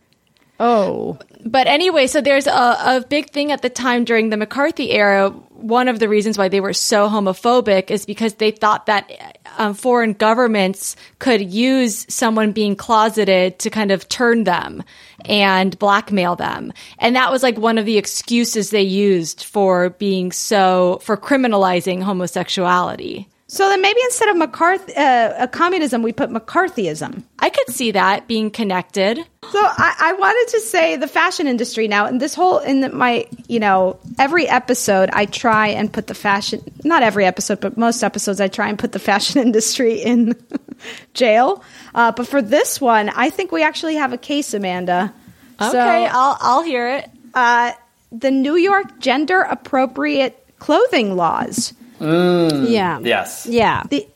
Oh. 0.58 1.18
But 1.44 1.66
anyway, 1.66 2.06
so 2.06 2.20
there's 2.20 2.46
a, 2.46 2.50
a 2.50 3.04
big 3.08 3.30
thing 3.30 3.52
at 3.52 3.62
the 3.62 3.70
time 3.70 4.04
during 4.04 4.30
the 4.30 4.36
McCarthy 4.36 4.90
era. 4.90 5.30
One 5.30 5.88
of 5.88 5.98
the 5.98 6.08
reasons 6.08 6.38
why 6.38 6.48
they 6.48 6.60
were 6.60 6.72
so 6.72 7.08
homophobic 7.08 7.90
is 7.90 8.06
because 8.06 8.34
they 8.34 8.50
thought 8.50 8.86
that 8.86 9.38
um, 9.58 9.74
foreign 9.74 10.12
governments 10.14 10.96
could 11.18 11.40
use 11.40 12.06
someone 12.12 12.52
being 12.52 12.76
closeted 12.76 13.58
to 13.60 13.70
kind 13.70 13.90
of 13.90 14.08
turn 14.08 14.44
them 14.44 14.82
and 15.24 15.78
blackmail 15.78 16.36
them. 16.36 16.72
And 16.98 17.16
that 17.16 17.30
was 17.30 17.42
like 17.42 17.58
one 17.58 17.78
of 17.78 17.86
the 17.86 17.98
excuses 17.98 18.70
they 18.70 18.82
used 18.82 19.44
for 19.44 19.90
being 19.90 20.32
so, 20.32 20.98
for 21.02 21.16
criminalizing 21.16 22.02
homosexuality. 22.02 23.28
So 23.50 23.68
then 23.68 23.82
maybe 23.82 23.98
instead 24.04 24.28
of 24.28 24.36
McCarthy, 24.36 24.94
uh, 24.94 25.48
communism, 25.48 26.04
we 26.04 26.12
put 26.12 26.30
McCarthyism. 26.30 27.24
I 27.40 27.50
could 27.50 27.74
see 27.74 27.90
that 27.90 28.28
being 28.28 28.52
connected. 28.52 29.18
So 29.18 29.58
I, 29.60 29.96
I 29.98 30.12
wanted 30.12 30.52
to 30.52 30.60
say 30.60 30.94
the 30.94 31.08
fashion 31.08 31.48
industry 31.48 31.88
now, 31.88 32.06
and 32.06 32.20
this 32.20 32.32
whole 32.32 32.60
in 32.60 32.80
the, 32.80 32.90
my, 32.90 33.26
you 33.48 33.58
know, 33.58 33.98
every 34.20 34.46
episode 34.46 35.10
I 35.12 35.26
try 35.26 35.66
and 35.66 35.92
put 35.92 36.06
the 36.06 36.14
fashion, 36.14 36.62
not 36.84 37.02
every 37.02 37.26
episode, 37.26 37.58
but 37.58 37.76
most 37.76 38.04
episodes 38.04 38.40
I 38.40 38.46
try 38.46 38.68
and 38.68 38.78
put 38.78 38.92
the 38.92 39.00
fashion 39.00 39.42
industry 39.42 39.94
in 39.94 40.36
jail. 41.14 41.64
Uh, 41.92 42.12
but 42.12 42.28
for 42.28 42.40
this 42.40 42.80
one, 42.80 43.08
I 43.08 43.30
think 43.30 43.50
we 43.50 43.64
actually 43.64 43.96
have 43.96 44.12
a 44.12 44.18
case, 44.18 44.54
Amanda. 44.54 45.12
Okay, 45.60 45.72
so, 45.72 45.80
I'll 45.80 46.38
I'll 46.40 46.62
hear 46.62 46.86
it. 46.86 47.10
Uh, 47.34 47.72
the 48.12 48.30
New 48.30 48.54
York 48.54 49.00
gender 49.00 49.40
appropriate 49.40 50.38
clothing 50.60 51.16
laws. 51.16 51.74
Mm, 52.00 52.70
yeah. 52.70 52.98
Yes. 53.00 53.46
Yeah. 53.46 53.84
The, 53.88 54.08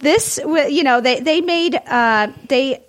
this, 0.00 0.38
you 0.44 0.82
know, 0.82 1.00
they 1.00 1.20
they 1.20 1.40
made 1.40 1.76
uh, 1.76 2.28
they. 2.48 2.82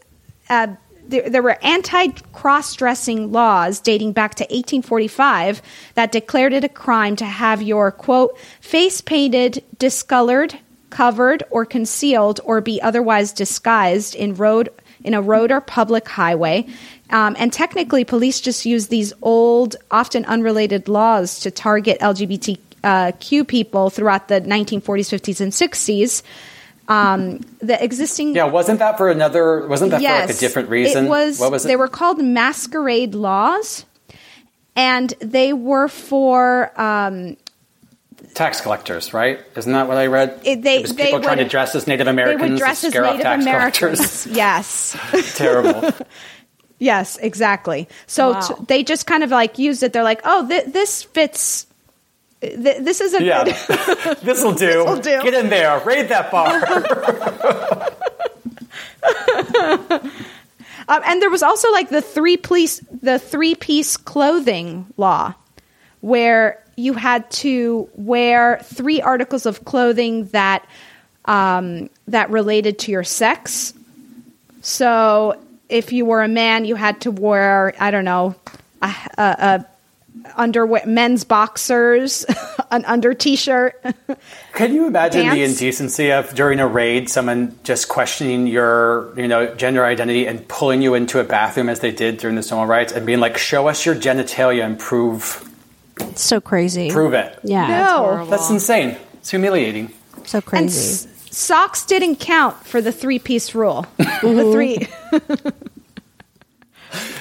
Uh, 0.50 0.76
there, 1.08 1.28
there, 1.28 1.42
were 1.42 1.58
anti 1.64 2.10
cross 2.34 2.76
dressing 2.76 3.32
laws 3.32 3.80
dating 3.80 4.14
back 4.14 4.36
to 4.36 4.44
1845 4.44 5.60
that 5.96 6.12
declared 6.12 6.54
it 6.54 6.64
a 6.64 6.70
crime 6.70 7.16
to 7.16 7.26
have 7.26 7.64
your, 7.64 7.92
quote, 7.92 8.38
face 8.62 9.02
painted, 9.02 9.64
discolored, 9.80 10.60
covered, 10.92 11.42
or 11.50 11.66
concealed, 11.66 12.40
or 12.44 12.62
be 12.62 12.80
otherwise 12.80 13.32
disguised 13.34 14.14
in 14.14 14.36
road 14.36 14.70
in 15.04 15.14
a 15.16 15.22
road 15.22 15.52
or 15.52 15.62
public 15.62 16.08
highway. 16.08 16.68
Um, 17.10 17.36
and 17.40 17.52
technically, 17.52 18.04
police 18.04 18.40
just 18.40 18.66
use 18.66 18.88
these 18.88 19.14
old, 19.22 19.76
often 19.90 20.26
unrelated 20.26 20.88
laws 20.88 21.40
to 21.40 21.52
target 21.52 22.00
LGBTQ 22.02 22.60
uh, 22.84 23.12
people 23.20 23.90
throughout 23.90 24.28
the 24.28 24.42
1940s, 24.42 24.82
50s, 24.82 25.42
and 25.42 25.52
60s. 25.52 26.24
Um, 26.88 27.42
the 27.60 27.82
existing 27.84 28.34
yeah 28.34 28.46
wasn't 28.46 28.80
that 28.80 28.98
for 28.98 29.12
another 29.12 29.68
wasn't 29.68 29.92
that 29.92 30.02
yes, 30.02 30.22
for 30.24 30.28
like 30.28 30.36
a 30.36 30.40
different 30.40 30.70
reason 30.70 31.06
it 31.06 31.08
was 31.10 31.40
what 31.40 31.52
was 31.52 31.64
it 31.64 31.68
they 31.68 31.76
were 31.76 31.88
called 31.88 32.20
masquerade 32.20 33.14
laws 33.14 33.86
and 34.76 35.14
they 35.20 35.54
were 35.54 35.88
for 35.88 36.72
um, 36.82 37.38
tax 38.34 38.62
collectors, 38.62 39.14
right? 39.14 39.40
Isn't 39.56 39.74
that 39.74 39.88
what 39.88 39.98
I 39.98 40.08
read? 40.08 40.40
It, 40.44 40.62
they, 40.62 40.78
it 40.78 40.82
was 40.84 40.96
they 40.96 41.06
people 41.06 41.20
would, 41.20 41.26
trying 41.26 41.40
to 41.40 41.46
dress 41.48 41.76
as 41.76 41.86
Native 41.86 42.08
Americans 42.08 42.42
they 42.42 42.50
would 42.50 42.58
dress 42.60 42.82
to 42.82 42.88
as 42.88 42.94
Native 42.94 43.26
Americans. 43.26 44.28
Yes, 44.28 44.98
terrible. 45.36 45.92
Yes, 46.82 47.18
exactly. 47.18 47.90
So 48.08 48.32
Wow. 48.32 48.40
t- 48.40 48.54
they 48.70 48.84
just 48.86 49.06
kind 49.06 49.22
of 49.22 49.32
like 49.32 49.60
used 49.60 49.84
it. 49.84 49.92
They're 49.92 50.02
like, 50.02 50.22
oh, 50.24 50.48
th- 50.48 50.68
this 50.68 51.04
fits. 51.04 51.68
Th- 52.42 52.78
this 52.84 53.02
is 53.02 53.14
a 53.14 53.24
Yeah, 53.24 53.44
good. 53.44 54.18
this'll 54.22 54.54
do. 54.54 54.66
This'll 54.68 54.96
do. 55.02 55.22
Get 55.24 55.34
in 55.34 55.50
there, 55.50 55.80
raid 55.86 56.10
that 56.10 56.32
bar. 56.32 56.62
Um, 60.88 61.04
and 61.06 61.22
there 61.22 61.30
was 61.30 61.44
also 61.44 61.72
like 61.72 61.90
the 61.90 62.02
three 62.02 62.36
piece 62.36 62.80
the 63.02 63.20
three 63.20 63.54
piece 63.54 63.96
clothing 63.96 64.88
law, 64.98 65.36
where 66.02 66.64
you 66.76 66.94
had 66.94 67.30
to 67.32 67.88
wear 67.94 68.60
three 68.64 69.00
articles 69.00 69.46
of 69.46 69.64
clothing 69.66 70.26
that 70.30 70.68
um, 71.26 71.92
that 72.08 72.32
related 72.32 72.80
to 72.80 72.92
your 72.92 73.04
sex. 73.04 73.76
So 74.62 75.40
if 75.70 75.94
you 75.94 76.06
were 76.06 76.24
a 76.24 76.28
man, 76.28 76.66
you 76.66 76.74
had 76.74 77.02
to 77.02 77.12
wear 77.12 77.76
I 77.80 77.92
don't 77.92 78.06
know 78.06 78.34
a, 78.82 78.92
a 79.18 79.66
underwear 80.36 80.86
men's 80.86 81.24
boxers, 81.24 82.26
an 82.72 82.86
under 82.86 83.14
t 83.14 83.36
shirt. 83.36 83.82
Can 84.54 84.74
you 84.74 84.88
imagine 84.88 85.30
the 85.30 85.44
indecency 85.44 86.12
of 86.12 86.34
during 86.36 86.60
a 86.60 86.68
raid, 86.68 87.10
someone 87.10 87.58
just 87.64 87.88
questioning 87.90 88.48
your, 88.48 89.14
you 89.18 89.28
know, 89.28 89.54
gender 89.56 89.86
identity 89.86 90.28
and 90.28 90.46
pulling 90.48 90.82
you 90.82 90.94
into 90.94 91.20
a 91.20 91.24
bathroom 91.24 91.70
as 91.70 91.80
they 91.80 91.92
did 91.92 92.18
during 92.18 92.36
the 92.36 92.44
civil 92.44 92.66
rights 92.66 92.92
and 92.94 93.06
being 93.06 93.20
like, 93.20 93.38
"Show 93.38 93.68
us 93.68 93.86
your 93.86 93.96
genitalia 93.96 94.66
and 94.66 94.78
prove 94.78 95.48
It's 96.00 96.22
so 96.24 96.42
crazy. 96.42 96.90
prove 96.92 97.14
it." 97.14 97.40
Yeah. 97.44 97.68
no, 97.68 98.26
That's 98.30 98.50
insane. 98.50 98.98
It's 99.16 99.32
humiliating. 99.32 99.92
So 100.26 100.38
and 100.40 100.46
crazy. 100.46 101.06
s- 101.06 101.08
socks 101.32 101.86
didn't 101.86 102.18
count 102.18 102.56
for 102.66 102.82
the 102.82 102.92
three 102.92 103.20
piece 103.20 103.56
rule. 103.56 103.86
the 103.98 104.50
three. 104.52 104.88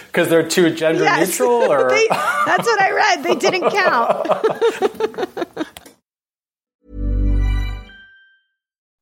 Because 0.09 0.29
they're 0.29 0.49
too 0.49 0.71
gender 0.75 1.05
Yes. 1.05 1.29
neutral, 1.29 1.51
or 1.73 1.89
They- 1.91 2.09
that's 2.09 2.67
what 2.67 2.81
I 2.81 2.91
read. 2.93 3.23
They 3.23 3.35
didn't 3.37 3.71
count. 3.71 4.27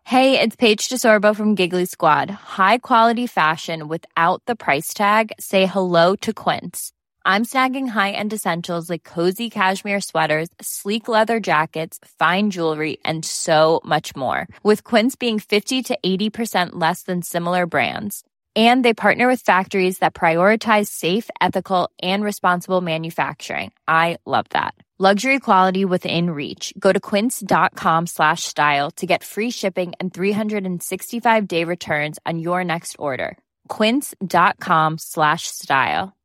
Hey, 0.05 0.39
it's 0.41 0.55
Paige 0.55 0.89
DeSorbo 0.89 1.35
from 1.35 1.57
Giggly 1.57 1.85
Squad. 1.85 2.31
High 2.31 2.79
quality 2.79 3.27
fashion 3.27 3.89
without 3.89 4.41
the 4.47 4.55
price 4.55 4.95
tag. 4.95 5.33
Say 5.41 5.67
hello 5.67 6.15
to 6.17 6.33
Quince. 6.33 6.93
I'm 7.25 7.45
snagging 7.45 7.89
high-end 7.89 8.33
essentials 8.33 8.89
like 8.89 9.03
cozy 9.03 9.51
cashmere 9.51 10.01
sweaters, 10.01 10.49
sleek 10.61 11.09
leather 11.09 11.41
jackets, 11.41 11.99
fine 12.21 12.51
jewelry, 12.51 12.99
and 13.05 13.25
so 13.25 13.81
much 13.85 14.15
more. 14.15 14.47
With 14.63 14.85
Quince 14.85 15.17
being 15.17 15.41
50 15.41 15.83
to 15.85 15.99
80% 16.07 16.71
less 16.75 17.03
than 17.03 17.23
similar 17.23 17.67
brands. 17.67 18.23
And 18.57 18.83
they 18.83 18.95
partner 18.95 19.29
with 19.29 19.43
factories 19.43 19.99
that 19.99 20.15
prioritize 20.15 20.87
safe, 20.87 21.29
ethical, 21.43 21.91
and 22.01 22.25
responsible 22.25 22.81
manufacturing. 22.81 23.73
I 23.87 24.17
love 24.25 24.47
that. 24.51 24.75
Luxury 24.99 25.41
quality 25.41 25.85
within 25.85 26.31
reach. 26.31 26.73
Go 26.79 26.91
to 26.91 26.99
quince.com 26.99 28.07
slash 28.07 28.45
style 28.45 28.91
to 28.93 29.05
get 29.05 29.23
free 29.23 29.51
shipping 29.51 29.93
and 30.01 30.13
365 30.13 31.47
day 31.47 31.65
returns 31.65 32.19
on 32.25 32.39
your 32.39 32.65
next 32.65 32.97
order. 32.99 33.37
Quince.com 33.69 34.97
slash 34.97 35.49
style. 35.49 36.17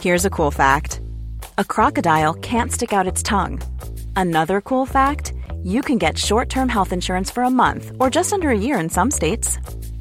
Here's 0.00 0.24
a 0.24 0.30
cool 0.30 0.50
fact 0.50 1.00
a 1.58 1.64
crocodile 1.64 2.34
can't 2.34 2.72
stick 2.72 2.92
out 2.92 3.06
its 3.06 3.22
tongue. 3.22 3.60
Another 4.16 4.60
cool 4.60 4.84
fact 4.84 5.32
you 5.62 5.80
can 5.80 5.98
get 5.98 6.18
short 6.18 6.48
term 6.48 6.68
health 6.68 6.92
insurance 6.92 7.30
for 7.30 7.44
a 7.44 7.50
month 7.50 7.92
or 8.00 8.10
just 8.10 8.32
under 8.32 8.50
a 8.50 8.58
year 8.58 8.80
in 8.80 8.88
some 8.88 9.12
states. 9.12 9.58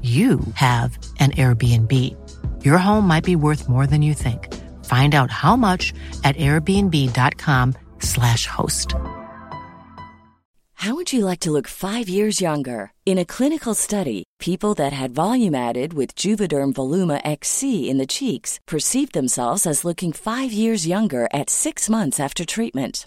you 0.00 0.40
have 0.54 0.96
an 1.18 1.32
Airbnb. 1.32 2.64
Your 2.64 2.78
home 2.78 3.06
might 3.06 3.24
be 3.24 3.36
worth 3.36 3.68
more 3.68 3.86
than 3.86 4.00
you 4.00 4.14
think. 4.14 4.48
Find 4.86 5.14
out 5.14 5.30
how 5.30 5.56
much 5.56 5.92
at 6.24 6.36
airbnb.com/slash 6.36 8.46
host. 8.46 8.94
How 10.80 10.94
would 10.94 11.12
you 11.12 11.26
like 11.26 11.40
to 11.40 11.50
look 11.50 11.68
five 11.68 12.08
years 12.08 12.40
younger? 12.40 12.92
In 13.04 13.18
a 13.18 13.26
clinical 13.26 13.74
study, 13.74 14.24
people 14.38 14.72
that 14.76 14.94
had 14.94 15.14
volume 15.14 15.54
added 15.54 15.92
with 15.92 16.16
Juvederm 16.16 16.72
Voluma 16.72 17.20
XC 17.22 17.90
in 17.90 17.98
the 17.98 18.06
cheeks 18.06 18.58
perceived 18.66 19.12
themselves 19.12 19.66
as 19.66 19.84
looking 19.84 20.10
five 20.10 20.54
years 20.54 20.86
younger 20.86 21.28
at 21.34 21.50
six 21.50 21.90
months 21.90 22.18
after 22.18 22.46
treatment. 22.46 23.06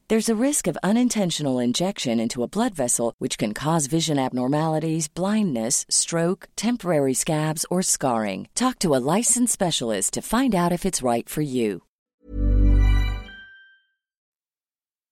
There's 0.11 0.27
a 0.27 0.35
risk 0.35 0.67
of 0.67 0.77
unintentional 0.83 1.57
injection 1.57 2.19
into 2.19 2.43
a 2.43 2.47
blood 2.49 2.75
vessel, 2.75 3.13
which 3.19 3.37
can 3.37 3.53
cause 3.53 3.87
vision 3.87 4.19
abnormalities, 4.19 5.07
blindness, 5.07 5.85
stroke, 5.87 6.49
temporary 6.57 7.13
scabs, 7.13 7.65
or 7.69 7.81
scarring. 7.81 8.49
Talk 8.53 8.77
to 8.79 8.93
a 8.93 8.99
licensed 8.99 9.53
specialist 9.53 10.15
to 10.15 10.21
find 10.21 10.53
out 10.53 10.73
if 10.73 10.85
it's 10.85 11.01
right 11.01 11.29
for 11.29 11.39
you. 11.39 11.83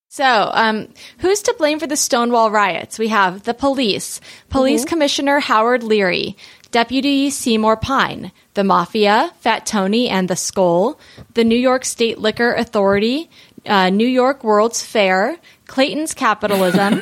So, 0.10 0.50
um, 0.54 0.90
who's 1.20 1.44
to 1.44 1.56
blame 1.58 1.80
for 1.80 1.88
the 1.88 1.96
Stonewall 1.96 2.52
riots? 2.52 3.00
We 3.00 3.08
have 3.08 3.44
the 3.44 3.54
police, 3.54 4.20
Police 4.50 4.82
Mm-hmm. 4.82 4.90
Commissioner 4.90 5.40
Howard 5.40 5.84
Leary, 5.84 6.36
Deputy 6.72 7.30
Seymour 7.30 7.78
Pine, 7.78 8.32
the 8.54 8.64
Mafia, 8.64 9.32
Fat 9.40 9.66
Tony 9.66 10.10
and 10.10 10.28
the 10.28 10.36
Skull, 10.36 11.00
the 11.36 11.44
New 11.44 11.56
York 11.56 11.86
State 11.86 12.20
Liquor 12.20 12.54
Authority, 12.54 13.30
uh, 13.66 13.90
New 13.90 14.08
York 14.08 14.44
World's 14.44 14.84
Fair, 14.84 15.38
Clayton's 15.68 16.14
Capitalism, 16.14 17.02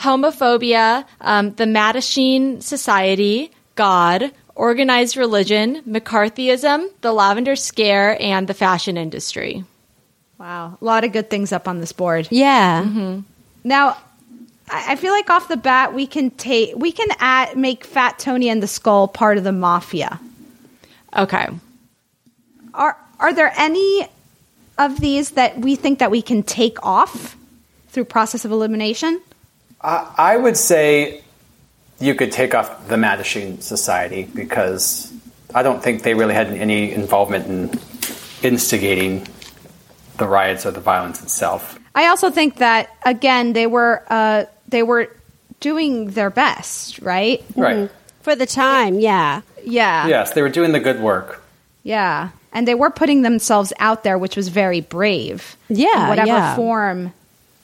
homophobia, 0.00 1.04
um, 1.20 1.52
the 1.54 1.64
Mattachine 1.64 2.62
Society, 2.62 3.50
God, 3.74 4.32
organized 4.54 5.16
religion, 5.16 5.82
McCarthyism, 5.82 6.88
the 7.00 7.12
Lavender 7.12 7.56
Scare, 7.56 8.20
and 8.20 8.46
the 8.46 8.54
fashion 8.54 8.96
industry. 8.96 9.64
Wow, 10.38 10.78
a 10.80 10.84
lot 10.84 11.04
of 11.04 11.12
good 11.12 11.30
things 11.30 11.52
up 11.52 11.68
on 11.68 11.80
this 11.80 11.92
board. 11.92 12.28
Yeah. 12.30 13.20
Now, 13.62 13.96
I 14.68 14.92
I 14.92 14.96
feel 14.96 15.12
like 15.12 15.28
off 15.28 15.48
the 15.48 15.56
bat 15.56 15.94
we 15.94 16.06
can 16.06 16.30
take 16.30 16.76
we 16.76 16.92
can 16.92 17.08
add 17.18 17.56
make 17.56 17.84
Fat 17.84 18.18
Tony 18.18 18.48
and 18.48 18.62
the 18.62 18.66
Skull 18.66 19.08
part 19.08 19.36
of 19.36 19.44
the 19.44 19.52
mafia. 19.52 20.20
Okay. 21.16 21.48
Are 22.72 22.96
are 23.18 23.32
there 23.34 23.52
any 23.56 24.08
of 24.80 24.98
these 24.98 25.32
that 25.32 25.58
we 25.58 25.76
think 25.76 25.98
that 25.98 26.10
we 26.10 26.22
can 26.22 26.42
take 26.42 26.84
off 26.84 27.36
through 27.88 28.06
process 28.06 28.44
of 28.44 28.50
elimination? 28.50 29.20
I, 29.80 30.12
I 30.16 30.36
would 30.36 30.56
say 30.56 31.22
you 32.00 32.14
could 32.14 32.32
take 32.32 32.54
off 32.54 32.88
the 32.88 32.96
Mattachine 32.96 33.62
Society 33.62 34.28
because 34.34 35.12
I 35.54 35.62
don't 35.62 35.82
think 35.82 36.02
they 36.02 36.14
really 36.14 36.34
had 36.34 36.48
any 36.48 36.92
involvement 36.92 37.46
in 37.46 37.78
instigating 38.42 39.26
the 40.16 40.26
riots 40.26 40.64
or 40.64 40.70
the 40.70 40.80
violence 40.80 41.22
itself. 41.22 41.78
I 41.94 42.06
also 42.06 42.30
think 42.30 42.56
that 42.56 42.90
again 43.04 43.52
they 43.52 43.66
were 43.66 44.02
uh, 44.08 44.44
they 44.68 44.82
were 44.82 45.14
doing 45.60 46.10
their 46.10 46.30
best, 46.30 47.00
right? 47.00 47.44
Right. 47.54 47.90
For 48.22 48.34
the 48.34 48.46
time, 48.46 48.98
yeah. 48.98 49.42
Yeah. 49.62 50.08
Yes, 50.08 50.32
they 50.32 50.42
were 50.42 50.48
doing 50.48 50.72
the 50.72 50.80
good 50.80 51.00
work. 51.00 51.42
Yeah. 51.82 52.30
And 52.52 52.66
they 52.66 52.74
were 52.74 52.90
putting 52.90 53.22
themselves 53.22 53.72
out 53.78 54.02
there, 54.02 54.18
which 54.18 54.36
was 54.36 54.48
very 54.48 54.80
brave. 54.80 55.56
Yeah, 55.68 56.04
In 56.04 56.08
whatever 56.08 56.26
yeah. 56.28 56.56
form, 56.56 57.12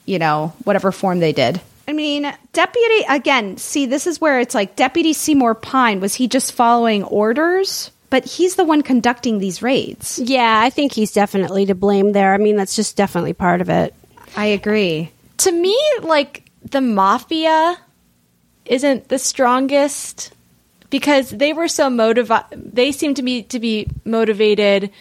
you 0.05 0.17
know, 0.19 0.53
whatever 0.63 0.91
form 0.91 1.19
they 1.19 1.33
did. 1.33 1.59
I 1.87 1.93
mean, 1.93 2.31
Deputy, 2.53 3.05
again, 3.09 3.57
see, 3.57 3.85
this 3.85 4.07
is 4.07 4.19
where 4.19 4.39
it's 4.39 4.55
like 4.55 4.75
Deputy 4.75 5.13
Seymour 5.13 5.55
Pine, 5.55 5.99
was 5.99 6.15
he 6.15 6.27
just 6.27 6.51
following 6.51 7.03
orders? 7.03 7.91
But 8.09 8.23
he's 8.25 8.55
the 8.55 8.63
one 8.63 8.81
conducting 8.83 9.39
these 9.39 9.61
raids. 9.61 10.17
Yeah, 10.19 10.61
I 10.61 10.69
think 10.69 10.93
he's 10.93 11.11
definitely 11.11 11.65
to 11.65 11.75
blame 11.75 12.13
there. 12.13 12.33
I 12.33 12.37
mean, 12.37 12.55
that's 12.55 12.75
just 12.75 12.95
definitely 12.95 13.33
part 13.33 13.59
of 13.59 13.69
it. 13.69 13.93
I 14.35 14.45
agree. 14.47 15.11
To 15.39 15.51
me, 15.51 15.77
like 16.01 16.49
the 16.63 16.79
mafia 16.81 17.77
isn't 18.65 19.09
the 19.09 19.19
strongest 19.19 20.31
because 20.89 21.29
they 21.31 21.53
were 21.53 21.67
so 21.67 21.89
motivated. 21.89 22.45
They 22.73 22.91
seem 22.91 23.13
to 23.15 23.23
be 23.23 23.43
to 23.43 23.59
be 23.59 23.87
motivated 24.05 24.91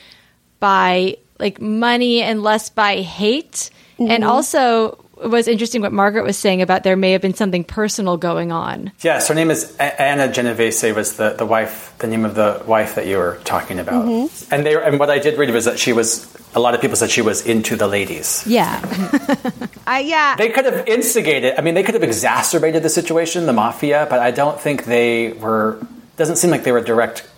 by 0.60 1.16
like 1.38 1.60
money 1.60 2.22
and 2.22 2.42
less 2.42 2.70
by 2.70 3.02
hate. 3.02 3.70
And 3.98 4.24
Mhm. 4.24 4.28
also, 4.28 5.04
was 5.16 5.48
interesting 5.48 5.80
what 5.82 5.92
Margaret 5.92 6.24
was 6.24 6.36
saying 6.36 6.62
about 6.62 6.82
there 6.82 6.96
may 6.96 7.12
have 7.12 7.22
been 7.22 7.34
something 7.34 7.64
personal 7.64 8.16
going 8.16 8.52
on. 8.52 8.92
Yes, 9.00 9.28
her 9.28 9.34
name 9.34 9.50
is 9.50 9.74
Anna 9.76 10.30
Genovese. 10.30 10.82
Was 10.94 11.16
the, 11.16 11.30
the 11.30 11.46
wife 11.46 11.94
the 11.98 12.06
name 12.06 12.24
of 12.24 12.34
the 12.34 12.62
wife 12.66 12.94
that 12.96 13.06
you 13.06 13.16
were 13.18 13.38
talking 13.44 13.78
about? 13.78 14.04
Mhm. 14.04 14.52
And 14.52 14.66
they 14.66 14.74
and 14.76 14.98
what 14.98 15.08
I 15.10 15.18
did 15.18 15.38
read 15.38 15.50
was 15.50 15.64
that 15.64 15.78
she 15.78 15.92
was. 15.92 16.26
A 16.54 16.60
lot 16.60 16.74
of 16.74 16.80
people 16.80 16.96
said 16.96 17.10
she 17.10 17.22
was 17.22 17.44
into 17.44 17.76
the 17.76 17.86
ladies. 17.86 18.42
Yeah. 18.46 18.80
I 19.86 20.00
yeah. 20.00 20.36
They 20.36 20.48
could 20.50 20.64
have 20.64 20.86
instigated. 20.88 21.54
I 21.58 21.62
mean, 21.62 21.74
they 21.74 21.82
could 21.82 21.94
have 21.94 22.02
exacerbated 22.02 22.82
the 22.82 22.88
situation, 22.88 23.46
the 23.46 23.52
mafia, 23.52 24.06
but 24.08 24.20
I 24.20 24.30
don't 24.30 24.58
think 24.60 24.84
they 24.84 25.32
were. 25.32 25.78
Doesn't 26.16 26.36
seem 26.36 26.50
like 26.50 26.64
they 26.64 26.72
were 26.72 26.78
a 26.78 26.84
direct 26.84 27.28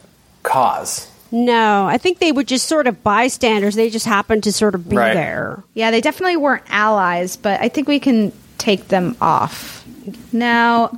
cause. 0.43 1.11
No, 1.31 1.87
I 1.87 1.99
think 1.99 2.19
they 2.21 2.33
were 2.33 2.43
just 2.45 2.67
sort 2.69 2.87
of 2.87 3.03
bystanders. 3.03 3.75
They 3.75 3.91
just 3.91 4.07
happened 4.07 4.45
to 4.45 4.53
sort 4.53 4.75
of 4.75 4.89
be 4.89 4.97
Right. 4.97 5.15
there. 5.15 5.63
Yeah, 5.75 5.91
they 5.91 6.01
definitely 6.01 6.37
weren't 6.37 6.63
allies, 6.69 7.37
but 7.37 7.61
I 7.61 7.69
think 7.69 7.87
we 7.89 8.01
can 8.01 8.33
take 8.57 8.89
them 8.89 9.17
off. 9.21 9.85
Now, 10.33 10.91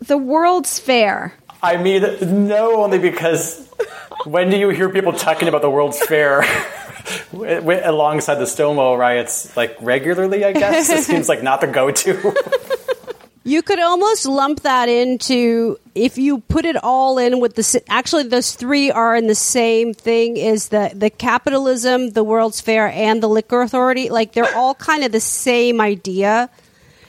the 0.00 0.16
World's 0.16 0.78
Fair. 0.78 1.34
I 1.62 1.76
mean, 1.76 2.02
no, 2.48 2.82
only 2.82 2.98
because 2.98 3.68
when 4.24 4.50
do 4.50 4.56
you 4.56 4.70
hear 4.70 4.88
people 4.88 5.12
talking 5.12 5.48
about 5.48 5.62
the 5.62 5.70
World's 5.70 6.00
Fair 6.06 6.40
wi- 7.32 7.56
wi- 7.60 7.82
alongside 7.84 8.36
the 8.36 8.46
Stonewall 8.46 8.96
riots? 8.96 9.54
Like 9.56 9.76
regularly, 9.80 10.44
I 10.44 10.52
guess 10.52 10.88
it 10.90 11.04
seems 11.04 11.28
like 11.28 11.42
not 11.42 11.60
the 11.60 11.66
go-to. 11.68 12.34
You 13.44 13.62
could 13.62 13.80
almost 13.80 14.24
lump 14.24 14.60
that 14.60 14.88
into 14.88 15.78
if 15.94 16.16
you 16.16 16.38
put 16.38 16.64
it 16.64 16.76
all 16.76 17.18
in 17.18 17.40
with 17.40 17.54
the 17.54 17.82
actually 17.88 18.24
those 18.24 18.54
three 18.54 18.90
are 18.90 19.16
in 19.16 19.26
the 19.26 19.34
same 19.34 19.94
thing 19.94 20.36
is 20.36 20.68
the 20.68 20.92
the 20.94 21.10
capitalism, 21.10 22.10
the 22.10 22.22
World's 22.22 22.60
Fair, 22.60 22.88
and 22.88 23.22
the 23.22 23.28
liquor 23.28 23.62
authority. 23.62 24.08
Like 24.10 24.32
they're 24.32 24.54
all 24.54 24.74
kind 24.74 25.02
of 25.02 25.10
the 25.10 25.20
same 25.20 25.80
idea. 25.80 26.50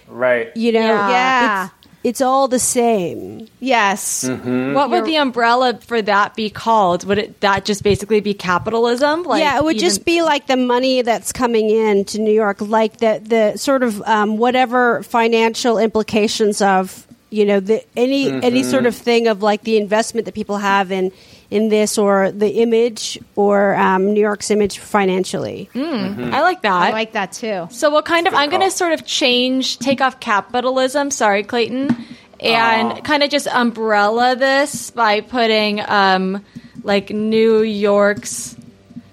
right. 0.07 0.55
You 0.55 0.71
know, 0.71 0.79
Yeah. 0.79 1.65
It's, 1.65 1.82
it's 2.03 2.19
all 2.21 2.47
the 2.47 2.59
same. 2.59 3.47
Yes. 3.59 4.25
Mm-hmm. 4.25 4.73
What 4.73 4.89
would 4.89 5.05
the 5.05 5.15
umbrella 5.17 5.79
for 5.85 6.01
that 6.01 6.35
be 6.35 6.49
called? 6.49 7.05
Would 7.05 7.17
it 7.17 7.39
that 7.41 7.63
just 7.65 7.81
basically 7.83 8.19
be 8.19 8.33
capitalism? 8.33 9.25
yeah, 9.35 9.57
it 9.57 9.63
would 9.63 9.79
just 9.79 10.03
be 10.05 10.21
like 10.21 10.47
the 10.47 10.57
money 10.57 11.01
that's 11.01 11.31
coming 11.31 11.69
in 11.69 12.05
to 12.05 12.19
New 12.19 12.33
York, 12.33 12.59
like 12.61 12.97
the 12.97 13.21
the 13.23 13.57
sort 13.57 13.83
of 13.83 14.01
um, 14.03 14.37
whatever 14.37 15.01
financial 15.03 15.77
implications 15.77 16.61
of 16.61 17.07
you 17.29 17.45
know 17.45 17.59
the 17.59 17.83
any 17.97 18.29
any 18.29 18.61
Mhm. 18.61 18.69
sort 18.71 18.85
of 18.85 18.95
thing 18.95 19.27
of 19.27 19.41
like 19.41 19.63
the 19.63 19.77
investment 19.77 20.25
that 20.25 20.35
people 20.35 20.57
have 20.57 20.91
in 20.91 21.11
in 21.53 21.69
this 21.69 21.99
or 21.99 22.31
the 22.31 22.49
image 22.63 23.19
or 23.35 23.75
um, 23.75 24.11
New 24.11 24.19
York's 24.19 24.49
image 24.49 24.79
financially. 24.79 25.69
Mm, 25.75 26.33
I 26.33 26.41
like 26.41 26.63
that. 26.63 26.81
I 26.81 26.89
like 26.89 27.11
that 27.11 27.31
too. 27.31 27.67
So 27.69 27.91
what 27.91 28.05
kind 28.05 28.27
of? 28.27 28.33
I'm 28.33 28.49
going 28.49 28.63
to 28.63 28.71
sort 28.71 28.91
of 28.91 29.05
change, 29.05 29.77
take 29.77 30.01
off 30.01 30.19
capitalism. 30.19 31.11
Sorry, 31.11 31.43
Clayton, 31.43 31.95
and 32.39 33.03
kind 33.05 33.21
of 33.21 33.29
just 33.29 33.45
umbrella 33.45 34.35
this 34.35 34.89
by 34.89 35.21
putting 35.21 35.79
um, 35.79 36.43
like 36.81 37.11
New 37.11 37.61
York's, 37.61 38.55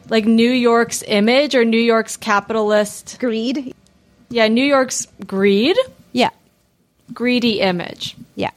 like 0.09 0.24
New 0.24 0.51
York's 0.51 1.03
image 1.07 1.55
or 1.55 1.66
New 1.66 1.76
York's 1.76 2.16
capitalist 2.16 3.18
greed. 3.20 3.74
Yeah, 4.30 4.49
New 4.49 4.64
York's 4.64 5.07
greed. 5.26 5.76
Yeah, 6.12 6.30
greedy 7.12 7.61
image. 7.61 8.16
Yeah. 8.34 8.53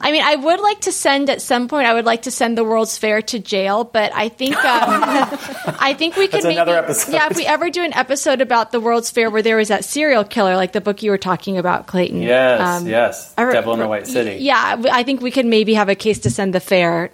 I 0.00 0.12
mean, 0.12 0.22
I 0.24 0.36
would 0.36 0.60
like 0.60 0.80
to 0.82 0.92
send 0.92 1.28
at 1.30 1.42
some 1.42 1.68
point. 1.68 1.86
I 1.86 1.94
would 1.94 2.04
like 2.04 2.22
to 2.22 2.30
send 2.30 2.56
the 2.56 2.64
World's 2.64 2.96
Fair 2.98 3.22
to 3.22 3.38
jail, 3.38 3.84
but 3.84 4.12
I 4.14 4.28
think 4.28 4.56
um, 4.56 4.62
I 5.80 5.94
think 5.98 6.16
we 6.16 6.26
could 6.28 6.42
That's 6.42 6.56
maybe 6.56 6.70
episode. 6.70 7.12
yeah. 7.12 7.28
If 7.30 7.36
we 7.36 7.46
ever 7.46 7.70
do 7.70 7.82
an 7.82 7.92
episode 7.94 8.40
about 8.40 8.72
the 8.72 8.80
World's 8.80 9.10
Fair 9.10 9.30
where 9.30 9.42
there 9.42 9.56
was 9.56 9.68
that 9.68 9.84
serial 9.84 10.24
killer, 10.24 10.56
like 10.56 10.72
the 10.72 10.80
book 10.80 11.02
you 11.02 11.10
were 11.10 11.18
talking 11.18 11.58
about, 11.58 11.86
Clayton. 11.86 12.22
Yes, 12.22 12.60
Um, 12.82 12.86
yes. 12.88 13.34
I 13.36 13.42
re- 13.42 13.52
Devil 13.52 13.74
in 13.74 13.80
the 13.80 13.88
White 13.88 14.06
City. 14.06 14.42
Yeah, 14.42 14.82
I 14.90 15.02
think 15.02 15.20
we 15.20 15.30
could 15.30 15.46
maybe 15.46 15.74
have 15.74 15.88
a 15.88 15.94
case 15.94 16.20
to 16.20 16.30
send 16.30 16.54
the 16.54 16.60
fair 16.60 17.10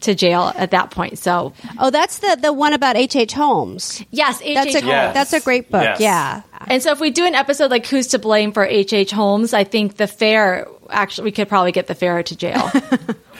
to 0.00 0.14
jail 0.16 0.52
at 0.56 0.72
that 0.72 0.90
point. 0.90 1.16
So, 1.18 1.52
oh, 1.78 1.90
that's 1.90 2.18
the 2.18 2.36
the 2.40 2.52
one 2.52 2.72
about 2.72 2.96
H. 2.96 3.14
H. 3.14 3.32
Holmes. 3.34 4.02
Yes, 4.10 4.40
H. 4.42 4.54
That's 4.56 4.74
a 4.74 4.78
H. 4.78 4.84
Holmes. 4.84 5.14
that's 5.14 5.32
a 5.32 5.40
great 5.40 5.70
book. 5.70 6.00
Yeah. 6.00 6.42
And 6.66 6.82
so, 6.82 6.90
if 6.92 6.98
we 6.98 7.10
do 7.10 7.24
an 7.24 7.36
episode 7.36 7.70
like 7.70 7.86
"Who's 7.86 8.08
to 8.08 8.18
Blame 8.18 8.50
for 8.52 8.64
H. 8.64 8.92
H. 8.92 9.12
Holmes," 9.12 9.54
I 9.54 9.62
think 9.62 9.96
the 9.98 10.08
fair 10.08 10.66
actually 10.92 11.24
we 11.24 11.32
could 11.32 11.48
probably 11.48 11.72
get 11.72 11.86
the 11.86 11.94
fair 11.94 12.22
to 12.22 12.36
jail. 12.36 12.70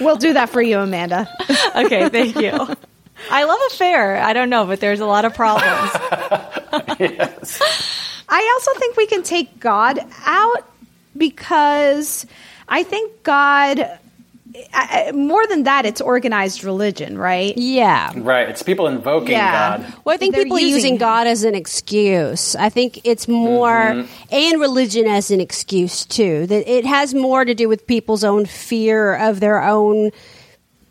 We'll 0.00 0.16
do 0.16 0.32
that 0.32 0.48
for 0.48 0.60
you, 0.60 0.78
Amanda. 0.78 1.28
okay, 1.76 2.08
thank 2.08 2.36
you. 2.36 2.50
I 3.30 3.44
love 3.44 3.60
a 3.70 3.74
fair. 3.74 4.16
I 4.16 4.32
don't 4.32 4.50
know, 4.50 4.66
but 4.66 4.80
there's 4.80 5.00
a 5.00 5.06
lot 5.06 5.24
of 5.24 5.34
problems. 5.34 5.90
I 8.28 8.58
also 8.58 8.80
think 8.80 8.96
we 8.96 9.06
can 9.06 9.22
take 9.22 9.60
God 9.60 10.00
out 10.24 10.68
because 11.16 12.26
I 12.68 12.82
think 12.82 13.22
God, 13.22 13.98
I- 14.74 15.06
I- 15.08 15.12
more 15.12 15.46
than 15.46 15.62
that, 15.64 15.86
it's 15.86 16.00
organized 16.00 16.62
religion, 16.64 17.16
right? 17.16 17.56
Yeah. 17.56 18.12
Right. 18.16 18.48
It's 18.48 18.62
people 18.62 18.86
invoking 18.86 19.30
Yeah. 19.32 19.78
God. 19.78 19.94
Well, 20.04 20.14
I 20.14 20.18
think 20.18 20.34
They're 20.34 20.44
people 20.44 20.58
are 20.58 20.60
using 20.60 20.74
using. 20.74 20.96
God 20.98 21.26
as 21.26 21.44
an 21.44 21.54
excuse. 21.54 22.54
I 22.56 22.68
think 22.68 23.00
it's 23.04 23.26
more, 23.28 23.70
Mhm. 23.70 24.06
and 24.30 24.60
religion 24.60 25.06
as 25.06 25.30
an 25.30 25.40
excuse 25.40 26.04
too. 26.04 26.46
That 26.46 26.70
it 26.70 26.84
has 26.84 27.14
more 27.14 27.44
to 27.44 27.54
do 27.54 27.68
with 27.68 27.86
people's 27.86 28.24
own 28.24 28.44
fear 28.44 29.14
of 29.14 29.40
their 29.40 29.62
own 29.62 30.10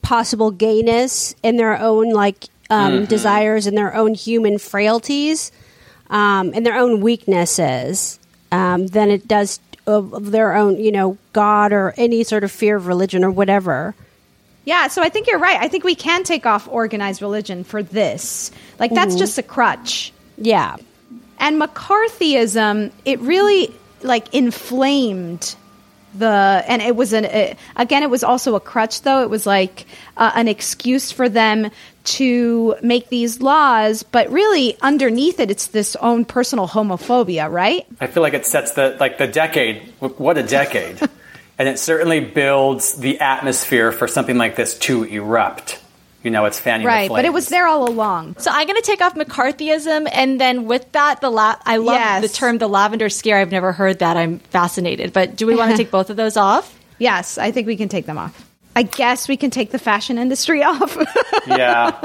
possible 0.02 0.52
gayness 0.52 1.36
and 1.44 1.60
their 1.60 1.80
own 1.80 2.10
like 2.10 2.46
um, 2.70 3.02
Mhm. 3.02 3.08
desires 3.10 3.68
and 3.68 3.78
their 3.78 3.94
own 3.94 4.14
human 4.14 4.58
frailties 4.58 5.52
um, 6.10 6.52
and 6.56 6.66
their 6.66 6.78
own 6.78 7.02
weaknesses 7.02 8.18
um, 8.54 8.88
than 8.88 9.10
it 9.12 9.28
does 9.28 9.60
of, 9.88 10.14
of 10.14 10.32
their 10.32 10.56
own, 10.56 10.78
you 10.82 10.92
know, 10.92 11.18
God 11.34 11.74
or 11.74 11.94
any 11.98 12.24
sort 12.24 12.44
of 12.44 12.52
fear 12.52 12.76
of 12.76 12.88
religion 12.88 13.24
or 13.24 13.32
whatever. 13.32 13.94
Yeah, 14.64 14.88
so 14.90 15.02
I 15.02 15.10
think 15.10 15.28
you're 15.28 15.40
right. 15.40 15.60
I 15.60 15.68
think 15.68 15.84
we 15.84 15.96
can 15.96 16.24
take 16.24 16.46
off 16.46 16.68
organized 16.68 17.22
religion 17.22 17.64
for 17.64 17.82
this. 17.82 18.52
Like, 18.80 18.94
that's 18.94 19.16
Mhm. 19.16 19.20
just 19.20 19.38
a 19.40 19.44
crutch. 19.44 20.14
Yeah. 20.38 20.76
And 21.40 21.60
McCarthyism, 21.60 22.92
it 23.06 23.20
really 23.22 23.74
like 24.04 24.34
inflamed 24.34 25.56
the 26.18 26.64
and 26.68 26.82
it 26.82 26.94
was 26.96 27.14
an 27.14 27.24
uh, 27.24 27.54
again 27.78 28.04
it 28.04 28.10
was 28.10 28.22
also 28.22 28.56
a 28.56 28.60
crutch 28.60 29.04
though 29.04 29.22
it 29.22 29.30
was 29.30 29.46
like 29.46 29.86
uh, 30.18 30.30
an 30.36 30.50
excuse 30.50 31.10
for 31.10 31.30
them 31.30 31.72
to 32.04 32.76
make 32.82 33.10
these 33.10 33.42
laws 33.42 34.04
but 34.04 34.30
really 34.32 34.78
underneath 34.82 35.40
it 35.40 35.52
it's 35.52 35.68
this 35.68 35.96
own 35.98 36.26
personal 36.26 36.68
homophobia 36.68 37.52
right 37.52 37.86
I 38.00 38.08
feel 38.08 38.24
like 38.24 38.34
it 38.34 38.46
sets 38.46 38.72
the 38.72 38.98
like 39.00 39.18
the 39.18 39.28
decade. 39.28 39.82
What 40.00 40.38
a 40.38 40.44
decade! 40.44 41.00
and 41.60 41.68
it 41.70 41.78
certainly 41.80 42.20
builds 42.20 42.96
the 42.96 43.20
atmosphere 43.20 43.92
for 43.92 44.08
something 44.08 44.38
like 44.38 44.56
this 44.56 44.78
to 44.80 45.04
erupt. 45.04 45.80
You 46.24 46.30
know, 46.32 46.46
it's 46.46 46.60
fanning 46.60 46.86
the 46.86 46.88
right 46.88 47.10
but 47.10 47.26
it 47.26 47.34
was 47.34 47.48
there 47.50 47.66
all 47.68 47.90
along 47.90 48.36
So 48.38 48.52
I'm 48.54 48.68
going 48.68 48.80
to 48.80 48.86
take 48.86 49.02
off 49.02 49.16
McCarthyism, 49.16 50.08
and 50.12 50.40
then 50.40 50.66
with 50.66 50.92
that, 50.92 51.20
the 51.22 51.30
la- 51.32 51.56
I 51.66 51.78
love 51.78 51.96
Yes. 51.96 52.22
the 52.22 52.30
term 52.30 52.58
the 52.60 52.68
lavender 52.70 53.10
scare. 53.10 53.38
I've 53.38 53.52
never 53.52 53.72
heard 53.72 54.00
that. 54.00 54.18
I'm 54.18 54.38
fascinated. 54.40 55.14
But 55.14 55.36
do 55.36 55.48
we 55.48 55.56
want 55.56 55.72
to 55.72 55.78
take 55.84 55.90
both 55.92 56.10
of 56.10 56.18
those 56.18 56.38
off? 56.38 56.78
yes 57.00 57.40
i 57.40 57.50
think 57.50 57.66
we 57.66 57.76
can 57.76 57.90
take 57.90 58.06
them 58.06 58.20
off 58.20 58.48
i 58.76 58.84
guess 58.84 59.28
we 59.28 59.38
can 59.38 59.50
take 59.52 59.72
the 59.72 59.80
fashion 59.80 60.18
industry 60.18 60.64
off 60.72 60.98
yeah. 61.48 62.00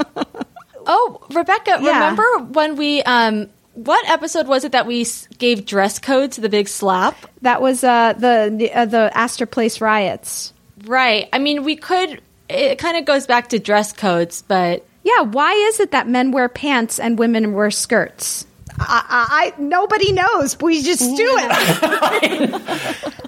Oh, 0.89 1.21
Rebecca, 1.31 1.79
Yeah. 1.81 1.93
remember 1.93 2.23
when 2.53 2.75
we 2.77 3.01
um 3.03 3.49
what 3.73 4.09
episode 4.09 4.47
was 4.47 4.63
it 4.63 4.71
that 4.71 4.87
we 4.87 5.05
gave 5.37 5.65
dress 5.65 5.99
code 5.99 6.31
to 6.33 6.41
the 6.41 6.49
big 6.49 6.67
slap? 6.67 7.15
that 7.41 7.61
was 7.61 7.83
uh 7.83 8.13
the 8.13 8.71
uh, 8.73 8.85
the 8.85 9.11
astor 9.17 9.45
place 9.45 9.81
riots 9.81 10.53
Right. 10.85 11.27
I 11.33 11.39
mean, 11.39 11.63
we 11.63 11.75
could 11.75 12.21
it 12.49 12.77
kind 12.79 12.95
of 12.97 13.03
goes 13.05 13.27
back 13.27 13.49
to 13.49 13.59
dress 13.59 13.91
codes, 13.91 14.43
but 14.47 14.85
Yeah, 15.03 15.21
why 15.23 15.51
is 15.53 15.79
it 15.81 15.91
that 15.91 16.07
men 16.07 16.31
wear 16.31 16.47
pants 16.47 16.99
and 16.99 17.19
women 17.19 17.51
wear 17.53 17.69
skirts? 17.71 18.45
I, 18.79 19.03
I, 19.09 19.53
I 19.57 19.61
nobody 19.61 20.11
knows. 20.13 20.57
We 20.61 20.81
just 20.83 21.01
do 21.17 21.35
it. 21.39 22.61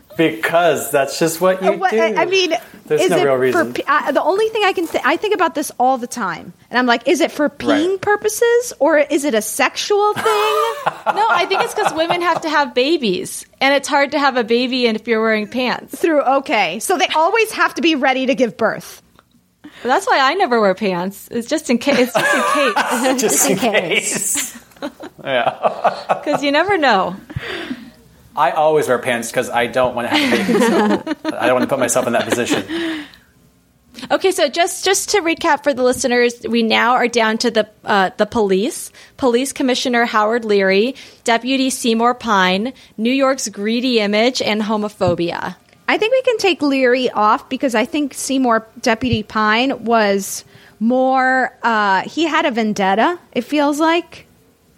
Because 0.19 0.91
that's 0.91 1.17
just 1.17 1.39
what 1.39 1.63
you 1.63 1.71
What- 1.73 1.91
do. 1.91 1.99
I 2.01 2.25
mean, 2.25 2.53
There's 2.85 3.01
is 3.03 3.09
no 3.09 3.17
it 3.17 3.23
real 3.23 3.35
reason. 3.35 3.73
pe- 3.73 3.83
I, 3.87 4.11
the 4.11 4.21
only 4.21 4.49
thing 4.49 4.63
I 4.65 4.73
can 4.73 4.85
th- 4.85 5.01
I 5.05 5.15
think 5.15 5.33
about 5.33 5.55
this 5.55 5.71
all 5.79 5.97
the 5.97 6.07
time, 6.07 6.51
and 6.69 6.77
I'm 6.77 6.85
like, 6.85 7.07
is 7.07 7.21
it 7.21 7.31
for 7.31 7.47
peeing 7.49 7.91
Right. 7.91 8.01
purposes 8.01 8.73
or 8.79 8.97
is 8.97 9.23
it 9.23 9.33
a 9.33 9.41
sexual 9.41 10.13
thing? 10.13 10.23
no, 10.25 11.25
I 11.29 11.45
think 11.47 11.61
it's 11.63 11.73
because 11.73 11.93
women 11.93 12.21
have 12.21 12.41
to 12.41 12.49
have 12.49 12.73
babies, 12.73 13.45
and 13.61 13.73
it's 13.73 13.87
hard 13.87 14.11
to 14.11 14.19
have 14.19 14.35
a 14.35 14.43
baby 14.43 14.87
and 14.87 14.99
if 14.99 15.07
you're 15.07 15.21
wearing 15.21 15.47
pants. 15.47 15.95
Through 15.97 16.21
okay, 16.43 16.79
so 16.79 16.97
they 16.97 17.07
always 17.15 17.51
have 17.53 17.73
to 17.75 17.81
be 17.81 17.95
ready 17.95 18.25
to 18.25 18.35
give 18.35 18.57
birth. 18.57 19.01
But 19.63 19.87
that's 19.87 20.05
why 20.05 20.19
I 20.19 20.33
never 20.33 20.59
wear 20.59 20.75
pants. 20.75 21.29
It's 21.31 21.47
just 21.47 21.69
in 21.69 21.77
case. 21.77 22.11
It's 22.13 22.13
just 22.13 22.35
in 22.35 22.43
case. 23.07 23.21
just 23.21 23.49
in 23.49 23.57
case. 23.57 24.59
yeah. 25.23 26.05
Because 26.09 26.43
you 26.43 26.51
never 26.51 26.77
know. 26.77 27.15
I 28.35 28.51
always 28.51 28.87
wear 28.87 28.99
pants 28.99 29.29
because 29.31 29.49
I 29.49 29.67
don't 29.67 29.95
want 29.95 30.09
to 30.09 30.15
have 30.15 30.33
a 30.33 30.53
baby. 30.53 30.59
So 30.59 31.37
I 31.37 31.47
don't 31.47 31.55
want 31.55 31.63
to 31.63 31.67
put 31.67 31.79
myself 31.79 32.07
in 32.07 32.13
that 32.13 32.27
position. 32.27 33.05
Okay, 34.11 34.31
so 34.31 34.47
just 34.47 34.85
just 34.85 35.09
to 35.09 35.21
recap 35.21 35.63
for 35.63 35.73
the 35.73 35.83
listeners, 35.83 36.33
we 36.47 36.63
now 36.63 36.93
are 36.93 37.07
down 37.07 37.37
to 37.39 37.51
the 37.51 37.69
uh, 37.83 38.11
the 38.17 38.25
police, 38.25 38.91
Police 39.17 39.51
Commissioner 39.51 40.05
Howard 40.05 40.45
Leary, 40.45 40.95
Deputy 41.23 41.69
Seymour 41.69 42.13
Pine, 42.15 42.73
New 42.97 43.11
York's 43.11 43.49
greedy 43.49 43.99
image, 43.99 44.41
and 44.41 44.61
homophobia. 44.61 45.55
I 45.87 45.97
think 45.97 46.13
we 46.13 46.21
can 46.21 46.37
take 46.37 46.61
Leary 46.61 47.09
off 47.09 47.49
because 47.49 47.75
I 47.75 47.85
think 47.85 48.13
Seymour 48.13 48.67
Deputy 48.81 49.23
Pine 49.23 49.83
was 49.83 50.45
more. 50.79 51.57
Uh, 51.61 52.01
he 52.01 52.25
had 52.25 52.45
a 52.45 52.51
vendetta. 52.51 53.19
It 53.33 53.41
feels 53.41 53.79
like 53.79 54.27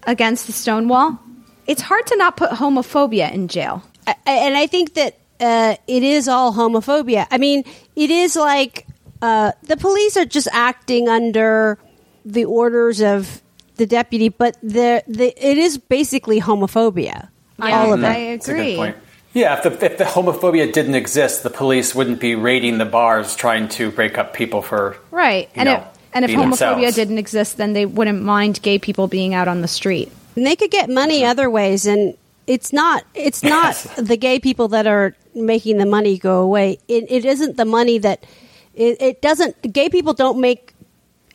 against 0.04 0.48
the 0.48 0.54
Stonewall. 0.54 1.20
It's 1.68 1.82
hard 1.82 2.08
to 2.08 2.18
not 2.18 2.38
put 2.38 2.52
homophobia 2.52 3.32
in 3.32 3.48
jail. 3.48 3.84
I- 4.08 4.16
and 4.26 4.58
I 4.58 4.68
think 4.68 4.96
that 4.96 5.18
uh, 5.40 5.76
it 5.88 6.04
is 6.04 6.28
all 6.28 6.54
homophobia. 6.54 7.28
I 7.32 7.38
mean, 7.38 7.64
it 7.96 8.10
is 8.12 8.36
like 8.36 8.86
uh, 9.22 9.52
the 9.64 9.78
police 9.78 10.18
are 10.18 10.26
just 10.26 10.48
acting 10.52 11.10
under 11.10 11.78
the 12.26 12.46
orders 12.46 13.02
of 13.02 13.42
the 13.76 13.86
deputy, 13.86 14.30
but 14.30 14.58
the, 14.62 15.04
the 15.08 15.34
it 15.38 15.58
is 15.58 15.78
basically 15.78 16.40
homophobia. 16.40 17.30
all 17.60 17.94
of 17.94 18.00
it. 18.00 18.04
That's 18.04 18.48
a 18.50 18.54
good 18.54 18.76
point. 18.76 18.98
Yeah, 19.34 19.56
if 19.58 19.64
the, 19.64 19.86
if 19.86 19.98
the 19.98 20.04
homophobia 20.04 20.72
didn't 20.72 20.96
exist, 20.96 21.44
the 21.44 21.50
police 21.50 21.96
wouldn't 21.96 22.20
be 22.20 22.36
raiding 22.36 22.78
the 22.80 22.86
bars 22.86 23.36
trying 23.36 23.70
to 23.70 23.90
break 23.90 24.18
up 24.18 24.34
people 24.34 24.62
for. 24.62 24.98
Right. 25.10 25.50
And 25.56 25.68
know, 25.68 25.76
if 25.78 25.84
and 26.14 26.26
if 26.26 26.32
homophobia 26.32 26.50
themselves. 26.50 26.96
didn't 26.96 27.18
exist, 27.18 27.58
then 27.58 27.74
they 27.74 27.86
wouldn't 27.86 28.22
mind 28.22 28.62
gay 28.62 28.78
people 28.78 29.08
being 29.08 29.34
out 29.34 29.48
on 29.48 29.62
the 29.62 29.68
street. 29.68 30.12
And 30.36 30.46
they 30.46 30.56
could 30.56 30.72
get 30.72 30.90
money 30.90 31.26
other 31.26 31.50
ways, 31.50 31.86
and 31.86 32.18
it's 32.48 32.74
not 32.74 33.04
it's 33.14 33.44
not 33.44 33.76
the 33.98 34.18
gay 34.18 34.40
people 34.40 34.70
that 34.70 34.88
are 34.88 35.16
making 35.36 35.78
the 35.78 35.86
money 35.86 36.18
go 36.18 36.42
away. 36.42 36.80
It, 36.88 37.06
it 37.10 37.26
isn't 37.26 37.58
the 37.58 37.66
money 37.66 37.98
that 38.00 38.26
it, 38.74 39.02
it 39.02 39.22
doesn't. 39.22 39.74
Gay 39.74 39.90
people 39.90 40.14
don't 40.14 40.40
make 40.40 40.74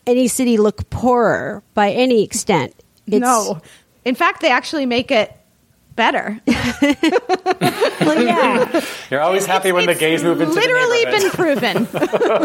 any 0.07 0.29
city 0.29 0.57
look 0.57 0.89
poorer 0.91 1.63
by 1.75 1.91
any 1.91 2.23
extent. 2.23 2.75
It's, 3.07 3.21
no. 3.21 3.61
In 4.05 4.15
fact, 4.15 4.41
they 4.41 4.51
actually 4.51 4.87
make 4.87 5.11
it 5.11 5.37
better. 5.95 6.41
well, 6.47 8.23
yeah. 8.23 8.85
You're 9.11 9.21
always 9.21 9.47
happy 9.47 9.73
when 9.73 9.87
the 9.87 9.95
gays 9.95 10.23
move 10.23 10.41
into 10.41 10.55
literally 10.55 11.05
the 11.05 11.11
been 11.11 11.31
proven. 11.31 11.89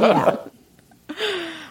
yeah. 0.01 0.37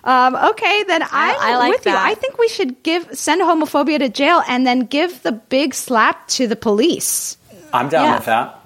Um, 0.04 0.34
okay, 0.34 0.82
then 0.84 1.02
I'm 1.02 1.36
I 1.38 1.56
like 1.56 1.72
with 1.72 1.86
you. 1.86 1.92
I 1.94 2.14
think 2.14 2.38
we 2.38 2.48
should 2.48 2.82
give 2.82 3.08
send 3.16 3.42
homophobia 3.42 3.98
to 3.98 4.08
jail 4.08 4.42
and 4.48 4.66
then 4.66 4.80
give 4.80 5.22
the 5.22 5.32
big 5.32 5.74
slap 5.74 6.26
to 6.28 6.46
the 6.46 6.56
police. 6.56 7.36
I'm 7.72 7.88
down 7.88 8.04
Yeah. 8.04 8.14
with 8.16 8.24
that. 8.26 8.56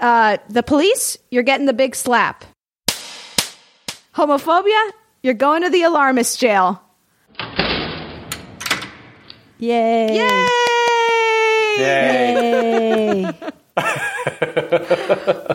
Uh, 0.00 0.36
the 0.50 0.62
police, 0.62 1.16
you're 1.30 1.42
getting 1.42 1.66
the 1.66 1.72
big 1.72 1.94
slap. 1.94 2.44
Homophobia, 4.14 4.90
You're 5.22 5.34
going 5.34 5.62
to 5.62 5.70
the 5.70 5.82
alarmist 5.84 6.38
jail. 6.40 6.82
Yay. 9.58 10.16
Yay! 10.16 10.28
Yay. 11.78 13.22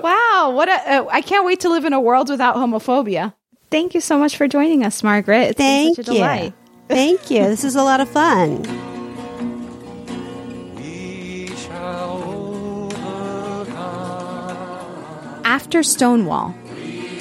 wow, 0.01 0.51
what 0.55 0.69
a 0.69 0.71
uh, 0.71 1.05
I 1.11 1.21
can't 1.21 1.45
wait 1.45 1.59
to 1.61 1.69
live 1.69 1.83
in 1.85 1.93
a 1.93 1.99
world 1.99 2.29
without 2.29 2.55
homophobia. 2.55 3.33
Thank 3.69 3.93
you 3.93 4.01
so 4.01 4.17
much 4.17 4.37
for 4.37 4.47
joining 4.47 4.83
us, 4.85 5.03
Margaret. 5.03 5.49
It's 5.49 5.57
Thank 5.57 5.97
such 5.97 6.07
a 6.07 6.11
you. 6.11 6.17
delight. 6.19 6.53
Thank 6.87 7.29
you. 7.29 7.43
This 7.43 7.63
is 7.63 7.75
a 7.75 7.83
lot 7.83 7.99
of 7.99 8.09
fun. 8.09 8.65
After 15.43 15.83
Stonewall. 15.83 16.55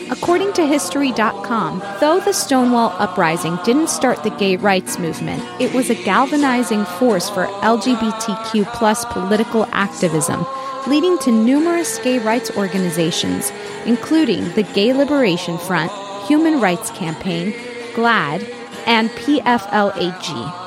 According 0.08 0.52
to 0.52 0.64
History.com, 0.64 1.82
though 1.98 2.20
the 2.20 2.32
Stonewall 2.32 2.94
Uprising 3.00 3.58
didn't 3.64 3.88
start 3.88 4.22
the 4.22 4.30
gay 4.30 4.56
rights 4.56 5.00
movement, 5.00 5.42
it 5.60 5.74
was 5.74 5.90
a 5.90 5.96
galvanizing 6.04 6.84
force 6.84 7.28
for 7.28 7.46
LGBTQ 7.46 8.72
plus 8.74 9.04
political 9.06 9.66
activism, 9.72 10.46
leading 10.86 11.18
to 11.18 11.32
numerous 11.32 11.98
gay 11.98 12.20
rights 12.20 12.52
organizations, 12.56 13.50
including 13.84 14.44
the 14.52 14.62
Gay 14.62 14.92
Liberation 14.92 15.58
Front, 15.58 15.90
Human 16.26 16.60
Rights 16.60 16.90
Campaign, 16.90 17.52
GLAAD, 17.94 18.42
and 18.86 19.10
PFLAG. 19.10 20.64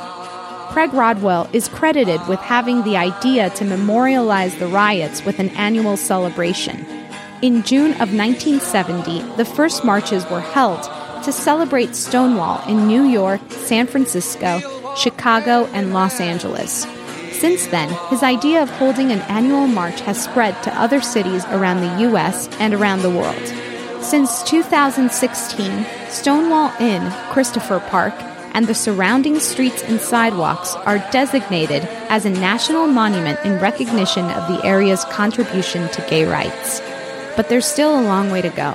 Craig 0.72 0.94
Rodwell 0.94 1.50
is 1.52 1.68
credited 1.68 2.26
with 2.28 2.40
having 2.40 2.84
the 2.84 2.96
idea 2.96 3.50
to 3.52 3.66
memorialize 3.66 4.56
the 4.56 4.68
riots 4.68 5.26
with 5.26 5.40
an 5.40 5.50
annual 5.50 5.98
celebration. 5.98 6.86
In 7.42 7.64
June 7.64 7.92
of 7.94 8.14
1970, 8.14 9.36
the 9.36 9.46
first 9.46 9.84
marches 9.84 10.30
were 10.30 10.40
held 10.40 10.84
to 11.24 11.32
celebrate 11.32 11.96
Stonewall 11.96 12.66
in 12.70 12.88
New 12.88 13.04
York, 13.04 13.42
San 13.50 13.88
Francisco, 13.88 14.62
Chicago, 14.96 15.66
and 15.74 15.94
Los 15.94 16.22
Angeles. 16.22 16.86
Since 17.34 17.68
then, 17.68 17.90
his 18.10 18.24
idea 18.24 18.62
of 18.62 18.70
holding 18.70 19.12
an 19.12 19.22
annual 19.22 19.68
march 19.68 20.00
has 20.02 20.24
spread 20.24 20.62
to 20.64 20.80
other 20.80 21.02
cities 21.02 21.44
around 21.46 21.82
the 21.82 22.02
U.S. 22.10 22.48
and 22.60 22.74
around 22.74 23.02
the 23.02 23.10
world. 23.10 23.69
Since 24.02 24.44
2016, 24.44 25.86
Stonewall 26.10 26.72
Inn, 26.80 27.12
Christopher 27.32 27.80
Park, 27.80 28.14
and 28.54 28.66
the 28.66 28.74
surrounding 28.74 29.40
streets 29.40 29.84
and 29.84 30.02
sidewalks 30.02 30.74
are 30.74 30.98
designated 31.12 31.84
as 32.10 32.26
a 32.26 32.30
national 32.30 32.88
monument 32.88 33.40
in 33.46 33.60
recognition 33.60 34.26
of 34.26 34.48
the 34.48 34.66
area's 34.66 35.04
contribution 35.06 35.90
to 35.90 36.06
gay 36.10 36.26
rights. 36.26 36.82
But 37.36 37.50
there's 37.50 37.68
still 37.68 38.00
a 38.00 38.02
long 38.02 38.32
way 38.32 38.42
to 38.42 38.50
go. 38.50 38.74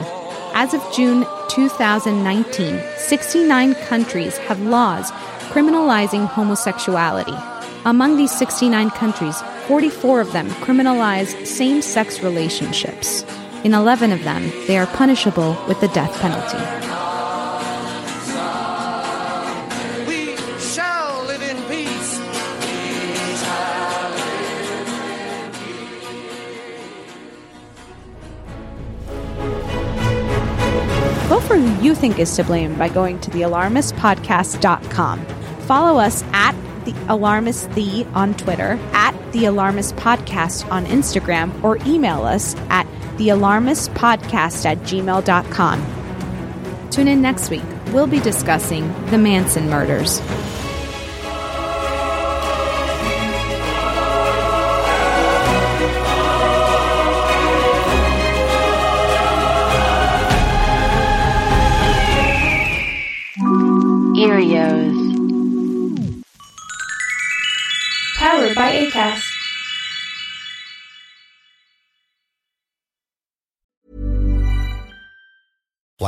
As 0.55 0.73
of 0.73 0.83
June 0.95 1.27
2019, 1.49 2.81
69 2.97 3.75
countries 3.87 4.37
have 4.37 4.61
laws 4.61 5.11
criminalizing 5.51 6.27
homosexuality. 6.27 7.37
Among 7.85 8.17
these 8.17 8.33
69 8.33 8.91
countries, 8.91 9.43
44 9.69 10.21
of 10.21 10.33
them 10.33 10.49
criminalize 10.63 11.47
same 11.47 11.83
sex 11.83 12.21
relationships. 12.21 13.25
In 13.65 13.73
11 13.73 14.13
of 14.13 14.23
them, 14.25 14.51
they 14.67 14.77
are 14.77 14.87
punishable 14.87 15.57
with 15.67 15.81
the 15.81 15.89
death 15.89 16.21
penalty. 16.21 16.59
We 20.07 20.37
shall 20.61 21.25
live 21.25 21.41
in 21.41 21.57
peace. 21.67 22.19
Vote 31.29 31.43
for 31.45 31.57
who 31.57 31.83
you 31.83 31.95
think 31.95 32.19
is 32.19 32.37
to 32.37 32.45
blame 32.45 32.77
by 32.77 32.91
going 32.91 33.19
to 33.21 33.31
thealarmistpodcast.com. 33.31 35.25
Follow 35.61 35.99
us 35.99 36.23
at 36.35 36.55
the 36.85 36.95
Alarmist 37.09 37.71
The 37.71 38.05
on 38.13 38.35
Twitter, 38.35 38.79
at 38.93 39.15
the 39.33 39.47
Alarmist 39.47 39.97
Podcast 39.97 40.71
on 40.71 40.85
Instagram, 40.85 41.65
or 41.65 41.79
email 41.87 42.25
us 42.25 42.55
at 42.69 42.87
thealarmistpodcast 43.19 44.65
at 44.65 44.79
gmail.com. 44.79 46.91
Tune 46.91 47.09
in 47.09 47.23
next 47.23 47.51
week. 47.51 47.63
We'll 47.93 48.07
be 48.07 48.21
discussing 48.21 48.93
the 49.11 49.19
Manson 49.19 49.69
murders. 49.69 50.21